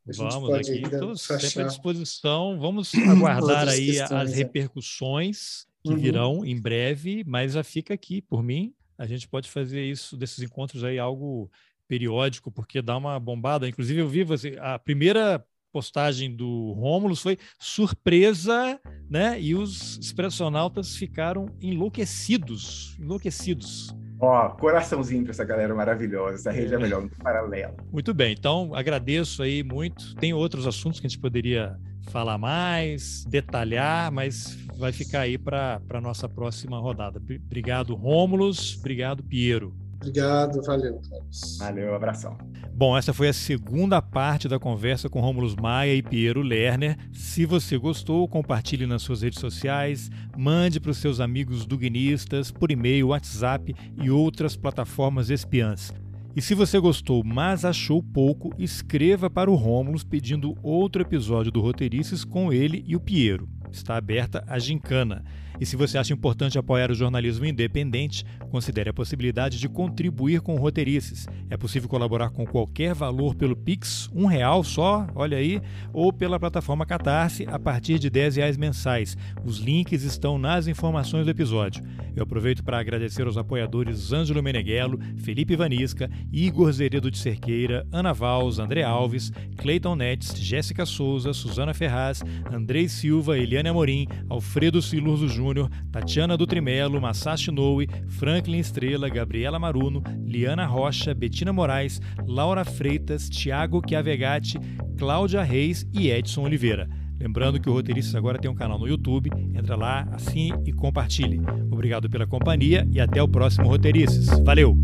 [0.09, 2.59] A Vamos aqui, estou sempre à disposição.
[2.59, 4.35] Vamos aguardar aí as é.
[4.35, 5.99] repercussões que uhum.
[5.99, 8.73] virão em breve, mas já fica aqui por mim.
[8.97, 11.51] A gente pode fazer isso desses encontros aí algo
[11.89, 13.69] periódico, porque dá uma bombada.
[13.69, 18.78] Inclusive, eu vi você, a primeira postagem do Rômulo foi surpresa,
[19.09, 19.41] né?
[19.41, 23.94] E os expressionautas ficaram enlouquecidos, enlouquecidos.
[24.20, 27.75] Ó, coraçãozinho para essa galera maravilhosa, essa rede é, é melhor, muito paralela.
[27.91, 30.15] Muito bem, então agradeço aí muito.
[30.15, 31.77] Tem outros assuntos que a gente poderia
[32.10, 37.20] falar mais, detalhar, mas vai ficar aí para a nossa próxima rodada.
[37.47, 38.76] Obrigado, Rômulus.
[38.78, 39.74] Obrigado, Piero.
[39.97, 41.58] Obrigado, valeu, Carlos.
[41.58, 42.36] Valeu, abração.
[42.74, 46.97] Bom, essa foi a segunda parte da conversa com Rômulus Maia e Piero Lerner.
[47.12, 52.72] Se você gostou, compartilhe nas suas redes sociais, mande para os seus amigos duguinistas por
[52.72, 53.72] e-mail, WhatsApp
[54.02, 55.94] e outras plataformas espiãs.
[56.35, 61.61] E se você gostou, mas achou pouco, escreva para o Rômulus pedindo outro episódio do
[61.61, 63.47] Roteirices com ele e o Piero.
[63.70, 65.23] Está aberta a gincana.
[65.62, 70.57] E se você acha importante apoiar o jornalismo independente, considere a possibilidade de contribuir com
[70.57, 71.28] roteirices.
[71.49, 76.41] É possível colaborar com qualquer valor pelo Pix, um real só, olha aí, ou pela
[76.41, 79.16] plataforma Catarse a partir de 10 reais mensais.
[79.44, 81.81] Os links estão nas informações do episódio.
[82.16, 88.12] Eu aproveito para agradecer aos apoiadores Ângelo Meneghello, Felipe Vanisca, Igor Zeredo de Cerqueira, Ana
[88.12, 92.20] Valls, André Alves, Cleiton Netes, Jéssica Souza, Suzana Ferraz,
[92.52, 99.58] Andrei Silva, Eliane Amorim, Alfredo Silurzo Júnior, Júnior, Tatiana Dutrimelo, Masashi Noe, Franklin Estrela, Gabriela
[99.58, 104.58] Maruno, Liana Rocha, Betina Moraes, Laura Freitas, Tiago Chiavegatti,
[104.98, 106.89] Cláudia Reis e Edson Oliveira.
[107.20, 109.31] Lembrando que o Roteiristas agora tem um canal no YouTube.
[109.55, 111.40] Entra lá, assine e compartilhe.
[111.70, 114.40] Obrigado pela companhia e até o próximo Roteiristas.
[114.40, 114.76] Valeu!